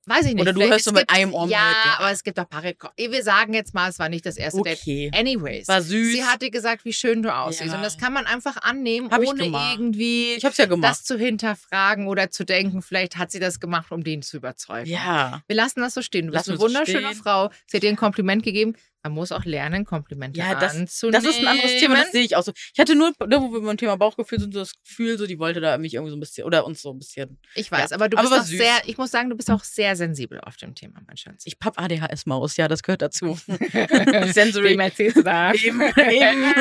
Weiß 0.08 0.26
ich 0.26 0.34
nicht. 0.34 0.42
Oder 0.42 0.52
du 0.54 0.60
Vielleicht- 0.62 0.72
hörst 0.74 0.86
so 0.86 0.92
mit 0.94 1.02
gibt- 1.08 1.12
einem 1.12 1.32
Ohr 1.36 1.44
mit, 1.46 1.52
Ja, 1.52 1.60
ja. 1.86 2.00
aber 2.00 2.10
es 2.12 2.24
gibt 2.24 2.40
auch 2.40 2.50
Paare. 2.50 2.74
Wir 2.98 3.24
sagen 3.24 3.54
jetzt 3.54 3.76
mal, 3.76 3.88
es 3.88 4.00
war 4.00 4.10
nicht 4.10 4.26
das 4.26 4.36
erste 4.36 4.60
Okay. 4.60 5.12
Date. 5.12 5.16
Anyways. 5.16 5.68
War 5.68 5.80
süß. 5.84 6.12
Sie 6.14 6.24
hatte 6.24 6.50
gesagt, 6.50 6.86
wie 6.86 6.92
schön 6.94 7.22
du 7.22 7.32
aussiehst. 7.34 7.70
Ja. 7.70 7.76
Und 7.76 7.84
das 7.84 8.00
kann 8.00 8.12
man 8.12 8.26
einfach 8.26 8.58
annehmen, 8.64 9.12
Hab 9.12 9.22
ohne 9.22 9.46
irgendwie 9.46 10.40
ja 10.40 10.50
das 10.78 11.04
zu 11.04 11.20
hinterfragen 11.20 12.08
oder 12.08 12.32
zu 12.32 12.46
denken, 12.46 12.82
vielleicht 12.82 13.18
hat 13.18 13.30
sie 13.32 13.40
das 13.40 13.60
gemacht, 13.60 13.92
um 13.92 14.04
den 14.04 14.24
zu 14.24 14.38
überzeugen. 14.38 14.90
ja. 14.90 15.44
Wir 15.46 15.56
lassen 15.56 15.82
das 15.82 15.94
so 15.94 16.02
stehen. 16.02 16.26
Du 16.26 16.32
bist 16.32 16.48
Lassen 16.48 16.52
eine 16.52 16.58
so 16.60 16.66
wunderschöne 16.66 17.10
stehen. 17.10 17.22
Frau. 17.22 17.52
Sie 17.68 17.78
hat 17.78 17.84
dir 17.84 17.90
ein 17.90 17.96
Kompliment 17.96 18.42
gegeben. 18.42 18.76
Man 19.04 19.14
muss 19.14 19.32
auch 19.32 19.46
lernen, 19.46 19.84
Komplimente 19.84 20.38
Ja, 20.40 20.54
das- 20.54 20.76
anzunehmen. 20.76 21.24
Das 21.24 21.32
ist 21.34 21.40
ein 21.40 21.48
anderes 21.48 21.72
Thema, 21.80 21.96
das 21.96 22.12
sehe 22.12 22.22
ich 22.24 22.36
auch 22.36 22.44
so. 22.44 22.52
Ich 22.74 22.80
hatte 22.80 22.94
nur, 22.96 23.10
ne, 23.26 23.42
wo 23.42 23.52
wir 23.52 23.62
beim 23.62 23.78
Thema 23.78 23.96
Bauchgefühl 23.98 24.40
sind, 24.40 24.54
so 24.54 24.60
das 24.60 24.74
Gefühl, 24.84 25.18
so 25.18 25.26
die 25.26 25.40
wollte 25.40 25.60
da 25.60 25.78
mich 25.80 25.96
irgendwie 25.96 26.12
so 26.12 26.18
ein 26.18 26.20
bisschen, 26.20 26.44
oder 26.46 26.66
uns 26.66 26.82
so 26.84 26.92
ein 26.94 27.00
bisschen. 27.00 27.40
Ich 27.56 27.72
weiß, 27.72 27.90
Ja. 27.90 27.96
aber 27.96 28.10
du 28.10 28.18
Aber 28.18 28.30
bist 28.30 28.42
auch 28.42 28.46
süß. 28.46 28.58
sehr, 28.60 28.74
ich 28.86 28.98
muss 29.00 29.10
sagen, 29.10 29.30
du 29.32 29.36
bist 29.36 29.50
auch 29.50 29.64
sehr 29.64 29.96
sensibel 29.96 30.40
auf 30.42 30.56
dem 30.58 30.76
Thema, 30.76 31.00
mein 31.08 31.18
Schatz. 31.18 31.42
Ich 31.46 31.58
hab 31.64 31.80
ADHS-Maus, 31.82 32.58
ja, 32.58 32.68
das 32.68 32.84
gehört 32.84 33.02
dazu. 33.02 33.40
Sensory. 34.34 34.76
erzählst 34.76 35.18
du 35.18 35.24
das? 35.24 35.56
Eben, 35.64 35.82
eben. 35.82 36.54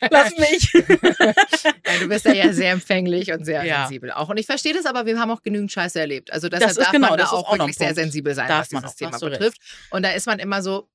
Lass 0.10 0.36
mich. 0.36 0.70
Ja, 0.74 1.98
du 2.00 2.08
bist 2.08 2.24
ja, 2.26 2.32
ja 2.34 2.52
sehr 2.52 2.72
empfänglich 2.72 3.32
und 3.32 3.44
sehr 3.44 3.64
Ja. 3.64 3.82
sensibel 3.82 4.10
auch. 4.12 4.28
Und 4.28 4.36
ich 4.36 4.46
verstehe 4.46 4.74
das, 4.74 4.84
aber 4.86 5.06
wir 5.06 5.18
haben 5.18 5.30
auch 5.30 5.42
genügend 5.42 5.72
Scheiße 5.72 5.98
erlebt. 5.98 6.32
Also 6.32 6.48
Das 6.48 6.60
deshalb 6.60 6.70
ist 6.78 6.84
darf 6.84 6.92
genau, 6.92 7.08
man 7.08 7.18
da 7.18 7.24
das 7.24 7.32
auch 7.32 7.48
auch 7.48 7.58
wirklich 7.58 7.76
sehr 7.78 7.94
sensibel 7.94 8.34
sein, 8.34 8.48
Darf 8.48 8.60
was 8.60 8.68
dieses 8.68 8.84
auch, 8.84 8.94
Thema 8.94 9.18
du 9.18 9.26
recht. 9.26 9.38
betrifft. 9.38 9.58
Und 9.90 10.02
da 10.02 10.10
ist 10.10 10.26
man 10.26 10.38
immer 10.38 10.62
so, 10.62 10.88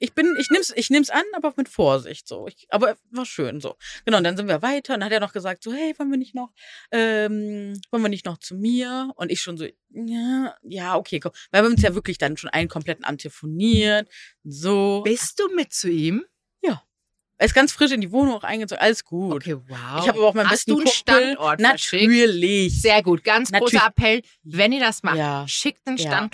Ich 0.00 0.14
bin, 0.14 0.34
ich 0.38 0.50
nimm's, 0.50 0.72
ich 0.74 0.90
nimm's 0.90 1.10
an, 1.10 1.22
aber 1.34 1.52
mit 1.56 1.68
Vorsicht, 1.68 2.26
so. 2.26 2.46
Ich, 2.48 2.66
aber 2.70 2.96
war 3.10 3.26
schön, 3.26 3.60
so. 3.60 3.76
Genau, 4.04 4.18
und 4.18 4.24
dann 4.24 4.36
sind 4.36 4.48
wir 4.48 4.62
weiter 4.62 4.94
und 4.94 5.00
dann 5.00 5.06
hat 5.06 5.12
er 5.12 5.20
noch 5.20 5.32
gesagt, 5.32 5.62
so, 5.62 5.72
hey, 5.72 5.94
wollen 5.98 6.10
wir 6.10 6.18
nicht 6.18 6.34
noch, 6.34 6.52
ähm, 6.90 7.80
wollen 7.90 8.02
wir 8.02 8.08
nicht 8.08 8.26
noch 8.26 8.38
zu 8.38 8.54
mir? 8.56 9.12
Und 9.16 9.30
ich 9.30 9.40
schon 9.40 9.56
so, 9.56 9.66
ja, 9.90 10.54
ja, 10.62 10.96
okay, 10.96 11.20
komm. 11.20 11.32
Weil 11.50 11.62
wir 11.62 11.66
haben 11.66 11.74
uns 11.74 11.82
ja 11.82 11.94
wirklich 11.94 12.18
dann 12.18 12.36
schon 12.36 12.50
einen 12.50 12.68
kompletten 12.68 13.04
Abend 13.04 13.20
telefoniert, 13.20 14.08
so. 14.42 15.02
bist 15.04 15.38
du 15.38 15.54
mit 15.54 15.72
zu 15.72 15.88
ihm? 15.90 16.24
Er 17.36 17.46
ist 17.46 17.54
ganz 17.54 17.72
frisch 17.72 17.90
in 17.90 18.00
die 18.00 18.12
Wohnung 18.12 18.34
auch 18.36 18.44
eingezogen, 18.44 18.80
alles 18.80 19.04
gut. 19.04 19.34
Okay, 19.34 19.56
wow. 19.56 20.00
Ich 20.00 20.08
habe 20.08 20.18
aber 20.18 20.28
auch 20.28 20.34
meinen 20.34 20.46
Hast 20.50 20.66
besten 20.66 20.70
du 20.70 20.76
einen 20.76 20.84
Kumpel. 20.84 20.94
Standort 21.34 21.60
verschickt? 21.60 22.02
Natürlich. 22.02 22.80
Sehr 22.80 23.02
gut. 23.02 23.24
Ganz 23.24 23.50
Natürlich. 23.50 23.72
großer 23.74 23.86
Appell, 23.88 24.22
wenn 24.44 24.72
ihr 24.72 24.80
das 24.80 25.02
macht, 25.02 25.16
Ja. 25.16 25.44
schickt 25.48 25.86
einen 25.86 25.96
Ja. 25.96 26.28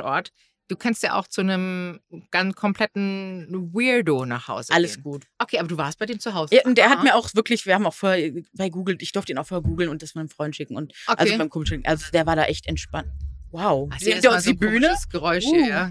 Du 0.71 0.77
kannst 0.77 1.03
ja 1.03 1.15
auch 1.19 1.27
zu 1.27 1.41
einem 1.41 1.99
ganz 2.31 2.55
kompletten 2.55 3.49
Weirdo 3.75 4.25
nach 4.25 4.47
Hause 4.47 4.73
Alles 4.73 4.95
gehen. 4.95 5.03
gut. 5.03 5.27
Okay, 5.39 5.59
aber 5.59 5.67
du 5.67 5.77
warst 5.77 5.99
bei 5.99 6.07
dem 6.07 6.21
zu 6.21 6.33
Hause. 6.35 6.55
Ja, 6.55 6.63
und 6.65 6.79
der 6.79 6.91
hat 6.91 6.99
Ah. 7.01 7.03
mir 7.03 7.17
auch 7.17 7.29
wirklich, 7.35 7.67
wir 7.67 7.75
haben 7.75 7.87
auch 7.87 7.95
vorher 7.95 8.31
bei 8.55 8.69
Google, 8.71 8.97
ich 9.01 9.11
durfte 9.11 9.33
ihn 9.33 9.39
auch 9.39 9.47
vorher 9.47 9.69
googeln 9.69 9.91
und 9.91 10.01
das 10.03 10.15
meinem 10.15 10.29
Freund 10.29 10.55
schicken 10.55 10.77
und 10.77 10.93
okay. 11.09 11.17
also 11.19 11.39
beim 11.39 11.51
Kumpel 11.51 11.67
schicken. 11.69 11.87
Also 11.87 12.07
der 12.13 12.25
war 12.27 12.37
da 12.37 12.45
echt 12.45 12.67
entspannt. 12.69 13.09
Wow. 13.53 13.89
Hast 13.91 14.07
du 14.07 14.11
jetzt 14.11 14.23
ihr 14.23 14.31
mal 14.31 14.37
uns 14.37 14.45
so 14.45 14.53
die 14.53 14.57
ein 14.57 14.61
Bühne? 14.61 14.87
komisches 14.87 15.09
Geräusch 15.09 15.45
Uh. 15.47 15.55
hier, 15.57 15.67
ja. 15.69 15.91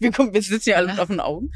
wir, 0.00 0.10
kommen, 0.10 0.34
wir 0.34 0.42
sitzen 0.42 0.64
hier 0.64 0.76
alle 0.76 0.88
mit 0.88 0.96
Ja. 0.96 1.02
offenen 1.04 1.20
Augen. 1.20 1.52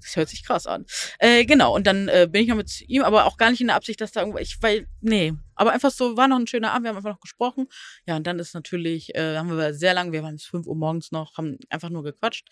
Das 0.00 0.16
hört 0.16 0.28
sich 0.28 0.44
krass 0.44 0.66
an. 0.66 0.86
Äh, 1.18 1.44
genau, 1.44 1.74
und 1.74 1.86
dann 1.86 2.08
äh, 2.08 2.28
bin 2.30 2.42
ich 2.42 2.48
noch 2.48 2.56
mit 2.56 2.82
ihm, 2.88 3.02
aber 3.02 3.26
auch 3.26 3.36
gar 3.36 3.50
nicht 3.50 3.60
in 3.60 3.68
der 3.68 3.76
Absicht, 3.76 4.00
dass 4.00 4.12
da 4.12 4.20
irgendwo, 4.20 4.38
ich, 4.38 4.60
weil, 4.60 4.86
nee, 5.00 5.32
aber 5.54 5.72
einfach 5.72 5.90
so, 5.90 6.16
war 6.16 6.28
noch 6.28 6.38
ein 6.38 6.46
schöner 6.46 6.72
Abend, 6.72 6.84
wir 6.84 6.90
haben 6.90 6.96
einfach 6.96 7.10
noch 7.10 7.20
gesprochen. 7.20 7.66
Ja, 8.06 8.16
und 8.16 8.26
dann 8.26 8.38
ist 8.38 8.54
natürlich, 8.54 9.14
äh, 9.14 9.36
haben 9.36 9.56
wir 9.56 9.74
sehr 9.74 9.94
lange, 9.94 10.12
wir 10.12 10.22
waren 10.22 10.34
bis 10.34 10.46
5 10.46 10.66
Uhr 10.66 10.76
morgens 10.76 11.12
noch, 11.12 11.36
haben 11.36 11.58
einfach 11.68 11.90
nur 11.90 12.02
gequatscht. 12.02 12.48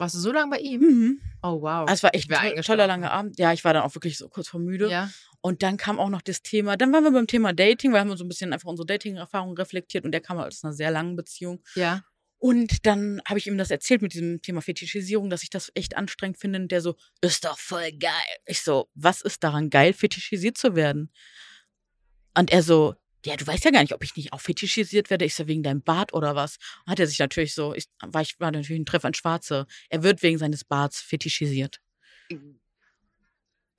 Warst 0.00 0.14
du 0.14 0.18
so 0.18 0.32
lange 0.32 0.50
bei 0.50 0.58
ihm? 0.60 0.80
Mhm. 0.80 1.20
Oh, 1.42 1.60
wow. 1.60 1.86
Also 1.86 1.92
es 1.92 2.02
war 2.02 2.14
echt 2.14 2.32
ein 2.32 2.62
toller 2.62 2.86
langer 2.86 3.10
Abend. 3.10 3.38
Ja, 3.38 3.52
ich 3.52 3.64
war 3.64 3.74
dann 3.74 3.82
auch 3.82 3.94
wirklich 3.94 4.16
so 4.16 4.30
kurz 4.30 4.48
vor 4.48 4.58
müde. 4.58 4.88
Ja. 4.88 5.10
Und 5.42 5.62
dann 5.62 5.76
kam 5.76 5.98
auch 5.98 6.08
noch 6.08 6.22
das 6.22 6.42
Thema, 6.42 6.76
dann 6.76 6.92
waren 6.92 7.04
wir 7.04 7.12
beim 7.12 7.26
Thema 7.26 7.52
Dating, 7.52 7.92
wir 7.92 8.00
haben 8.00 8.14
so 8.16 8.24
ein 8.24 8.28
bisschen 8.28 8.52
einfach 8.52 8.68
unsere 8.68 8.86
Dating-Erfahrung 8.86 9.56
reflektiert 9.56 10.04
und 10.04 10.12
der 10.12 10.20
kam 10.20 10.38
aus 10.38 10.64
einer 10.64 10.72
sehr 10.72 10.90
langen 10.90 11.16
Beziehung. 11.16 11.62
Ja. 11.74 12.02
Und 12.40 12.86
dann 12.86 13.20
habe 13.28 13.38
ich 13.38 13.46
ihm 13.46 13.58
das 13.58 13.70
erzählt 13.70 14.00
mit 14.00 14.14
diesem 14.14 14.40
Thema 14.40 14.62
Fetischisierung, 14.62 15.28
dass 15.28 15.42
ich 15.42 15.50
das 15.50 15.70
echt 15.74 15.96
anstrengend 15.96 16.38
finde. 16.38 16.58
Und 16.58 16.72
der 16.72 16.80
so, 16.80 16.96
ist 17.20 17.44
doch 17.44 17.58
voll 17.58 17.92
geil. 17.92 18.12
Ich 18.46 18.62
so, 18.62 18.88
was 18.94 19.20
ist 19.20 19.44
daran 19.44 19.68
geil, 19.68 19.92
fetischisiert 19.92 20.56
zu 20.56 20.74
werden? 20.74 21.12
Und 22.34 22.50
er 22.50 22.62
so, 22.62 22.94
ja, 23.26 23.36
du 23.36 23.46
weißt 23.46 23.66
ja 23.66 23.70
gar 23.70 23.82
nicht, 23.82 23.92
ob 23.92 24.02
ich 24.02 24.16
nicht 24.16 24.32
auch 24.32 24.40
fetischisiert 24.40 25.10
werde. 25.10 25.26
Ich 25.26 25.34
so, 25.34 25.48
wegen 25.48 25.62
deinem 25.62 25.82
Bart 25.82 26.14
oder 26.14 26.34
was? 26.34 26.56
Und 26.86 26.92
hat 26.92 27.00
er 27.00 27.06
sich 27.06 27.18
natürlich 27.18 27.52
so, 27.54 27.74
ich 27.74 27.84
war, 28.00 28.22
ich 28.22 28.40
war 28.40 28.50
natürlich 28.50 28.80
ein 28.80 28.86
Treff 28.86 29.04
an 29.04 29.12
Schwarze. 29.12 29.66
Er 29.90 30.02
wird 30.02 30.22
wegen 30.22 30.38
seines 30.38 30.64
Barts 30.64 31.02
fetischisiert. 31.02 31.78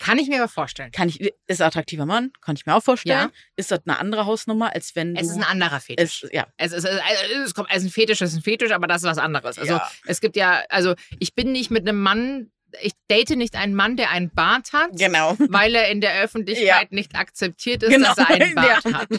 Kann 0.02 0.18
ich 0.18 0.28
mir 0.28 0.40
aber 0.42 0.48
vorstellen. 0.52 0.92
Kann 0.92 1.10
ich, 1.10 1.22
ist 1.48 1.62
ein 1.62 1.68
attraktiver 1.68 2.06
Mann, 2.08 2.32
kann 2.42 2.56
ich 2.56 2.66
mir 2.66 2.76
auch 2.76 2.82
vorstellen. 2.84 3.30
Ja. 3.30 3.32
Ist 3.56 3.70
das 3.72 3.82
eine 3.86 4.00
andere 4.00 4.26
Hausnummer, 4.26 4.74
als 4.74 4.96
wenn 4.96 5.14
du. 5.14 5.22
Es 5.22 5.28
ist 5.30 5.38
ein 5.38 5.44
anderer 5.44 5.80
Fetisch. 5.80 6.24
es, 6.24 6.30
ja, 6.32 6.48
Es 6.58 6.72
ist, 6.72 6.86
es 6.86 7.54
kommt, 7.54 7.70
es 7.72 7.78
ist 7.84 7.90
ein 7.90 7.92
Fetisch, 7.92 8.22
es 8.22 8.32
ist 8.32 8.40
ein 8.40 8.44
Fetisch, 8.44 8.72
aber 8.72 8.88
das 8.88 9.04
ist 9.04 9.08
was 9.10 9.18
anderes. 9.20 9.60
Also 9.60 9.74
Ja. 9.74 9.92
es 10.06 10.20
gibt 10.20 10.36
ja, 10.36 10.64
also 10.70 10.96
ich 11.20 11.36
bin 11.36 11.52
nicht 11.52 11.70
mit 11.70 11.88
einem 11.88 12.02
Mann, 12.02 12.52
ich 12.82 12.94
date 13.10 13.32
nicht 13.32 13.56
einen 13.56 13.76
Mann, 13.76 13.98
der 13.98 14.12
einen 14.12 14.30
Bart 14.34 14.72
hat, 14.74 14.92
genau. 14.94 15.36
weil 15.50 15.76
er 15.76 15.90
in 15.90 16.02
der 16.02 16.22
Öffentlichkeit 16.24 16.92
nicht 16.94 17.16
akzeptiert 17.16 17.84
ist, 17.84 17.90
Genau. 17.92 18.08
dass 18.16 18.18
er 18.18 18.30
einen 18.30 18.56
Bart 18.56 18.84
Ja. 18.86 18.94
hat. 18.94 19.10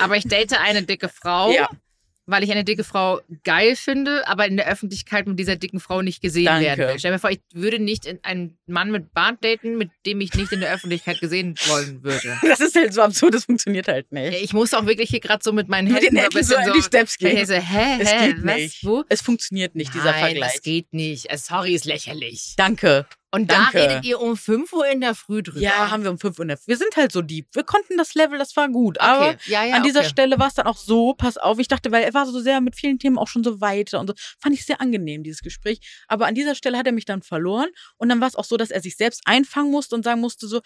Aber 0.00 0.16
ich 0.16 0.24
date 0.28 0.52
eine 0.60 0.82
dicke 0.82 1.08
Frau, 1.08 1.50
Ja. 1.52 1.68
Weil 2.26 2.42
ich 2.42 2.50
eine 2.50 2.64
dicke 2.64 2.84
Frau 2.84 3.20
geil 3.44 3.76
finde, 3.76 4.26
aber 4.26 4.46
in 4.46 4.56
der 4.56 4.66
Öffentlichkeit 4.68 5.26
mit 5.26 5.38
dieser 5.38 5.56
dicken 5.56 5.80
Frau 5.80 6.00
nicht 6.02 6.20
gesehen 6.22 6.46
Danke. 6.46 6.64
werden 6.66 6.88
will. 6.88 6.98
Stell 6.98 7.12
dir 7.12 7.18
vor, 7.18 7.30
ich 7.30 7.40
würde 7.52 7.78
nicht 7.78 8.06
in- 8.06 8.18
einen 8.22 8.56
Mann 8.66 8.90
mit 8.90 9.12
Bart 9.12 9.44
daten, 9.44 9.76
mit 9.76 9.90
dem 10.06 10.20
ich 10.20 10.32
nicht 10.34 10.50
in 10.52 10.60
der 10.60 10.72
Öffentlichkeit 10.72 11.20
gesehen 11.20 11.54
wollen 11.66 12.02
würde. 12.02 12.38
Das 12.48 12.60
ist 12.60 12.76
halt 12.76 12.94
so 12.94 13.02
absurd, 13.02 13.34
das 13.34 13.44
funktioniert 13.44 13.88
halt 13.88 14.10
nicht. 14.12 14.42
Ich 14.42 14.52
muss 14.52 14.72
auch 14.74 14.86
wirklich 14.86 15.10
hier 15.10 15.20
gerade 15.20 15.42
so 15.42 15.52
mit 15.52 15.68
meinen 15.68 15.92
Mit 15.92 16.02
Händen 16.02 16.16
so 16.16 16.22
Händen 16.22 16.32
so 16.32 16.38
bisschen 16.56 16.70
an 16.70 16.72
die 16.76 16.82
Steps 16.82 17.18
gehen. 17.18 17.46
so, 17.46 17.54
hä, 17.54 17.98
Es 18.00 18.12
hä, 18.12 18.26
geht 18.28 18.44
was, 18.44 18.56
nicht. 18.56 18.84
wo? 18.84 19.04
Es 19.08 19.20
funktioniert 19.20 19.74
nicht, 19.74 19.92
dieser 19.92 20.12
Nein, 20.12 20.24
Vergleich. 20.26 20.52
das 20.54 20.62
geht 20.62 20.92
nicht. 20.92 21.30
Äh, 21.30 21.36
Sorry, 21.38 21.74
ist 21.74 21.84
lächerlich. 21.84 22.54
Danke. 22.56 23.06
Und 23.34 23.50
danke. 23.50 23.78
da 23.78 23.84
redet 23.84 24.04
ihr 24.04 24.20
um 24.20 24.36
5 24.36 24.72
Uhr 24.72 24.86
in 24.88 25.00
der 25.00 25.14
Früh 25.14 25.42
drüber. 25.42 25.60
Ja, 25.60 25.90
haben 25.90 26.02
wir 26.04 26.10
um 26.10 26.18
5 26.18 26.38
Uhr. 26.38 26.42
in 26.44 26.48
der- 26.48 26.58
Wir 26.66 26.76
sind 26.76 26.96
halt 26.96 27.12
so 27.12 27.22
deep. 27.22 27.48
Wir 27.52 27.64
konnten 27.64 27.96
das 27.96 28.14
Level, 28.14 28.38
das 28.38 28.56
war 28.56 28.68
gut. 28.68 29.00
Aber 29.00 29.28
okay. 29.30 29.36
ja, 29.46 29.64
ja, 29.64 29.74
an 29.74 29.82
dieser 29.82 30.00
okay. 30.00 30.08
Stelle 30.08 30.38
war 30.38 30.48
es 30.48 30.54
dann 30.54 30.66
auch 30.66 30.76
so, 30.76 31.14
pass 31.14 31.36
auf, 31.36 31.58
ich 31.58 31.68
dachte, 31.68 31.90
weil 31.92 32.04
er 32.04 32.14
war 32.14 32.26
so 32.26 32.40
sehr 32.40 32.60
mit 32.60 32.76
vielen 32.76 32.98
Themen 32.98 33.18
auch 33.18 33.28
schon 33.28 33.44
so 33.44 33.60
weiter 33.60 34.00
und 34.00 34.06
so. 34.08 34.14
Fand 34.38 34.54
ich 34.54 34.64
sehr 34.64 34.80
angenehm, 34.80 35.22
dieses 35.22 35.42
Gespräch. 35.42 35.80
Aber 36.08 36.26
an 36.26 36.34
dieser 36.34 36.54
Stelle 36.54 36.78
hat 36.78 36.86
er 36.86 36.92
mich 36.92 37.04
dann 37.04 37.22
verloren. 37.22 37.68
Und 37.96 38.08
dann 38.08 38.20
war 38.20 38.28
es 38.28 38.36
auch 38.36 38.44
so, 38.44 38.56
dass 38.56 38.70
er 38.70 38.80
sich 38.80 38.96
selbst 38.96 39.22
einfangen 39.24 39.70
musste 39.70 39.94
und 39.94 40.04
sagen 40.04 40.20
musste 40.20 40.46
so, 40.46 40.60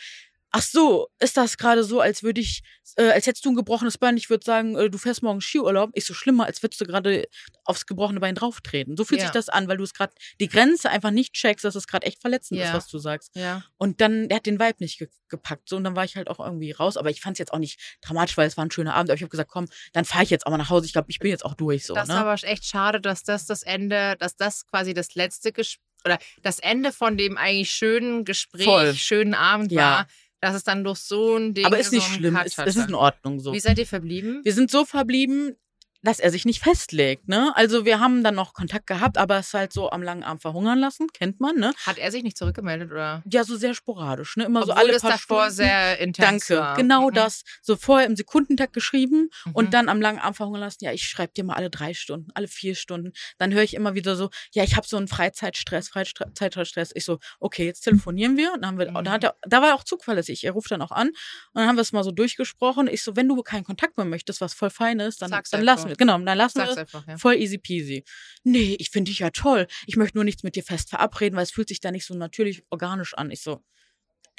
ach 0.51 0.63
so, 0.63 1.09
ist 1.19 1.37
das 1.37 1.59
gerade 1.59 1.85
so, 1.85 2.01
als 2.01 2.23
würde 2.23 2.41
ich, 2.41 2.63
äh, 2.97 3.11
als 3.11 3.27
hättest 3.27 3.45
du 3.45 3.51
ein 3.51 3.55
gebrochenes 3.55 3.99
Bein, 3.99 4.17
ich 4.17 4.31
würde 4.31 4.45
sagen, 4.45 4.77
äh, 4.77 4.89
du 4.89 4.97
fährst 4.99 5.23
morgen 5.23 5.41
Skiurlaub. 5.41 5.91
Ich 5.95 6.07
so 6.07 6.15
schlimmer, 6.15 6.47
als 6.47 6.63
würdest 6.63 6.81
du 6.81 6.87
gerade 6.87 7.29
aufs 7.65 7.85
gebrochene 7.87 8.19
Bein 8.21 8.35
drauftreten. 8.35 8.97
So 8.97 9.05
fühlt 9.05 9.21
Ja. 9.21 9.27
sich 9.27 9.33
das 9.33 9.49
an, 9.51 9.69
weil 9.69 9.77
du 9.77 9.85
es 9.85 9.93
gerade 9.93 10.15
die 10.41 10.49
Grenze 10.49 10.89
einfach 10.91 11.11
nicht 11.11 11.35
checkst, 11.35 11.65
dass 11.65 11.75
es 11.75 11.87
gerade 11.87 12.07
echt 12.07 12.21
verletzend 12.21 12.61
ist, 12.61 12.69
Ja. 12.69 12.73
was 12.75 12.89
du 12.89 12.99
sagst. 12.99 13.37
Ja. 13.37 13.63
Und 13.77 14.01
dann, 14.01 14.29
der 14.29 14.37
hat 14.37 14.47
den 14.47 14.59
Vibe 14.59 14.77
nicht 14.81 14.99
ge 14.99 15.09
gepackt. 15.31 15.69
So, 15.69 15.77
und 15.77 15.85
dann 15.85 15.95
war 15.95 16.07
ich 16.07 16.17
halt 16.17 16.29
auch 16.31 16.41
irgendwie 16.41 16.73
raus. 16.73 16.97
Aber 16.97 17.11
ich 17.11 17.21
fand 17.21 17.35
es 17.35 17.39
jetzt 17.39 17.53
auch 17.53 17.59
nicht 17.59 17.79
dramatisch, 18.01 18.39
weil 18.39 18.49
es 18.49 18.57
war 18.57 18.65
ein 18.65 18.71
schöner 18.71 18.95
Abend. 18.95 19.11
Aber 19.11 19.17
ich 19.17 19.21
habe 19.23 19.29
gesagt, 19.29 19.51
komm, 19.51 19.67
dann 19.93 20.07
fahre 20.07 20.25
ich 20.25 20.31
jetzt 20.31 20.47
auch 20.47 20.51
mal 20.51 20.57
nach 20.57 20.71
Hause. 20.71 20.87
Ich 20.87 20.93
glaube, 20.95 21.11
ich 21.11 21.19
bin 21.19 21.31
jetzt 21.31 21.45
auch 21.45 21.53
durch 21.53 21.85
so. 21.85 21.93
Das 21.93 22.05
ist 22.09 22.15
ne? 22.15 22.21
aber 22.21 22.33
echt 22.45 22.65
schade, 22.65 22.99
dass 22.99 23.25
das 23.25 23.45
das 23.45 23.63
Ende, 23.63 24.17
dass 24.19 24.37
das 24.37 24.67
quasi 24.67 24.95
das 24.95 25.15
letzte 25.15 25.53
Gespräch 25.53 25.83
oder 26.05 26.19
das 26.43 26.61
Ende 26.61 26.93
von 26.93 27.17
dem 27.19 27.37
eigentlich 27.37 27.71
schönen 27.71 28.25
Gespräch, 28.25 28.65
Voll. 28.65 28.95
schönen 28.95 29.35
Abend 29.35 29.73
Ja. 29.73 29.81
war, 29.81 30.07
dass 30.41 30.55
es 30.55 30.65
dann 30.65 30.85
durch 30.85 30.99
so 30.99 31.37
ein 31.37 31.55
Ding 31.55 31.67
aber 31.67 31.79
ist 31.79 31.93
nicht 31.93 32.07
so 32.07 32.15
schlimm. 32.15 32.37
Es, 32.45 32.57
es 32.59 32.77
ist 32.77 32.89
in 32.89 32.95
Ordnung 32.95 33.41
so. 33.41 33.53
Wie 33.53 33.61
seid 33.61 33.79
ihr 33.79 33.87
verblieben? 33.87 34.41
Wir 34.45 34.53
sind 34.53 34.71
so 34.71 34.85
verblieben. 34.85 35.57
Dass 36.03 36.21
er 36.21 36.31
sich 36.31 36.45
nicht 36.45 36.63
festlegt, 36.63 37.29
ne? 37.29 37.53
Also 37.57 37.85
wir 37.85 37.99
haben 38.01 38.23
dann 38.23 38.35
noch 38.37 38.53
Kontakt 38.55 38.87
gehabt, 38.87 39.19
aber 39.19 39.39
es 39.39 39.53
halt 39.53 39.73
so 39.73 39.91
am 39.91 40.03
langen 40.03 40.23
Arm 40.23 40.39
verhungern 40.39 40.79
lassen, 40.79 41.09
kennt 41.13 41.41
man, 41.41 41.57
ne? 41.57 41.73
Hat 41.85 41.99
er 41.99 42.13
sich 42.13 42.23
nicht 42.23 42.37
zurückgemeldet 42.39 42.91
oder? 42.93 43.23
Ja, 43.31 43.43
so 43.45 43.57
sehr 43.57 43.75
sporadisch, 43.75 44.37
ne? 44.37 44.45
Immer 44.45 44.65
so 44.65 44.73
Obwohl 44.73 44.85
alle 44.85 44.95
es 44.95 45.03
paar 45.03 45.11
davor 45.13 45.43
Stunden. 45.45 45.55
sehr 45.57 45.99
intens 45.99 46.47
Danke, 46.47 46.63
war. 46.63 46.77
genau 46.77 47.09
Mhm. 47.11 47.15
das. 47.15 47.43
So 47.63 47.75
vorher 47.77 48.07
im 48.07 48.15
Sekundentakt 48.17 48.73
geschrieben 48.75 49.29
Mhm. 49.45 49.53
und 49.55 49.75
dann 49.75 49.89
am 49.89 50.01
langen 50.01 50.19
Arm 50.21 50.35
verhungern 50.35 50.61
lassen. 50.61 50.85
Ja, 50.85 50.93
ich 50.93 51.03
schreibe 51.09 51.33
dir 51.33 51.45
mal 51.45 51.55
alle 51.55 51.71
drei 51.71 51.95
Stunden, 51.95 52.31
alle 52.35 52.47
vier 52.49 52.75
Stunden. 52.77 53.13
Dann 53.39 53.53
höre 53.53 53.63
ich 53.63 53.75
immer 53.75 53.95
wieder 53.95 54.15
so, 54.15 54.31
ja, 54.53 54.63
ich 54.63 54.77
habe 54.77 54.87
so 54.87 54.97
einen 54.97 55.09
Freizeitstress, 55.09 55.89
Freizeitstress. 55.89 56.93
Ich 56.95 57.05
so, 57.05 57.19
okay, 57.41 57.67
jetzt 57.67 57.81
telefonieren 57.83 58.37
wir. 58.37 58.53
Und 58.53 58.63
dann 58.63 58.71
haben 58.73 58.79
wir, 58.79 58.91
Mhm. 58.91 59.05
da, 59.05 59.11
hat 59.11 59.25
er, 59.25 59.35
da 59.43 59.61
war 59.63 59.69
er 59.71 59.75
auch 59.75 59.85
zuverlässig. 59.85 60.45
Er 60.45 60.53
ruft 60.53 60.71
dann 60.71 60.83
auch 60.83 60.93
an 60.93 61.09
und 61.09 61.15
dann 61.55 61.67
haben 61.67 61.77
wir 61.77 61.83
es 61.83 61.93
mal 61.93 62.05
so 62.05 62.11
durchgesprochen. 62.13 62.87
Ich 62.89 63.03
so, 63.03 63.17
wenn 63.17 63.29
du 63.29 63.43
keinen 63.43 63.65
Kontakt 63.65 63.97
mehr 63.97 64.07
möchtest, 64.07 64.41
was 64.41 64.55
voll 64.55 64.71
fein 64.71 65.01
ist, 65.01 65.23
dann, 65.23 65.31
Sag's 65.31 65.51
dann 65.51 65.61
einfach. 65.61 65.88
Lassen 65.89 65.99
wir. 65.99 66.07
Genau, 66.07 66.19
dann 66.19 66.39
lassen 66.39 66.59
Sag's 66.59 66.69
wir 66.69 66.73
es. 66.73 66.79
einfach, 66.79 67.07
ja. 67.07 67.19
Voll 67.19 67.35
easy 67.37 67.59
peasy. 67.59 68.05
Nee, 68.45 68.77
ich 68.79 68.91
finde 68.91 69.11
dich 69.11 69.19
ja 69.21 69.31
toll. 69.31 69.67
Ich 69.87 69.97
möchte 69.97 70.17
nur 70.17 70.25
nichts 70.25 70.43
mit 70.43 70.57
dir 70.57 70.63
fest 70.63 70.91
verabreden, 70.91 71.37
weil 71.37 71.43
es 71.45 71.51
fühlt 71.51 71.69
sich 71.69 71.81
da 71.81 71.91
nicht 71.91 72.05
so 72.07 72.15
natürlich 72.15 72.63
organisch 72.71 73.15
an. 73.15 73.31
Ich 73.31 73.43
so, 73.43 73.63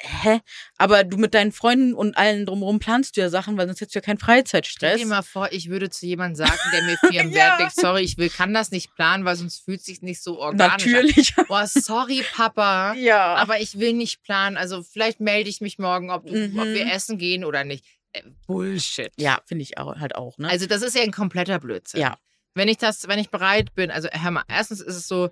hä? 0.02 0.40
Aber 0.78 1.04
du 1.04 1.18
mit 1.18 1.34
deinen 1.34 1.52
Freunden 1.52 1.92
und 1.94 2.16
allen 2.16 2.46
drumherum 2.46 2.78
planst 2.78 3.16
du 3.16 3.20
ja 3.20 3.28
Sachen, 3.28 3.58
weil 3.58 3.66
sonst 3.66 3.82
hättest 3.82 3.94
du 3.94 3.98
ja 3.98 4.02
keinen 4.02 4.16
Stell 4.16 4.26
Freizeitstress. 4.36 4.98
dir 5.00 5.06
mal 5.06 5.20
vor, 5.22 5.52
ich 5.52 5.68
würde 5.68 5.90
zu 5.90 6.06
jemandem 6.06 6.36
sagen, 6.36 6.58
der 6.72 6.82
mir 6.84 6.96
viel 7.10 7.20
im 7.20 7.30
Ja. 7.30 7.34
Wert 7.36 7.60
legt, 7.60 7.74
sorry, 7.76 8.00
ich 8.02 8.16
will, 8.16 8.30
kann 8.30 8.54
das 8.54 8.70
nicht 8.70 8.94
planen, 8.94 9.26
weil 9.26 9.36
sonst 9.36 9.62
fühlt 9.64 9.82
sich 9.84 10.00
nicht 10.00 10.22
so 10.22 10.38
organisch 10.38 10.86
an. 10.86 10.90
Natürlich. 10.92 11.34
Boah, 11.48 11.66
sorry, 11.66 12.24
Papa. 12.32 12.94
ja. 12.94 13.34
Aber 13.34 13.60
ich 13.60 13.78
will 13.78 13.92
nicht 13.92 14.22
planen. 14.22 14.56
Also 14.56 14.82
vielleicht 14.82 15.20
melde 15.20 15.50
ich 15.50 15.60
mich 15.60 15.78
morgen, 15.78 16.10
ob, 16.10 16.26
du, 16.26 16.32
Mhm. 16.34 16.58
ob 16.58 16.64
wir 16.66 16.90
essen 16.90 17.18
gehen 17.18 17.44
oder 17.44 17.64
nicht. 17.64 17.84
Äh, 18.12 18.22
Bullshit. 18.46 19.12
ja, 19.16 19.40
finde 19.46 19.62
ich 19.62 19.78
auch, 19.78 19.96
halt 19.96 20.14
auch, 20.16 20.38
ne? 20.38 20.48
Also 20.48 20.66
das 20.66 20.82
ist 20.82 20.96
ja 20.96 21.02
ein 21.02 21.12
kompletter 21.12 21.58
Blödsinn. 21.58 22.00
Ja. 22.00 22.18
Wenn 22.54 22.68
ich 22.68 22.78
das, 22.78 23.06
wenn 23.08 23.18
ich 23.18 23.30
bereit 23.30 23.74
bin, 23.74 23.90
also 23.90 24.08
hör 24.10 24.30
mal, 24.30 24.44
erstens 24.48 24.80
ist 24.80 24.96
es 24.96 25.08
so, 25.08 25.30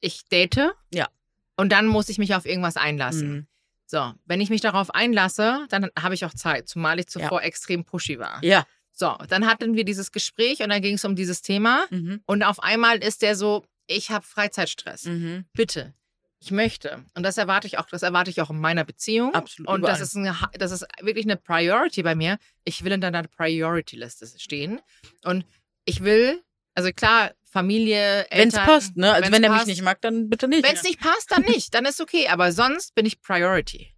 ich 0.00 0.24
date. 0.26 0.72
Ja. 0.92 1.08
Und 1.56 1.72
dann 1.72 1.86
muss 1.86 2.08
ich 2.08 2.18
mich 2.18 2.34
auf 2.34 2.46
irgendwas 2.46 2.76
einlassen. 2.76 3.30
Mhm. 3.30 3.46
So, 3.86 4.12
wenn 4.26 4.40
ich 4.40 4.50
mich 4.50 4.60
darauf 4.60 4.94
einlasse, 4.94 5.66
dann 5.70 5.90
habe 5.98 6.14
ich 6.14 6.24
auch 6.26 6.34
Zeit, 6.34 6.68
zumal 6.68 7.00
ich 7.00 7.06
zuvor 7.08 7.42
extrem 7.42 7.84
pushy 7.84 8.18
war. 8.18 8.44
Ja. 8.44 8.66
So, 8.92 9.16
dann 9.28 9.46
hatten 9.46 9.74
wir 9.74 9.84
dieses 9.84 10.12
Gespräch 10.12 10.60
und 10.60 10.68
dann 10.68 10.82
ging 10.82 10.96
es 10.96 11.04
um 11.04 11.16
dieses 11.16 11.40
Thema. 11.40 11.86
Mhm. 11.90 12.20
Und 12.26 12.42
auf 12.42 12.62
einmal 12.62 12.98
ist 12.98 13.22
der 13.22 13.34
so, 13.34 13.64
ich 13.86 14.10
habe 14.10 14.26
Freizeitstress. 14.26 15.04
Mhm. 15.04 15.46
Bitte. 15.54 15.94
Ich 16.40 16.50
möchte. 16.52 17.04
Und 17.14 17.24
das 17.24 17.36
erwarte 17.36 17.66
ich 17.66 17.78
auch, 17.78 17.86
das 17.86 18.02
erwarte 18.02 18.30
ich 18.30 18.40
auch 18.40 18.50
in 18.50 18.60
meiner 18.60 18.84
Beziehung. 18.84 19.34
Absolut, 19.34 19.68
Und 19.68 19.82
das 19.82 20.00
ist, 20.00 20.16
eine, 20.16 20.36
das 20.54 20.70
ist 20.70 20.86
wirklich 21.00 21.26
eine 21.26 21.36
Priority 21.36 22.02
bei 22.02 22.14
mir. 22.14 22.38
Ich 22.64 22.84
will 22.84 22.92
in 22.92 23.00
deiner 23.00 23.24
Priority-Liste 23.24 24.26
stehen. 24.38 24.80
Und 25.24 25.44
ich 25.84 26.04
will, 26.04 26.42
also 26.74 26.90
klar, 26.92 27.32
Familie, 27.50 28.26
Wenn 28.30 28.48
es 28.48 28.54
Eltern. 28.54 28.66
passt, 28.66 28.96
ne? 28.96 29.12
Also 29.12 29.32
wenn 29.32 29.42
er 29.42 29.50
mich 29.50 29.58
passt. 29.58 29.68
nicht 29.68 29.82
mag, 29.82 30.00
dann 30.02 30.28
bitte 30.28 30.46
nicht. 30.48 30.62
Wenn 30.62 30.76
es 30.76 30.82
nicht 30.82 31.00
passt, 31.00 31.30
dann 31.30 31.42
nicht. 31.42 31.74
Dann 31.74 31.86
ist 31.86 32.00
okay. 32.00 32.28
Aber 32.28 32.52
sonst 32.52 32.94
bin 32.94 33.06
ich 33.06 33.20
Priority. 33.20 33.92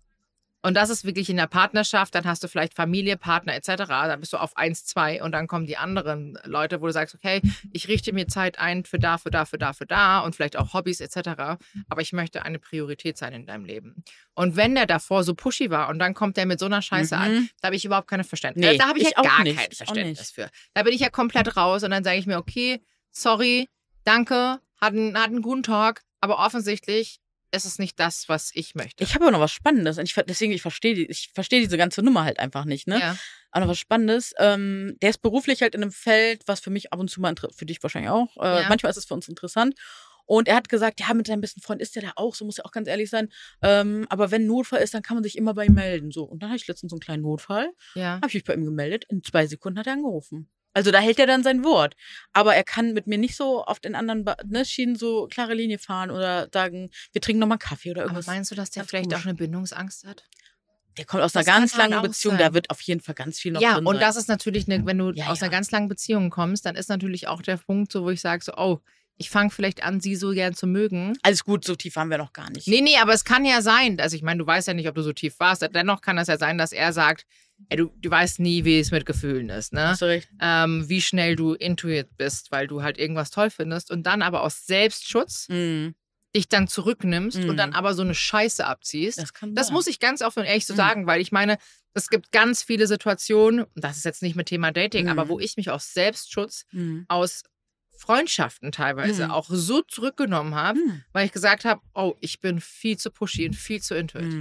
Und 0.62 0.74
das 0.74 0.90
ist 0.90 1.04
wirklich 1.04 1.30
in 1.30 1.36
der 1.38 1.46
Partnerschaft. 1.46 2.14
Dann 2.14 2.24
hast 2.26 2.44
du 2.44 2.48
vielleicht 2.48 2.74
Familie, 2.74 3.16
Partner 3.16 3.54
etc. 3.54 3.68
Dann 3.88 4.20
bist 4.20 4.32
du 4.32 4.36
auf 4.36 4.56
1, 4.56 4.84
2 4.84 5.22
und 5.22 5.32
dann 5.32 5.46
kommen 5.46 5.66
die 5.66 5.76
anderen 5.78 6.38
Leute, 6.44 6.82
wo 6.82 6.86
du 6.86 6.92
sagst, 6.92 7.14
okay, 7.14 7.40
ich 7.72 7.88
richte 7.88 8.12
mir 8.12 8.26
Zeit 8.28 8.58
ein 8.58 8.84
für 8.84 8.98
da, 8.98 9.16
für 9.16 9.30
da, 9.30 9.46
für 9.46 9.56
da, 9.56 9.72
für 9.72 9.86
da 9.86 10.20
und 10.20 10.36
vielleicht 10.36 10.56
auch 10.58 10.74
Hobbys 10.74 11.00
etc. 11.00 11.58
Aber 11.88 12.02
ich 12.02 12.12
möchte 12.12 12.42
eine 12.44 12.58
Priorität 12.58 13.16
sein 13.16 13.32
in 13.32 13.46
deinem 13.46 13.64
Leben. 13.64 14.04
Und 14.34 14.56
wenn 14.56 14.74
der 14.74 14.86
davor 14.86 15.24
so 15.24 15.34
pushy 15.34 15.70
war 15.70 15.88
und 15.88 15.98
dann 15.98 16.12
kommt 16.14 16.36
der 16.36 16.44
mit 16.46 16.58
so 16.58 16.66
einer 16.66 16.82
Scheiße 16.82 17.16
an, 17.16 17.32
Mhm. 17.34 17.48
da 17.60 17.66
habe 17.66 17.76
ich 17.76 17.84
überhaupt 17.84 18.08
keine 18.08 18.24
Verständnis. 18.24 18.70
Nee, 18.72 18.76
da 18.78 18.86
habe 18.88 18.98
ich, 18.98 19.06
ich 19.06 19.10
ja 19.12 19.18
auch 19.18 19.22
gar 19.24 19.42
nicht. 19.42 19.58
kein 19.58 19.70
Verständnis 19.72 20.30
für. 20.30 20.50
Da 20.74 20.82
bin 20.82 20.92
ich 20.92 21.00
ja 21.00 21.08
komplett 21.10 21.56
raus 21.56 21.82
und 21.84 21.90
dann 21.90 22.04
sage 22.04 22.18
ich 22.18 22.26
mir, 22.26 22.38
okay, 22.38 22.82
sorry, 23.10 23.68
danke, 24.04 24.60
hat 24.80 24.92
einen, 24.92 25.16
hat 25.18 25.26
einen 25.28 25.42
guten 25.42 25.62
Talk, 25.62 26.02
aber 26.20 26.38
offensichtlich 26.38 27.18
ist 27.52 27.64
es 27.64 27.78
nicht 27.78 27.98
das, 27.98 28.28
was 28.28 28.50
ich 28.54 28.74
möchte. 28.74 29.02
Ich 29.02 29.14
habe 29.14 29.24
aber 29.24 29.32
noch 29.32 29.40
was 29.40 29.52
Spannendes 29.52 29.98
und 29.98 30.04
ich, 30.04 30.14
deswegen, 30.26 30.52
ich 30.52 30.62
verstehe 30.62 30.94
ich 30.94 31.30
verstehe 31.34 31.60
diese 31.60 31.76
ganze 31.76 32.02
Nummer 32.02 32.24
halt 32.24 32.38
einfach 32.38 32.64
nicht, 32.64 32.86
ne? 32.86 33.00
ja. 33.00 33.16
Aber 33.50 33.64
noch 33.64 33.72
was 33.72 33.78
Spannendes. 33.78 34.32
Ähm, 34.38 34.96
der 35.02 35.10
ist 35.10 35.22
beruflich 35.22 35.60
halt 35.62 35.74
in 35.74 35.82
einem 35.82 35.90
Feld, 35.92 36.42
was 36.46 36.60
für 36.60 36.70
mich 36.70 36.92
ab 36.92 37.00
und 37.00 37.10
zu 37.10 37.20
mal, 37.20 37.34
für 37.54 37.66
dich 37.66 37.82
wahrscheinlich 37.82 38.10
auch, 38.10 38.36
äh, 38.36 38.62
Ja. 38.62 38.68
manchmal 38.68 38.90
ist 38.90 38.96
es 38.96 39.06
für 39.06 39.14
uns 39.14 39.28
interessant. 39.28 39.74
Und 40.26 40.46
er 40.46 40.54
hat 40.54 40.68
gesagt, 40.68 41.00
ja, 41.00 41.12
mit 41.12 41.26
seinem 41.26 41.40
besten 41.40 41.60
Freund 41.60 41.82
ist 41.82 41.96
der 41.96 42.02
da 42.02 42.12
auch, 42.14 42.36
so 42.36 42.44
muss 42.44 42.58
er 42.58 42.66
auch 42.66 42.70
ganz 42.70 42.86
ehrlich 42.86 43.10
sein. 43.10 43.28
Ähm, 43.62 44.06
aber 44.10 44.30
wenn 44.30 44.46
Notfall 44.46 44.80
ist, 44.80 44.94
dann 44.94 45.02
kann 45.02 45.16
man 45.16 45.24
sich 45.24 45.36
immer 45.36 45.54
bei 45.54 45.64
ihm 45.66 45.74
melden. 45.74 46.12
So. 46.12 46.22
Und 46.22 46.40
dann 46.44 46.50
hatte 46.50 46.60
ich 46.62 46.68
letztens 46.68 46.90
so 46.90 46.94
einen 46.94 47.00
kleinen 47.00 47.22
Notfall, 47.24 47.72
ja. 47.96 48.14
habe 48.16 48.28
ich 48.28 48.34
mich 48.34 48.44
bei 48.44 48.54
ihm 48.54 48.64
gemeldet. 48.64 49.06
In 49.08 49.24
zwei 49.24 49.48
Sekunden 49.48 49.80
hat 49.80 49.88
er 49.88 49.94
angerufen. 49.94 50.48
Also 50.72 50.90
da 50.90 50.98
hält 51.00 51.18
er 51.18 51.26
dann 51.26 51.42
sein 51.42 51.64
Wort. 51.64 51.94
Aber 52.32 52.54
er 52.54 52.64
kann 52.64 52.92
mit 52.92 53.06
mir 53.06 53.18
nicht 53.18 53.36
so 53.36 53.64
auf 53.64 53.80
den 53.80 53.94
anderen 53.94 54.24
ne, 54.46 54.64
Schienen 54.64 54.94
so 54.96 55.26
klare 55.28 55.54
Linie 55.54 55.78
fahren 55.78 56.10
oder 56.10 56.48
sagen, 56.52 56.90
wir 57.12 57.20
trinken 57.20 57.40
nochmal 57.40 57.58
Kaffee 57.58 57.90
oder 57.90 58.02
Aber 58.02 58.10
irgendwas. 58.10 58.26
meinst 58.26 58.50
du, 58.50 58.54
dass 58.54 58.70
der 58.70 58.82
ganz 58.82 58.90
vielleicht 58.90 59.14
auch 59.14 59.24
eine 59.24 59.34
Bindungsangst 59.34 60.06
hat? 60.06 60.24
der 60.96 61.04
kommt 61.06 61.22
aus 61.22 61.34
einer 61.34 61.44
das 61.44 61.52
kann 61.52 61.62
ganz 61.62 61.76
langen 61.76 62.02
Beziehung, 62.02 62.36
sein. 62.36 62.46
da 62.48 62.52
wird 62.54 62.68
auf 62.68 62.80
jeden 62.82 63.00
Fall 63.00 63.14
ganz 63.14 63.38
viel 63.38 63.52
noch 63.52 63.60
ja, 63.62 63.76
und 63.76 63.86
sein. 63.86 64.00
das 64.00 64.16
ist 64.16 64.28
natürlich, 64.28 64.66
eine, 64.68 64.84
wenn 64.84 64.98
du 64.98 65.12
Ja, 65.12 65.28
aus 65.28 65.38
ja. 65.40 65.44
einer 65.44 65.50
ganz 65.52 65.70
langen 65.70 65.88
Beziehung 65.88 66.30
kommst, 66.30 66.66
dann 66.66 66.74
ist 66.74 66.88
natürlich 66.88 67.28
auch 67.28 67.42
der 67.42 67.56
Punkt, 67.56 67.92
so, 67.92 68.02
wo 68.02 68.10
ich 68.10 68.20
sage, 68.20 68.44
so, 68.44 68.52
oh, 68.56 68.80
ich 69.16 69.30
fange 69.30 69.50
vielleicht 69.50 69.82
an, 69.84 70.00
sie 70.00 70.16
so 70.16 70.30
gern 70.30 70.54
zu 70.54 70.66
mögen. 70.66 71.16
Alles 71.22 71.44
gut, 71.44 71.64
so 71.64 71.76
tief 71.76 71.94
waren 71.96 72.08
wir 72.08 72.18
noch 72.18 72.32
gar 72.32 72.50
nicht. 72.50 72.66
Nee, 72.66 72.80
nee, 72.80 72.96
aber 72.96 73.12
es 73.12 73.24
kann 73.24 73.44
ja 73.44 73.62
sein, 73.62 74.00
also 74.00 74.16
ich 74.16 74.22
meine, 74.22 74.38
du 74.38 74.46
weißt 74.46 74.66
ja 74.68 74.74
nicht, 74.74 74.88
ob 74.88 74.94
du 74.94 75.02
so 75.02 75.12
tief 75.12 75.38
warst, 75.38 75.62
dennoch 75.74 76.00
kann 76.00 76.18
es 76.18 76.28
ja 76.28 76.38
sein, 76.38 76.58
dass 76.58 76.72
er 76.72 76.92
sagt, 76.92 77.24
ey, 77.68 77.76
du, 77.76 77.90
du 78.00 78.10
weißt 78.10 78.40
nie, 78.40 78.64
wie 78.64 78.78
es 78.80 78.90
mit 78.90 79.06
Gefühlen 79.06 79.48
ist, 79.50 79.72
ne? 79.72 79.88
Hast 79.88 80.02
du 80.02 80.06
recht. 80.06 80.28
Ähm, 80.40 80.88
wie 80.88 81.00
schnell 81.02 81.36
du 81.36 81.54
intuit 81.54 82.16
bist, 82.16 82.50
weil 82.50 82.66
du 82.66 82.82
halt 82.82 82.98
irgendwas 82.98 83.30
toll 83.30 83.50
findest 83.50 83.90
und 83.90 84.04
dann 84.04 84.22
aber 84.22 84.42
aus 84.42 84.66
Selbstschutz 84.66 85.48
Mhm. 85.48 85.94
dich 86.34 86.48
dann 86.48 86.68
zurücknimmst 86.68 87.38
und 87.38 87.52
Mhm. 87.52 87.56
dann 87.56 87.72
aber 87.72 87.92
so 87.94 88.02
eine 88.02 88.14
Scheiße 88.14 88.64
abziehst. 88.64 89.18
Das 89.18 89.32
kann 89.34 89.54
Das 89.54 89.66
sein. 89.66 89.74
muss 89.74 89.86
ich 89.88 89.98
ganz 89.98 90.22
offen 90.22 90.40
und 90.40 90.46
ehrlich 90.46 90.66
so 90.66 90.74
Mhm. 90.74 90.78
sagen, 90.78 91.06
weil 91.06 91.20
ich 91.20 91.32
meine, 91.32 91.58
es 91.92 92.08
gibt 92.08 92.30
ganz 92.30 92.62
viele 92.62 92.86
Situationen, 92.86 93.64
und 93.64 93.84
das 93.84 93.96
ist 93.96 94.04
jetzt 94.04 94.22
nicht 94.22 94.36
mit 94.36 94.46
Thema 94.48 94.70
Dating, 94.70 95.04
Mhm. 95.06 95.10
aber 95.10 95.28
wo 95.28 95.40
ich 95.40 95.56
mich 95.56 95.70
aus 95.70 95.92
Selbstschutz, 95.92 96.64
Mhm. 96.72 97.04
aus 97.08 97.42
Freundschaften 97.98 98.72
teilweise 98.72 99.26
Mhm. 99.26 99.30
auch 99.32 99.48
so 99.50 99.82
zurückgenommen 99.82 100.54
habe, 100.54 100.78
Mhm. 100.78 101.04
weil 101.12 101.26
ich 101.26 101.32
gesagt 101.32 101.64
habe, 101.64 101.82
oh, 101.94 102.14
ich 102.20 102.40
bin 102.40 102.60
viel 102.60 102.96
zu 102.96 103.10
pushy 103.10 103.46
und 103.46 103.54
viel 103.56 103.82
zu 103.82 103.94
intuit. 103.94 104.32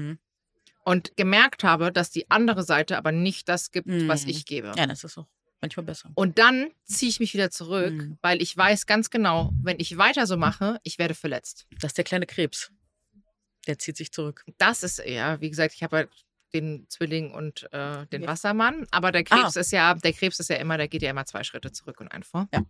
Und 0.90 1.16
gemerkt 1.18 1.64
habe, 1.64 1.92
dass 1.92 2.10
die 2.10 2.30
andere 2.32 2.64
Seite 2.64 2.98
aber 2.98 3.12
nicht 3.12 3.48
das 3.48 3.72
gibt, 3.72 3.88
was 4.08 4.24
Mhm. 4.24 4.30
ich 4.30 4.46
gebe. 4.46 4.72
Ja, 4.76 4.88
das 4.88 5.04
ist 5.04 5.18
auch 5.20 5.28
manchmal 5.62 5.86
besser. 5.86 6.10
Und 6.16 6.40
dann 6.40 6.72
ziehe 6.86 7.10
ich 7.12 7.20
mich 7.20 7.34
wieder 7.36 7.52
zurück, 7.52 7.94
Mhm. 7.94 8.18
weil 8.22 8.42
ich 8.42 8.56
weiß 8.58 8.86
ganz 8.88 9.10
genau, 9.12 9.52
wenn 9.62 9.80
ich 9.80 9.98
weiter 9.98 10.26
so 10.26 10.36
mache, 10.36 10.80
ich 10.84 10.98
werde 10.98 11.14
verletzt. 11.14 11.68
Das 11.80 11.90
ist 11.92 11.98
der 11.98 12.06
kleine 12.06 12.26
Krebs. 12.26 12.72
Der 13.68 13.78
zieht 13.78 13.98
sich 13.98 14.12
zurück. 14.12 14.44
Das 14.58 14.82
ist, 14.84 14.98
ja, 15.06 15.40
wie 15.42 15.50
gesagt, 15.50 15.76
ich 15.76 15.84
habe 15.84 15.96
halt 15.98 16.10
den 16.54 16.88
Zwilling 16.90 17.32
und 17.34 17.72
äh, 17.72 18.08
den 18.08 18.24
Ja. 18.24 18.30
Wassermann, 18.30 18.88
aber 18.90 19.12
der 19.12 19.24
Krebs 19.24 19.56
ist 19.58 19.72
ja, 19.72 19.94
der 19.94 20.14
Krebs 20.14 20.40
ist 20.40 20.50
ja 20.50 20.56
immer, 20.56 20.78
der 20.78 20.88
geht 20.88 21.04
ja 21.04 21.12
immer 21.12 21.26
zwei 21.26 21.44
Schritte 21.44 21.72
zurück 21.72 22.00
und 22.02 22.08
ein 22.08 22.24
vor. 22.24 22.48
Ja. 22.52 22.64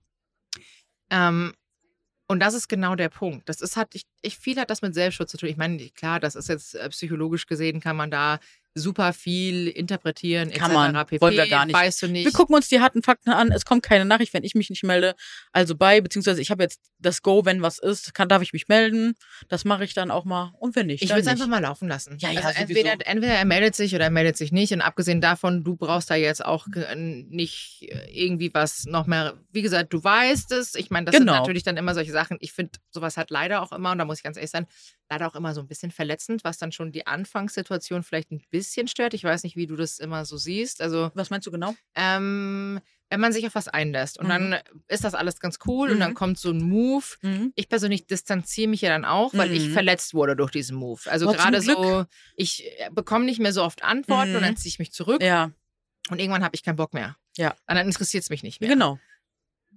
Ähm, 1.10 1.54
und 2.32 2.40
das 2.40 2.54
ist 2.54 2.68
genau 2.68 2.96
der 2.96 3.10
Punkt. 3.10 3.50
Das 3.50 3.60
ist 3.60 3.76
halt, 3.76 3.96
ich, 3.96 4.04
ich 4.22 4.38
viel 4.38 4.60
hat 4.60 4.70
das 4.70 4.84
mit 4.84 4.94
Selbstschutz 4.94 5.32
zu 5.32 5.38
tun. 5.38 5.50
Ich 5.50 5.58
meine, 5.58 5.90
klar, 5.90 6.20
das 6.20 6.36
ist 6.36 6.48
jetzt 6.48 6.76
äh, 6.76 6.88
psychologisch 6.90 7.48
gesehen, 7.48 7.80
kann 7.80 7.96
man 7.96 8.12
da 8.12 8.40
super 8.76 9.14
viel 9.14 9.68
interpretieren, 9.68 10.52
Kann 10.52 10.72
man. 10.72 10.94
pp. 10.94 11.20
Wollen 11.22 11.36
wir 11.36 11.48
gar 11.48 11.66
nicht. 11.66 11.76
Weißt 11.76 12.02
du 12.04 12.08
nicht. 12.08 12.26
Wir 12.26 12.32
gucken 12.32 12.56
uns 12.56 12.68
die 12.70 12.80
harten 12.80 13.02
Fakten 13.04 13.32
an. 13.32 13.52
Es 13.52 13.66
kommt 13.66 13.84
keine 13.84 14.06
Nachricht, 14.06 14.34
wenn 14.34 14.44
ich 14.44 14.56
mich 14.56 14.70
nicht 14.70 14.84
melde. 14.84 15.16
Also 15.52 15.76
bei, 15.76 16.00
beziehungsweise 16.02 16.42
ich 16.42 16.52
habe 16.52 16.64
jetzt 16.64 16.80
das 17.00 17.22
Go, 17.22 17.46
wenn 17.46 17.62
was 17.62 17.80
ist, 17.80 18.14
kann, 18.14 18.30
darf 18.30 18.42
ich 18.42 18.54
mich 18.54 18.68
melden. 18.68 19.16
Das 19.48 19.66
mache 19.66 19.84
ich 19.84 19.94
dann 19.94 20.12
auch 20.12 20.24
mal. 20.24 20.54
Und 20.60 20.76
wenn 20.76 20.86
nicht, 20.88 21.02
Ich 21.04 21.10
will 21.10 21.18
es 21.20 21.28
einfach 21.28 21.48
mal 21.48 21.60
laufen 21.62 21.88
lassen. 21.88 22.18
Ja, 22.20 22.32
ja, 22.32 22.42
also 22.42 22.62
entweder, 22.62 22.94
entweder 23.06 23.34
er 23.34 23.46
meldet 23.46 23.76
sich 23.76 23.96
oder 23.96 24.06
er 24.06 24.12
meldet 24.12 24.38
sich 24.38 24.52
nicht. 24.52 24.72
Und 24.72 24.82
abgesehen 24.82 25.20
davon, 25.20 25.64
du 25.64 25.76
brauchst 25.76 26.10
da 26.10 26.16
jetzt 26.16 26.46
auch 26.46 26.68
nicht 27.06 27.88
äh, 27.90 28.08
irgendwie 28.12 28.54
was 28.54 28.86
noch 28.86 29.08
mehr. 29.08 29.38
Wie 29.52 29.62
gesagt, 29.62 29.92
du 29.94 30.04
weißt 30.04 30.52
es. 30.52 30.76
Ich 30.76 30.90
meine, 30.90 31.06
das 31.06 31.16
Genau. 31.16 31.34
sind 31.34 31.40
natürlich 31.42 31.64
dann 31.64 31.78
immer 31.78 31.94
solche 31.96 32.12
Sachen. 32.12 32.38
Ich 32.40 32.54
finde, 32.54 32.74
sowas 32.92 33.18
hat 33.18 33.30
leider 33.32 33.62
auch 33.62 33.72
immer, 33.72 33.92
und 33.92 33.98
da 33.98 34.06
muss 34.06 34.18
ich 34.20 34.24
ganz 34.24 34.38
ehrlich 34.38 34.52
sein, 34.52 34.68
leider 35.10 35.28
auch 35.28 35.36
immer 35.36 35.54
so 35.54 35.62
ein 35.62 35.68
bisschen 35.68 35.92
verletzend, 35.92 36.44
was 36.44 36.58
dann 36.60 36.72
schon 36.72 36.92
die 36.92 37.08
Anfangssituation 37.08 38.04
vielleicht 38.04 38.32
ein 38.32 38.42
bisschen 38.52 38.59
stört. 38.64 39.14
Ich 39.14 39.24
weiß 39.24 39.44
nicht, 39.44 39.56
wie 39.56 39.68
du 39.68 39.76
das 39.76 40.00
immer 40.00 40.26
so 40.26 40.38
siehst. 40.38 40.82
Also, 40.82 41.12
Was 41.14 41.30
meinst 41.30 41.48
du 41.48 41.52
genau? 41.52 41.76
ähm, 41.96 42.80
wenn 43.12 43.20
man 43.22 43.34
sich 43.34 43.48
auf 43.48 43.56
was 43.56 43.68
einlässt 43.68 44.20
und 44.20 44.26
Mhm. 44.28 44.30
dann 44.30 44.56
ist 44.88 45.04
das 45.04 45.16
alles 45.16 45.40
ganz 45.40 45.58
cool 45.66 45.90
und 45.90 45.96
Mhm. 45.96 46.00
dann 46.00 46.14
kommt 46.14 46.38
so 46.38 46.52
ein 46.52 46.62
Move, 46.62 47.04
Mhm. 47.24 47.52
ich 47.56 47.68
persönlich 47.68 48.06
distanziere 48.06 48.68
mich 48.70 48.82
ja 48.82 48.90
dann 48.90 49.04
auch, 49.04 49.34
weil 49.34 49.52
ich 49.52 49.70
Mhm. 49.70 49.74
verletzt 49.74 50.14
wurde 50.14 50.36
durch 50.36 50.52
diesen 50.52 50.78
Move. 50.78 51.02
Also 51.10 51.26
zum 51.26 51.36
gerade 51.36 51.60
so, 51.62 52.06
ich 52.36 52.66
äh, 52.80 52.90
bekomme 52.92 53.26
nicht 53.26 53.40
mehr 53.40 53.52
so 53.52 53.64
oft 53.64 53.84
Antworten 53.84 54.30
Mhm. 54.32 54.36
und 54.36 54.42
dann 54.44 54.58
ziehe 54.58 54.70
ich 54.70 54.78
mich 54.80 54.92
zurück 54.92 55.24
Ja, 55.24 55.52
und 56.12 56.20
irgendwann 56.20 56.44
habe 56.44 56.56
ich 56.56 56.62
keinen 56.62 56.76
Bock 56.76 56.94
mehr. 56.94 57.18
Ja. 57.36 57.52
Und 57.68 57.76
dann 57.76 57.88
interessiert 57.88 58.24
es 58.24 58.30
mich 58.30 58.44
nicht 58.44 58.62
mehr. 58.62 58.70
genau. 58.70 59.00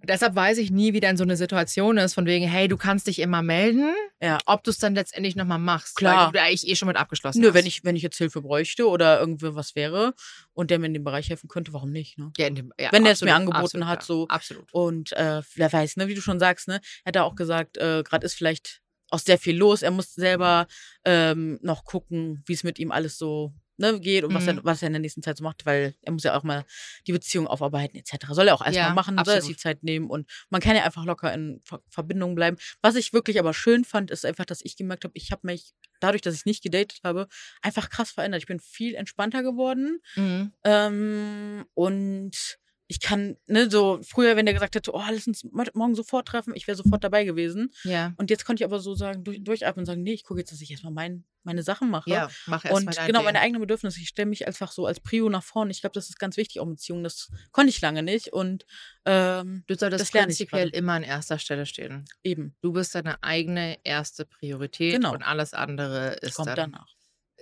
Deshalb 0.05 0.35
weiß 0.35 0.59
ich 0.59 0.71
nie, 0.71 0.93
wie 0.93 1.01
dann 1.01 1.17
so 1.17 1.23
eine 1.25 1.37
Situation 1.37 1.97
ist, 1.97 2.15
von 2.15 2.27
wegen, 2.27 2.47
hey, 2.49 2.69
du 2.69 2.77
kannst 2.77 3.07
dich 3.07 3.19
immer 3.21 3.43
melden, 3.43 3.95
Ja. 4.21 4.39
ob 4.47 4.65
du 4.65 4.71
es 4.71 4.79
dann 4.79 4.95
letztendlich 4.95 5.37
nochmal 5.37 5.59
machst. 5.59 5.97
Klar. 5.97 6.27
Weil 6.27 6.33
du 6.33 6.39
da 6.39 6.45
eigentlich 6.45 6.67
eh 6.69 6.75
schon 6.77 6.89
mit 6.89 6.97
abgeschlossen 6.97 7.41
Nö, 7.41 7.49
hast. 7.49 7.55
wenn 7.55 7.67
ich, 7.67 7.85
wenn 7.85 7.97
ich 7.97 8.03
jetzt 8.03 8.19
Hilfe 8.19 8.43
bräuchte 8.43 8.89
oder 8.89 9.21
irgendwie 9.21 9.55
was 9.55 9.75
wäre 9.75 10.15
und 10.53 10.71
der 10.71 10.79
mir 10.79 10.87
in 10.87 10.95
dem 10.95 11.05
Bereich 11.05 11.31
helfen 11.31 11.49
könnte, 11.49 11.73
warum 11.73 11.91
nicht, 11.93 12.19
ne? 12.19 12.33
Ja, 12.37 12.51
dem, 12.51 12.73
ja, 12.79 12.91
Wenn 12.93 13.05
der 13.05 13.13
es 13.13 13.23
mir 13.23 13.35
angeboten 13.35 13.83
absolut, 13.83 13.87
hat, 13.89 14.03
so. 14.03 14.29
Absolut. 14.29 14.73
Und 14.73 15.13
äh, 15.13 15.43
wer 15.55 15.73
weiß, 15.73 15.97
ne, 15.97 16.09
wie 16.09 16.15
du 16.15 16.21
schon 16.21 16.39
sagst, 16.39 16.69
ne, 16.69 16.81
er 17.05 17.09
hat 17.11 17.17
da 17.17 17.23
auch 17.23 17.35
gesagt, 17.37 17.77
äh, 17.79 18.03
gerade 18.03 18.27
ist 18.27 18.35
vielleicht 18.35 18.81
auch 19.11 19.19
sehr 19.19 19.39
viel 19.39 19.57
los. 19.57 19.83
Er 19.83 19.91
muss 19.91 20.15
selber 20.15 20.67
ähm, 21.05 21.59
noch 21.63 21.85
gucken, 21.85 22.43
wie 22.47 22.55
es 22.55 22.65
mit 22.65 22.79
ihm 22.79 22.91
alles 22.91 23.19
so 23.19 23.53
ne, 23.83 24.01
geht 24.01 24.25
und 24.25 24.33
was, 24.33 24.47
er, 24.47 24.55
Mhm. 24.55 24.61
was 24.63 24.81
er 24.83 24.87
in 24.87 24.93
der 24.95 25.01
nächsten 25.01 25.23
Zeit 25.23 25.37
so 25.37 25.45
macht, 25.45 25.67
weil 25.67 25.95
er 26.01 26.13
muss 26.13 26.23
ja 26.23 26.35
auch 26.37 26.43
mal 26.45 26.65
die 27.07 27.13
Beziehung 27.13 27.47
aufarbeiten 27.47 27.97
etc. 27.99 28.33
Soll 28.33 28.49
er 28.49 28.55
auch 28.55 28.65
erstmal 28.65 28.89
Ja, 28.89 28.95
machen, 28.95 29.17
soll 29.19 29.35
er 29.35 29.43
sich 29.43 29.51
absolut. 29.51 29.57
die 29.59 29.61
Zeit 29.63 29.83
nehmen 29.83 30.09
und 30.09 30.31
man 30.49 30.61
kann 30.63 30.75
ja 30.77 30.85
einfach 30.85 31.05
locker 31.05 31.33
in 31.35 31.61
Ver 31.65 31.83
Verbindung 31.91 32.35
bleiben. 32.35 32.57
Was 32.81 32.95
ich 32.95 33.13
wirklich 33.13 33.39
aber 33.39 33.53
schön 33.53 33.85
fand, 33.85 34.11
ist 34.11 34.25
einfach, 34.25 34.47
dass 34.47 34.61
ich 34.65 34.77
gemerkt 34.77 35.05
habe, 35.05 35.13
ich 35.15 35.31
habe 35.33 35.47
mich 35.47 35.73
dadurch, 36.01 36.23
dass 36.23 36.35
ich 36.35 36.47
nicht 36.47 36.63
gedatet 36.63 37.01
habe, 37.05 37.29
einfach 37.61 37.91
krass 37.91 38.11
verändert. 38.11 38.41
Ich 38.43 38.47
bin 38.47 38.59
viel 38.61 38.95
entspannter 38.95 39.43
geworden 39.43 40.01
Mhm. 40.17 40.53
ähm, 40.65 41.67
und 41.75 42.59
ich 42.93 43.01
kann, 43.01 43.37
ne, 43.47 43.71
so 43.71 44.01
früher, 44.03 44.37
wenn 44.37 44.45
der 44.45 44.53
gesagt 44.53 44.75
hätte, 44.75 44.93
oh, 44.95 45.03
lass 45.11 45.27
uns 45.27 45.45
mo- 45.45 45.65
morgen 45.73 45.95
sofort 45.95 46.29
treffen, 46.29 46.53
ich 46.55 46.67
wäre 46.67 46.77
sofort 46.77 47.03
dabei 47.03 47.25
gewesen. 47.25 47.73
Ja. 47.85 48.13
Und 48.19 48.29
jetzt 48.29 48.45
konnte 48.45 48.63
ich 48.63 48.65
aber 48.67 48.81
so 48.81 48.95
sagen, 48.95 49.25
durch, 49.25 49.43
durchatmen 49.43 49.83
und 49.83 49.87
sagen, 49.87 50.03
nee, 50.03 50.13
ich 50.13 50.25
gucke 50.25 50.41
jetzt, 50.41 50.53
dass 50.53 50.61
ich 50.61 50.71
erstmal 50.71 50.93
mein, 50.93 51.25
meine 51.43 51.63
Sachen 51.63 51.89
mache. 51.91 52.11
Ja, 52.11 52.29
mach 52.47 52.65
erst 52.67 52.77
Und 52.77 52.85
mal 52.85 53.07
genau, 53.07 53.21
Ding. 53.21 53.25
meine 53.25 53.41
eigenen 53.41 53.63
Bedürfnisse. 53.63 53.99
Ich 54.01 54.09
stelle 54.09 54.29
mich 54.29 54.47
einfach 54.47 54.71
so 54.73 54.85
als 54.87 55.01
Prio 55.01 55.29
nach 55.31 55.43
vorne. 55.43 55.71
Ich 55.71 55.81
glaube, 55.81 55.95
das 55.95 56.11
ist 56.11 56.19
ganz 56.19 56.37
wichtig 56.37 56.61
auch 56.61 56.65
in 56.67 56.73
Beziehungen. 56.75 57.03
Das 57.03 57.31
konnte 57.51 57.71
ich 57.71 57.81
lange 57.81 58.03
nicht. 58.03 58.33
Und 58.33 58.67
ähm, 59.07 59.65
Du 59.67 59.75
solltest 59.75 60.03
das 60.03 60.11
prinzipiell 60.11 60.69
immer 60.69 60.93
an 60.93 61.03
erster 61.03 61.39
Stelle 61.39 61.65
stehen. 61.67 62.05
eben, 62.23 62.55
Du 62.61 62.73
bist 62.73 62.95
deine 62.95 63.23
eigene 63.23 63.79
erste 63.85 64.27
Priorität 64.27 64.93
Genau. 64.97 65.13
und 65.15 65.23
alles 65.23 65.55
andere 65.55 66.17
ist 66.21 66.35
kommt 66.35 66.49
dann. 66.49 66.73
danach. 66.73 66.87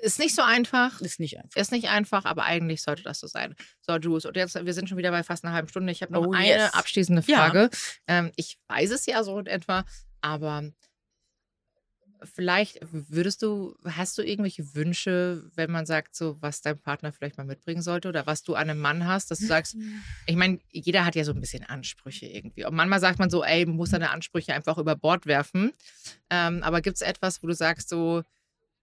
Ist 0.02 0.18
nicht 0.18 0.34
so 0.34 0.42
einfach. 0.42 1.00
Ist 1.00 1.20
nicht 1.20 1.38
einfach. 1.38 1.56
Ist 1.60 1.72
nicht 1.72 1.88
einfach, 1.88 2.24
aber 2.24 2.44
eigentlich 2.44 2.82
sollte 2.82 3.02
das 3.02 3.20
so 3.20 3.26
sein. 3.26 3.54
So, 3.80 3.96
Jules, 3.96 4.24
und 4.24 4.36
jetzt, 4.36 4.54
wir 4.64 4.74
sind 4.74 4.88
schon 4.88 4.98
wieder 4.98 5.10
bei 5.10 5.22
fast 5.22 5.44
einer 5.44 5.52
halben 5.54 5.68
Stunde. 5.68 5.92
Ich 5.92 6.02
habe 6.02 6.12
noch 6.12 6.26
Oh, 6.26 6.32
eine 6.32 6.46
yes. 6.46 6.74
abschließende 6.74 7.22
Ja. 7.26 7.36
Frage. 7.38 7.70
Ähm, 8.06 8.32
ich 8.36 8.58
weiß 8.68 8.90
es 8.90 9.06
ja 9.06 9.22
so 9.24 9.38
in 9.38 9.46
etwa, 9.46 9.84
aber 10.20 10.70
vielleicht 12.22 12.78
würdest 12.92 13.40
du, 13.42 13.74
hast 13.84 14.18
du 14.18 14.22
irgendwelche 14.22 14.74
Wünsche, 14.74 15.42
wenn 15.54 15.70
man 15.70 15.86
sagt, 15.86 16.14
so, 16.14 16.36
was 16.42 16.60
dein 16.60 16.78
Partner 16.78 17.12
vielleicht 17.12 17.38
mal 17.38 17.44
mitbringen 17.46 17.80
sollte 17.80 18.08
oder 18.08 18.26
was 18.26 18.42
du 18.42 18.54
an 18.54 18.68
einem 18.68 18.78
Mann 18.80 19.06
hast, 19.06 19.30
dass 19.30 19.38
du 19.38 19.46
sagst, 19.46 19.74
ich 20.26 20.36
meine, 20.36 20.58
jeder 20.70 21.06
hat 21.06 21.14
ja 21.14 21.24
so 21.24 21.32
ein 21.32 21.40
bisschen 21.40 21.64
Ansprüche 21.64 22.26
irgendwie. 22.26 22.66
Und 22.66 22.74
manchmal 22.74 23.00
sagt 23.00 23.18
man 23.18 23.30
so, 23.30 23.42
ey, 23.42 23.64
man 23.64 23.76
muss 23.76 23.90
deine 23.90 24.10
Ansprüche 24.10 24.52
einfach 24.54 24.76
über 24.76 24.96
Bord 24.96 25.24
werfen. 25.24 25.72
Ähm, 26.28 26.62
aber 26.62 26.82
gibt 26.82 26.96
es 26.96 27.02
etwas, 27.02 27.42
wo 27.42 27.46
du 27.46 27.54
sagst, 27.54 27.88
so, 27.88 28.22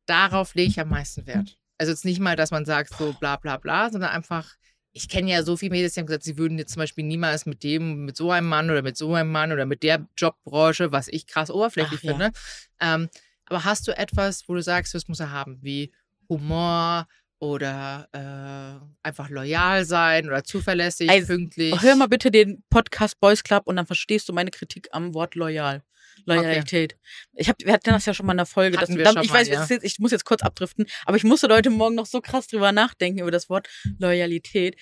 darauf 0.07 0.55
lege 0.55 0.69
ich 0.69 0.79
am 0.79 0.89
meisten 0.89 1.27
Wert? 1.27 1.57
Also 1.77 1.91
jetzt 1.91 2.05
nicht 2.05 2.19
mal, 2.19 2.35
dass 2.35 2.51
man 2.51 2.65
sagt, 2.65 2.95
so 2.97 3.13
bla 3.13 3.35
bla 3.35 3.57
bla, 3.57 3.91
sondern 3.91 4.09
einfach, 4.09 4.55
ich 4.93 5.09
kenne 5.09 5.29
ja 5.29 5.43
so 5.43 5.57
viele 5.57 5.71
Mädels, 5.71 5.93
die 5.93 5.99
haben 5.99 6.07
gesagt, 6.07 6.23
sie 6.23 6.37
würden 6.37 6.57
jetzt 6.57 6.73
zum 6.73 6.81
Beispiel 6.81 7.03
niemals 7.03 7.45
mit 7.45 7.63
dem, 7.63 8.05
mit 8.05 8.17
so 8.17 8.31
einem 8.31 8.47
Mann 8.47 8.69
oder 8.69 8.81
mit 8.81 8.97
so 8.97 9.13
einem 9.13 9.31
Mann 9.31 9.51
oder 9.51 9.65
mit 9.65 9.83
der 9.83 10.07
Jobbranche, 10.17 10.91
was 10.91 11.07
ich 11.07 11.27
krass 11.27 11.51
oberflächlich 11.51 11.99
Ach, 11.99 12.03
ja. 12.03 12.11
finde. 12.11 12.31
Ähm, 12.79 13.09
aber 13.45 13.63
hast 13.63 13.87
du 13.87 13.95
etwas, 13.95 14.49
wo 14.49 14.55
du 14.55 14.63
sagst, 14.63 14.95
das 14.95 15.07
muss 15.07 15.19
er 15.19 15.31
haben, 15.31 15.59
wie 15.61 15.91
Humor 16.29 17.07
oder 17.39 18.09
äh, 18.11 19.07
einfach 19.07 19.29
loyal 19.29 19.85
sein 19.85 20.25
oder 20.27 20.43
zuverlässig, 20.43 21.09
Also, 21.09 21.27
pünktlich? 21.27 21.79
Hör 21.81 21.95
mal 21.95 22.07
bitte 22.07 22.31
den 22.31 22.63
Podcast 22.69 23.19
Boys 23.19 23.43
Club 23.43 23.63
und 23.67 23.75
dann 23.75 23.85
verstehst 23.85 24.27
du 24.27 24.33
meine 24.33 24.51
Kritik 24.51 24.89
am 24.91 25.13
Wort 25.13 25.35
loyal. 25.35 25.83
Loyalität. 26.25 26.97
Ich 27.33 27.49
hab, 27.49 27.55
wir 27.59 27.73
hatten 27.73 27.89
das 27.89 28.05
ja 28.05 28.13
schon 28.13 28.25
mal 28.25 28.33
in 28.33 28.37
der 28.37 28.45
Folge. 28.45 28.77
Das, 28.77 28.83
Hatten 28.89 28.97
wir 28.97 29.03
da- 29.05 29.13
schon 29.13 29.23
ich 29.23 29.29
mal, 29.29 29.39
weiß, 29.39 29.47
ja. 29.49 29.65
jetzt, 29.69 29.83
ich 29.83 29.99
muss 29.99 30.11
jetzt 30.11 30.25
kurz 30.25 30.41
abdriften, 30.41 30.85
aber 31.05 31.17
ich 31.17 31.23
musste 31.23 31.47
heute 31.49 31.69
Morgen 31.69 31.95
noch 31.95 32.05
so 32.05 32.21
krass 32.21 32.47
drüber 32.47 32.71
nachdenken 32.71 33.19
über 33.19 33.31
das 33.31 33.49
Wort 33.49 33.67
Loyalität. 33.99 34.75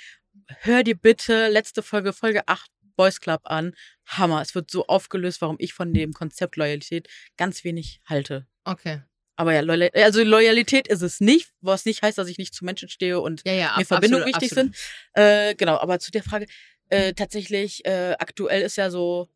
Hör 0.62 0.84
dir 0.84 0.96
bitte 0.96 1.48
letzte 1.48 1.82
Folge, 1.84 2.14
Folge 2.14 2.48
8 2.48 2.70
Boys 2.96 3.20
Club 3.20 3.42
an. 3.44 3.74
Hammer. 4.06 4.42
Es 4.42 4.54
wird 4.56 4.70
so 4.72 4.86
aufgelöst, 4.88 5.42
warum 5.42 5.56
ich 5.60 5.74
von 5.74 5.94
dem 5.94 6.14
Konzept 6.14 6.56
Loyalität 6.58 7.08
ganz 7.38 7.64
wenig 7.64 8.00
halte. 8.06 8.46
Okay. 8.64 9.02
Aber 9.38 9.54
ja, 9.54 9.60
Loyal 9.62 9.90
also 9.96 10.24
Loyalität 10.24 10.88
ist 10.88 11.02
es 11.02 11.20
nicht, 11.20 11.50
was 11.60 11.84
nicht 11.86 12.02
heißt, 12.04 12.18
dass 12.18 12.30
ich 12.30 12.38
nicht 12.38 12.54
zu 12.54 12.64
Menschen 12.64 12.88
stehe 12.88 13.20
und 13.20 13.42
Ja, 13.46 13.52
ja, 13.54 13.66
mir 13.76 13.82
ab- 13.82 13.86
Verbindungen 13.88 14.24
absolut, 14.34 14.42
wichtig 14.44 14.58
absolut. 14.58 14.76
sind. 15.16 15.22
Äh, 15.26 15.56
genau, 15.56 15.78
aber 15.78 16.00
zu 16.00 16.12
der 16.12 16.24
Frage, 16.24 16.46
äh, 16.90 17.14
tatsächlich, 17.14 17.84
äh, 17.86 18.16
aktuell 18.20 18.62
ist 18.62 18.78
ja 18.78 18.90
so 18.90 19.28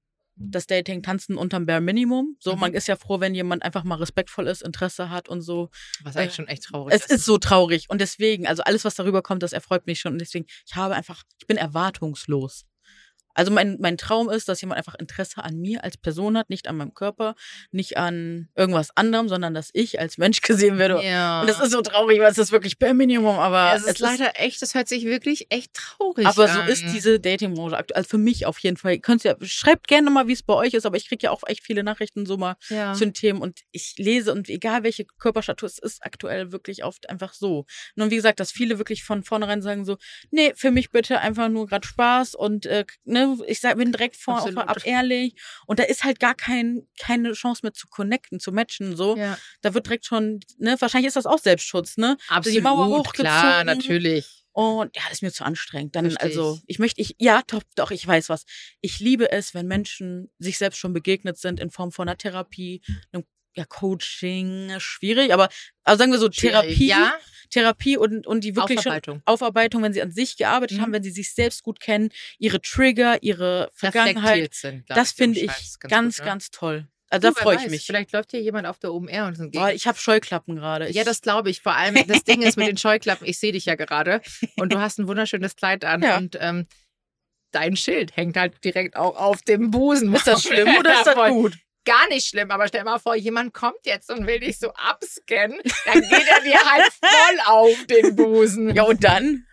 das 0.42 0.68
Dating 0.68 1.04
tanzen 1.04 1.38
unterm 1.38 1.66
Bare 1.66 1.82
Minimum. 1.82 2.38
So, 2.40 2.54
Mhm. 2.54 2.60
man 2.60 2.74
ist 2.74 2.88
ja 2.88 2.96
froh, 2.96 3.20
wenn 3.20 3.36
jemand 3.36 3.62
einfach 3.64 3.84
mal 3.84 3.96
respektvoll 3.96 4.48
ist, 4.48 4.62
Interesse 4.64 5.10
hat 5.10 5.28
und 5.30 5.42
so. 5.42 5.70
Was 6.04 6.16
Äh, 6.16 6.20
eigentlich 6.22 6.36
schon 6.36 6.48
echt 6.48 6.64
traurig 6.64 6.96
Es 6.96 7.06
ist 7.06 7.26
so 7.26 7.38
traurig 7.38 7.86
und 7.90 8.00
deswegen, 8.00 8.48
also 8.48 8.64
alles, 8.64 8.86
was 8.86 8.96
darüber 8.96 9.22
kommt, 9.22 9.44
das 9.44 9.54
erfreut 9.54 9.86
mich 9.86 10.00
schon 10.00 10.14
und 10.14 10.20
deswegen, 10.20 10.46
ich 10.66 10.76
habe 10.76 10.96
einfach, 10.96 11.24
ich 11.40 11.48
bin 11.48 11.58
erwartungslos. 11.58 12.66
Also 13.40 13.54
mein, 13.54 13.78
mein 13.80 13.96
Traum 13.96 14.30
ist, 14.30 14.50
dass 14.50 14.60
jemand 14.60 14.80
einfach 14.80 14.96
Interesse 14.96 15.42
an 15.42 15.62
mir 15.62 15.82
als 15.86 15.96
Person 15.96 16.38
hat, 16.38 16.50
nicht 16.50 16.68
an 16.68 16.76
meinem 16.76 16.94
Körper, 16.94 17.36
nicht 17.72 17.96
an 17.96 18.50
irgendwas 18.54 18.90
anderem, 18.98 19.30
sondern 19.30 19.54
dass 19.54 19.70
ich 19.72 19.98
als 19.98 20.18
Mensch 20.18 20.42
gesehen 20.50 20.78
werde. 20.78 21.02
Ja. 21.02 21.40
Und 21.40 21.48
das 21.50 21.62
ist 21.62 21.72
so 21.72 21.82
traurig, 21.82 22.20
weil 22.20 22.30
es 22.30 22.38
ist 22.38 22.52
wirklich 22.52 22.80
bare 22.80 22.94
Minimum, 22.94 23.40
aber 23.40 23.74
es 23.78 23.86
ist 23.86 24.00
leider 24.00 24.38
echt, 24.38 24.62
das 24.62 24.76
hört 24.76 24.90
sich 24.90 25.06
wirklich 25.06 25.48
echt 25.52 25.74
traurig 25.74 26.28
aber 26.28 26.50
an. 26.50 26.66
so 26.66 26.70
ist 26.70 26.84
diese 26.94 27.22
Datingbranche 27.22 27.78
aktuell. 27.78 27.96
Also 28.00 28.10
für 28.10 28.18
mich 28.18 28.46
auf 28.46 28.60
jeden 28.60 28.76
Fall. 28.76 28.96
Ihr 28.96 29.00
könnt's 29.00 29.24
ja, 29.24 29.36
schreibt 29.42 29.88
gerne 29.88 30.10
mal, 30.10 30.28
wie 30.28 30.34
es 30.34 30.44
bei 30.44 30.56
euch 30.56 30.74
ist, 30.74 30.86
aber 30.86 30.98
ich 30.98 31.08
kriege 31.08 31.24
ja 31.24 31.32
auch 31.32 31.44
echt 31.48 31.64
viele 31.64 31.82
Nachrichten 31.82 32.26
so 32.26 32.36
mal 32.36 32.58
ja. 32.68 32.92
zu 32.92 33.06
den 33.06 33.14
Themen 33.14 33.42
und 33.42 33.62
ich 33.72 33.94
lese 33.98 34.34
und 34.34 34.50
egal 34.50 34.84
welche 34.84 35.06
Körperstatur, 35.06 35.68
es 35.68 35.80
ist 35.80 36.04
aktuell 36.04 36.52
wirklich 36.52 36.84
oft 36.84 37.10
einfach 37.10 37.34
so. 37.34 37.66
Nun, 37.96 38.12
wie 38.12 38.18
gesagt, 38.18 38.42
dass 38.42 38.52
viele 38.52 38.80
wirklich 38.80 39.06
von 39.06 39.24
vornherein 39.24 39.62
sagen 39.62 39.86
so, 39.86 39.96
nee, 40.30 40.52
für 40.56 40.72
mich 40.72 40.92
bitte 40.92 41.22
einfach 41.22 41.48
nur 41.48 41.68
gerade 41.68 41.88
Spaß 41.88 42.36
und 42.36 42.66
äh, 42.66 42.84
ne, 43.06 43.29
ich 43.48 43.60
sag, 43.60 43.78
bin 43.78 43.92
direkt 43.92 44.16
vor, 44.16 44.36
Absolut. 44.36 44.56
vorab 44.56 44.86
ehrlich 44.86 45.34
und 45.66 45.80
da 45.80 45.84
ist 45.84 46.04
halt 46.04 46.20
gar 46.20 46.36
kein, 46.36 46.88
keine 47.00 47.34
Chance 47.34 47.62
mehr 47.64 47.74
zu 47.74 47.88
connecten, 47.88 48.40
zu 48.40 48.52
matchen, 48.52 48.96
so. 48.96 49.18
ja. 49.18 49.38
Da 49.62 49.74
wird 49.74 49.86
direkt 49.86 50.06
schon, 50.06 50.40
ne, 50.58 50.76
wahrscheinlich 50.80 51.08
ist 51.08 51.16
das 51.16 51.26
auch 51.26 51.40
Selbstschutz, 51.40 51.98
ne? 51.98 52.18
Absolut, 52.28 52.58
die 52.58 52.62
Mauer 52.62 53.04
klar, 53.04 53.60
hochgezogen. 53.60 53.66
natürlich. 53.66 54.40
Und 54.52 54.96
ja, 54.96 55.04
das 55.04 55.14
ist 55.14 55.22
mir 55.22 55.32
zu 55.32 55.46
anstrengend. 55.46 55.96
Dann, 55.96 56.06
Versteh 56.06 56.24
also, 56.26 56.60
ich. 56.64 56.76
ich 56.76 56.80
möchte, 56.80 57.02
ich, 57.02 57.16
ja, 57.20 57.42
doch, 57.48 57.64
doch, 57.76 57.92
ich 57.92 58.06
weiß 58.06 58.30
was. 58.30 58.46
Ich 58.82 59.00
liebe 59.00 59.32
es, 59.32 59.54
wenn 59.54 59.68
Menschen 59.68 60.30
sich 60.38 60.58
selbst 60.58 60.78
schon 60.78 60.92
begegnet 60.92 61.38
sind 61.38 61.60
in 61.60 61.70
Form 61.70 61.92
von 61.92 62.10
einer 62.10 62.18
Therapie, 62.18 62.82
einem 63.12 63.24
ja, 63.56 63.66
Coaching, 63.66 64.72
schwierig, 64.80 65.34
aber 65.34 65.50
also 65.84 65.97
sagen 66.00 66.12
wir 66.12 66.20
so, 66.20 66.30
Therapie, 66.30 66.88
Ja, 66.88 67.14
Therapie 67.50 67.97
und, 67.97 68.28
und 68.28 68.43
die 68.43 68.56
wirklich 68.56 68.80
Aufarbeitung. 68.80 69.16
schon 69.18 69.24
Aufarbeitung, 69.26 69.84
wenn 69.84 69.91
sie 69.93 70.02
an 70.02 70.12
sich 70.12 70.38
gearbeitet 70.38 70.78
Mhm. 70.78 70.82
haben, 70.84 70.93
wenn 70.93 71.04
sie 71.04 71.12
sich 71.12 71.34
selbst 71.34 71.64
gut 71.64 71.80
kennen, 71.80 72.10
ihre 72.38 72.62
Trigger, 72.62 73.22
ihre 73.24 73.70
Vergangenheit. 73.74 74.54
sind. 74.54 74.89
Das 74.89 75.12
finde 75.12 75.39
ich 75.39 75.47
beschreibst 75.47 75.80
ganz, 75.82 76.18
gut, 76.18 76.26
ganz, 76.26 76.45
ne? 76.45 76.52
toll. 76.52 76.88
Also 77.12 77.30
Du, 77.30 77.34
da 77.34 77.41
freue 77.41 77.56
ich 77.56 77.64
weiß, 77.64 77.72
mich. 77.72 77.86
Vielleicht 77.88 78.12
läuft 78.12 78.30
hier 78.32 78.41
jemand 78.41 78.68
auf 78.68 78.78
der 78.78 78.93
OMR 78.93 79.26
und 79.26 79.39
ein 79.39 79.50
Boah, 79.50 79.72
ich 79.72 79.88
habe 79.88 79.97
Scheuklappen 79.97 80.56
gerade. 80.58 80.91
Ja, 80.91 81.04
das 81.04 81.22
glaube 81.22 81.50
ich. 81.50 81.62
Vor 81.62 81.74
allem, 81.76 82.06
das 82.08 82.24
Ding 82.24 82.43
ist 82.43 82.56
mit 82.56 82.68
den 82.68 82.78
Scheuklappen, 82.78 83.26
ich 83.28 83.39
sehe 83.39 83.52
dich 83.52 83.66
ja 83.66 83.74
gerade 83.74 84.22
und 84.58 84.72
du 84.72 84.80
hast 84.80 85.00
ein 85.00 85.08
wunderschönes 85.08 85.56
Kleid 85.56 85.84
an 85.86 86.04
Ja. 86.04 86.18
und 86.18 86.38
ähm, 86.39 86.68
dein 87.52 87.76
Schild 87.76 88.16
hängt 88.16 88.38
halt 88.38 88.64
direkt 88.64 88.95
auch 88.95 89.16
auf 89.18 89.41
dem 89.41 89.72
Busen. 89.72 90.14
Ist 90.14 90.28
das 90.28 90.43
schlimm 90.43 90.70
oder 90.78 90.93
ist 90.93 91.08
das 91.08 91.16
gut? 91.32 91.58
Gar 91.90 92.08
nicht 92.10 92.28
schlimm, 92.28 92.52
aber 92.52 92.68
stell 92.68 92.84
mal 92.84 93.00
vor, 93.00 93.16
jemand 93.16 93.52
kommt 93.52 93.84
jetzt 93.86 94.12
und 94.12 94.28
will 94.28 94.40
dich 94.40 94.60
so 94.60 94.72
abscannen, 94.74 95.60
dann 95.86 96.02
geht 96.02 96.28
er 96.28 96.42
dir 96.42 96.64
halt 96.64 96.94
voll 96.94 97.40
auf 97.46 97.86
den 97.88 98.16
Busen. 98.16 98.76
Ja, 98.76 98.84
und 98.84 99.04
dann? 99.04 99.48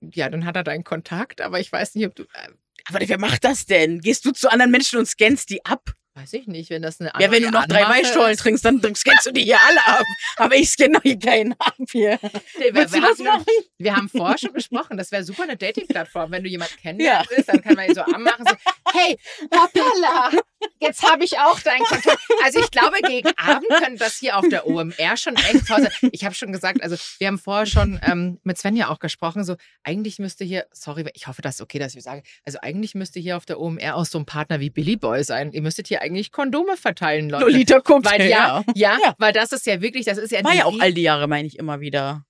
Ja, 0.00 0.28
dann 0.28 0.44
hat 0.44 0.56
er 0.56 0.64
deinen 0.64 0.84
Kontakt, 0.84 1.40
aber 1.40 1.60
ich 1.60 1.72
weiß 1.72 1.94
nicht, 1.94 2.06
ob 2.06 2.14
du. 2.14 2.24
Äh, 2.24 2.48
Aber 2.90 2.98
wer 3.00 3.18
macht 3.18 3.42
das 3.44 3.64
denn? 3.64 4.00
Gehst 4.00 4.26
du 4.26 4.32
zu 4.32 4.50
anderen 4.50 4.70
Menschen 4.70 4.98
und 4.98 5.06
scannst 5.06 5.48
die 5.48 5.64
ab? 5.64 5.94
weiß 6.14 6.34
ich 6.34 6.46
nicht, 6.46 6.70
wenn 6.70 6.82
das 6.82 7.00
eine 7.00 7.12
Ja, 7.18 7.30
wenn 7.30 7.42
du 7.42 7.50
noch 7.50 7.66
drei 7.66 8.00
ist. 8.00 8.12
trinkst, 8.40 8.64
dann 8.64 8.94
scannst 8.94 9.26
du 9.26 9.32
die 9.32 9.44
hier 9.44 9.58
alle 9.60 9.86
ab. 9.86 10.04
Aber 10.36 10.54
ich 10.54 10.70
scanne 10.70 10.94
doch 10.94 11.02
hier 11.02 11.18
keinen 11.18 11.54
ab 11.58 11.74
hier. 11.90 12.18
Nee, 12.58 12.74
wir, 12.74 12.92
wir, 12.92 13.02
haben, 13.02 13.24
machen? 13.24 13.46
wir 13.78 13.96
haben 13.96 14.08
vorher 14.08 14.38
schon 14.38 14.52
besprochen, 14.52 14.96
das 14.96 15.10
wäre 15.10 15.24
super 15.24 15.44
eine 15.44 15.56
Dating-Plattform. 15.56 16.30
Wenn 16.30 16.44
du 16.44 16.50
jemanden 16.50 16.76
kennenlernen 16.76 17.26
willst, 17.30 17.48
dann 17.48 17.62
kann 17.62 17.74
man 17.74 17.88
ihn 17.88 17.94
so 17.94 18.02
anmachen, 18.02 18.44
so, 18.46 18.54
hey, 18.92 19.18
hoppala, 19.54 20.32
jetzt 20.80 21.02
habe 21.02 21.24
ich 21.24 21.38
auch 21.38 21.60
deinen 21.60 21.84
Kontakt. 21.84 22.18
Also 22.44 22.60
ich 22.60 22.70
glaube, 22.70 22.96
gegen 23.06 23.30
Abend 23.36 23.68
könnte 23.68 23.98
das 23.98 24.16
hier 24.16 24.36
auf 24.36 24.48
der 24.48 24.66
OMR 24.66 25.16
schon 25.16 25.36
echt 25.36 25.66
toll 25.66 25.82
sein. 25.82 26.10
Ich 26.12 26.24
habe 26.24 26.34
schon 26.34 26.52
gesagt, 26.52 26.82
also 26.82 26.96
wir 27.18 27.28
haben 27.28 27.38
vorher 27.38 27.66
schon 27.66 28.00
ähm, 28.04 28.38
mit 28.42 28.58
Svenja 28.58 28.88
auch 28.88 28.98
gesprochen, 28.98 29.44
so 29.44 29.56
eigentlich 29.84 30.18
müsste 30.18 30.44
hier, 30.44 30.66
sorry, 30.72 31.04
ich 31.14 31.26
hoffe, 31.26 31.42
das 31.42 31.56
ist 31.56 31.60
okay, 31.60 31.78
dass 31.78 31.94
ich 31.94 32.02
sage, 32.02 32.22
also 32.44 32.58
eigentlich 32.62 32.94
müsste 32.94 33.20
hier 33.20 33.36
auf 33.36 33.44
der 33.46 33.60
OMR 33.60 33.96
auch 33.96 34.06
so 34.06 34.18
ein 34.18 34.26
Partner 34.26 34.60
wie 34.60 34.70
Billy 34.70 34.96
Boy 34.96 35.22
sein. 35.24 35.52
Ihr 35.52 35.62
müsstet 35.62 35.88
hier 35.88 36.02
eigentlich 36.02 36.32
Kondome 36.32 36.76
verteilen, 36.76 37.30
Leute. 37.30 37.44
Lolita 37.44 37.78
guckt. 37.78 38.06
Weil 38.06 38.28
ja, 38.28 38.64
ja, 38.74 38.98
Ja. 39.02 39.14
weil 39.18 39.32
das 39.32 39.52
ist 39.52 39.66
ja 39.66 39.80
wirklich, 39.80 40.04
das 40.04 40.18
ist 40.18 40.30
ja 40.32 40.42
War 40.44 40.54
ja 40.54 40.64
auch 40.64 40.78
all 40.80 40.92
die 40.92 41.02
Jahre, 41.02 41.28
meine 41.28 41.46
ich 41.46 41.58
immer 41.58 41.80
wieder. 41.80 42.24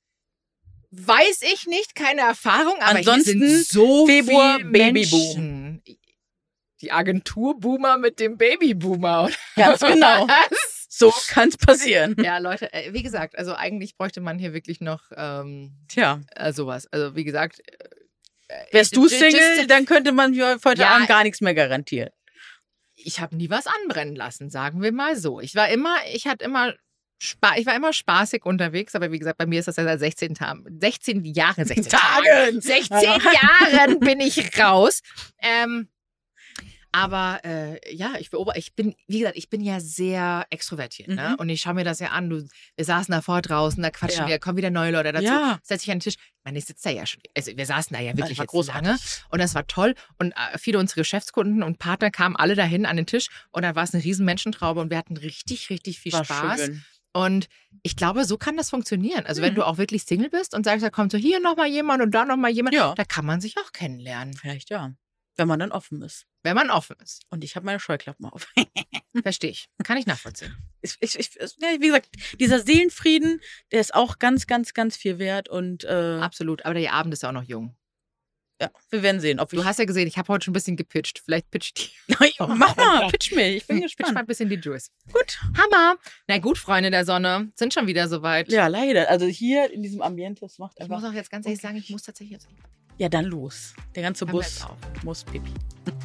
Weiß 0.91 1.41
ich 1.55 1.67
nicht, 1.67 1.95
keine 1.95 2.21
Erfahrung, 2.21 2.75
aber 2.81 2.99
Ansonsten 2.99 3.39
hier 3.39 3.49
sind 3.49 3.67
so 3.67 4.07
Februar 4.07 4.59
viele 4.59 4.71
Babyboom. 4.71 5.81
Die 6.83 6.93
Agenturboomer 6.93 7.97
mit 7.99 8.19
dem 8.21 8.37
Babyboomer. 8.37 9.31
Ganz 9.57 9.81
genau. 9.81 10.27
was? 10.29 10.87
So 10.89 11.13
kann's 11.29 11.57
passieren. 11.57 12.17
Ja, 12.23 12.39
Leute, 12.39 12.71
äh, 12.73 12.93
wie 12.93 13.03
gesagt, 13.03 13.39
also 13.39 13.55
eigentlich 13.55 13.97
bräuchte 13.97 14.21
man 14.21 14.39
hier 14.39 14.53
wirklich 14.53 14.81
noch 14.81 15.01
ähm, 15.17 15.73
Tja. 15.89 16.21
äh, 16.37 16.53
sowas. 16.53 16.87
Also 16.93 17.17
wie 17.17 17.25
gesagt, 17.25 17.61
äh, 18.49 18.65
Wärst 18.73 18.93
äh, 18.93 18.97
du 18.97 19.09
Single, 19.09 19.57
just- 19.59 19.71
dann 19.71 19.87
könnte 19.87 20.13
man 20.13 20.33
mir 20.33 20.59
heute 20.65 20.83
Ja. 20.83 20.91
Abend 20.91 21.09
gar 21.09 21.23
nichts 21.23 21.41
mehr 21.41 21.55
garantieren. 21.55 22.11
ich 22.95 23.21
habe 23.21 23.35
nie 23.37 23.49
was 23.51 23.67
anbrennen 23.67 24.15
lassen, 24.15 24.51
sagen 24.51 24.83
wir 24.83 24.93
mal 24.93 25.17
so. 25.17 25.41
Ich 25.41 25.55
war 25.55 25.69
immer, 25.71 25.97
ich 26.13 26.27
hatte 26.27 26.45
immer 26.45 26.75
Spa 27.25 27.55
ich 27.57 27.67
war 27.67 27.77
immer 27.77 27.93
spaßig 27.93 28.45
unterwegs, 28.45 28.97
aber 28.97 29.13
wie 29.13 29.19
gesagt, 29.21 29.39
bei 29.39 29.47
mir 29.47 29.61
ist 29.61 29.69
das 29.69 29.77
ja 29.77 29.85
seit 29.85 30.01
16 30.01 30.35
Tagen, 30.35 30.65
16 30.81 31.25
Jahren, 31.25 31.65
16 31.65 31.85
Tagen, 31.89 32.27
Tagen. 32.27 32.61
16 32.61 32.99
Jahren 33.01 34.01
bin 34.01 34.19
ich 34.21 34.59
raus. 34.59 35.03
Ähm, 35.41 35.89
aber 36.93 37.41
äh, 37.45 37.95
ja, 37.95 38.13
ich 38.19 38.31
beobachte, 38.31 38.59
ich 38.59 38.75
bin, 38.75 38.95
wie 39.09 39.21
gesagt, 39.21 39.37
ich 39.39 39.49
bin 39.49 39.61
ja 39.63 39.81
sehr 39.81 40.47
extrovertiert, 40.51 41.09
ne? 41.09 41.31
Mhm. 41.31 41.35
Und 41.37 41.49
ich 41.49 41.61
schaue 41.63 41.75
mir 41.75 41.85
das 41.85 41.99
ja 42.01 42.09
an. 42.09 42.29
Du, 42.31 42.47
wir 42.77 42.85
saßen 42.85 43.11
davor 43.13 43.41
draußen, 43.43 43.83
da 43.83 43.91
quatschen 43.91 44.25
Ja. 44.25 44.29
wir, 44.29 44.39
kommen 44.39 44.59
wieder 44.59 44.71
neue 44.71 44.91
Leute 44.93 45.13
dazu. 45.13 45.25
Ja. 45.25 45.59
Setz 45.63 45.83
dich 45.83 45.91
an 45.91 45.97
den 45.99 46.03
Tisch. 46.03 46.15
Ich 46.17 46.45
meine, 46.45 46.59
ich 46.59 46.65
sitze 46.67 46.89
da 46.89 46.91
ja 46.95 47.07
schon. 47.07 47.23
Also 47.37 47.57
wir 47.57 47.67
saßen 47.67 47.95
da 47.97 48.01
ja 48.03 48.17
wirklich 48.17 48.39
jetzt 48.39 48.47
großartig. 48.49 48.87
lange. 48.87 48.99
Und 49.31 49.39
das 49.41 49.55
war 49.55 49.67
toll. 49.67 49.95
Und 50.19 50.33
äh, 50.33 50.59
viele 50.59 50.79
unserer 50.79 51.01
Geschäftskunden 51.01 51.63
und 51.63 51.79
Partner 51.79 52.11
kamen 52.11 52.37
alle 52.37 52.55
dahin 52.55 52.85
an 52.87 52.97
den 52.97 53.07
Tisch. 53.07 53.29
Und 53.51 53.63
da 53.63 53.75
war 53.75 53.85
es 53.85 53.95
eine 53.95 54.05
riesen 54.05 54.27
Menschentraube 54.27 54.81
und 54.81 54.91
wir 54.91 54.99
hatten 54.99 55.17
richtig, 55.17 55.71
richtig 55.71 55.99
viel 55.99 56.13
War 56.13 56.25
Spaß. 56.25 56.61
schön. 56.61 56.85
Und 57.15 57.49
ich 57.83 57.95
glaube, 57.97 58.25
so 58.25 58.39
kann 58.39 58.57
das 58.57 58.71
funktionieren. 58.71 59.27
Also 59.27 59.43
wenn 59.43 59.53
Mhm. 59.53 59.57
du 59.57 59.67
auch 59.67 59.77
wirklich 59.79 60.05
Single 60.05 60.31
bist 60.31 60.55
und 60.55 60.65
sagst, 60.65 60.85
da 60.85 60.89
kommt 60.91 61.13
so 61.13 61.19
hier 61.19 61.41
nochmal 61.41 61.69
jemand 61.69 62.03
und 62.03 62.11
da 62.11 62.25
nochmal 62.25 62.51
jemand, 62.51 62.75
Ja. 62.75 62.95
da 62.95 63.05
kann 63.05 63.27
man 63.27 63.41
sich 63.41 63.57
auch 63.59 63.73
kennenlernen, 63.73 64.35
Vielleicht 64.35 64.71
ja. 64.71 64.93
Wenn 65.37 65.49
man 65.49 65.59
dann 65.59 65.73
offen 65.73 66.01
ist. 66.03 66.27
Wenn 66.43 66.55
man 66.55 66.71
offen 66.71 66.97
ist. 67.03 67.23
Und 67.31 67.45
ich 67.45 67.57
habe 67.57 67.67
meine 67.67 67.81
Scheuklappen 67.81 68.27
auf. 68.27 68.47
Verstehe 69.23 69.51
ich. 69.51 69.69
Kann 69.85 69.97
ich 69.99 70.07
nachvollziehen. 70.07 70.57
ich, 70.81 70.97
ich, 71.01 71.19
ich, 71.19 71.35
wie 71.37 71.79
gesagt, 71.87 72.09
dieser 72.41 72.61
Seelenfrieden, 72.61 73.41
der 73.71 73.81
ist 73.81 73.95
auch 73.95 74.19
ganz, 74.19 74.47
ganz, 74.47 74.75
ganz 74.75 74.97
viel 74.97 75.19
wert. 75.19 75.49
Und 75.49 75.85
äh, 75.85 76.19
Absolut. 76.21 76.65
Aber 76.65 76.75
der 76.75 76.93
Abend 76.93 77.13
ist 77.15 77.23
ja 77.23 77.29
auch 77.29 77.35
noch 77.35 77.45
jung. 77.45 77.77
ja, 78.61 78.71
wir 78.91 79.03
werden 79.03 79.21
sehen, 79.21 79.39
ob 79.41 79.51
Du 79.51 79.65
hast 79.65 79.79
ja 79.79 79.85
gesehen, 79.85 80.07
ich 80.09 80.17
habe 80.19 80.29
heute 80.33 80.45
schon 80.47 80.53
ein 80.53 80.55
bisschen 80.55 80.77
gepitcht. 80.77 81.21
Vielleicht 81.25 81.51
pitcht 81.51 81.79
die. 82.09 82.15
Mach 82.39 82.77
mal, 82.77 83.09
pitch 83.11 83.33
mich. 83.33 83.57
Ich 83.57 83.67
bin 83.67 83.77
Pitch 83.81 83.99
mal 83.99 84.05
gespannt. 84.07 84.17
ein 84.19 84.27
bisschen 84.27 84.49
die 84.49 84.57
Juice. 84.57 84.91
Gut. 85.13 85.39
Hammer. 85.59 85.97
Na 86.29 86.39
gut, 86.39 86.59
Freunde 86.59 86.91
der 86.91 87.05
Sonne. 87.05 87.53
Sind 87.55 87.75
schon 87.75 87.87
wieder 87.87 88.09
soweit. 88.09 88.51
Ja, 88.51 88.67
leider. 88.69 89.09
Also 89.11 89.27
hier 89.27 89.71
in 89.73 89.83
diesem 89.83 90.01
Ambiente, 90.03 90.41
das 90.41 90.59
macht 90.59 90.77
Ich 90.81 90.89
muss 90.89 90.99
einfach. 90.99 91.11
auch 91.11 91.15
jetzt 91.15 91.31
ganz 91.31 91.45
ehrlich 91.47 91.61
sagen, 91.61 91.77
ich 91.77 91.91
muss 91.91 92.03
tatsächlich 92.03 92.33
jetzt. 92.33 92.49
Ja, 92.99 93.09
dann 93.09 93.25
los. 93.25 93.75
Der 93.95 94.03
ganze 94.03 94.27
Bus 94.27 94.67
muss 95.03 95.25
pipi. 95.25 95.51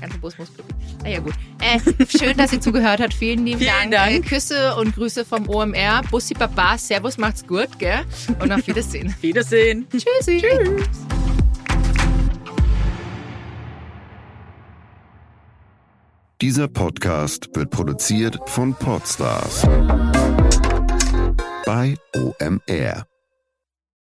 Ganze 0.01 0.17
Bus 0.17 0.37
muss 0.37 0.49
pipi. 0.49 0.73
Na 1.03 1.09
ja, 1.09 1.19
gut. 1.19 1.33
Äh, 1.61 1.79
schön, 2.07 2.35
dass 2.37 2.53
ihr 2.53 2.61
zugehört 2.61 2.99
habt. 2.99 3.13
Vielen 3.13 3.45
lieben 3.45 3.59
Vielen 3.59 3.91
Dank. 3.91 3.91
Dank. 3.91 4.25
Äh, 4.25 4.29
Küsse 4.29 4.75
und 4.75 4.95
Grüße 4.95 5.25
vom 5.25 5.47
OMR. 5.47 6.01
Bussi 6.09 6.33
Baba. 6.33 6.77
Servus, 6.77 7.17
macht's 7.17 7.45
gut, 7.45 7.77
gell? 7.77 8.05
Und 8.39 8.51
auf 8.51 8.65
Wiedersehen. 8.67 9.13
Wiedersehen. 9.21 9.87
Tschüssi. 9.91 10.41
Tschüss. 10.41 10.87
Dieser 16.39 16.67
Podcast 16.67 17.49
wird 17.55 17.71
produziert 17.71 18.37
von 18.45 18.75
Podstars 18.75 19.63
bei 21.65 21.95
OMR. 22.15 23.16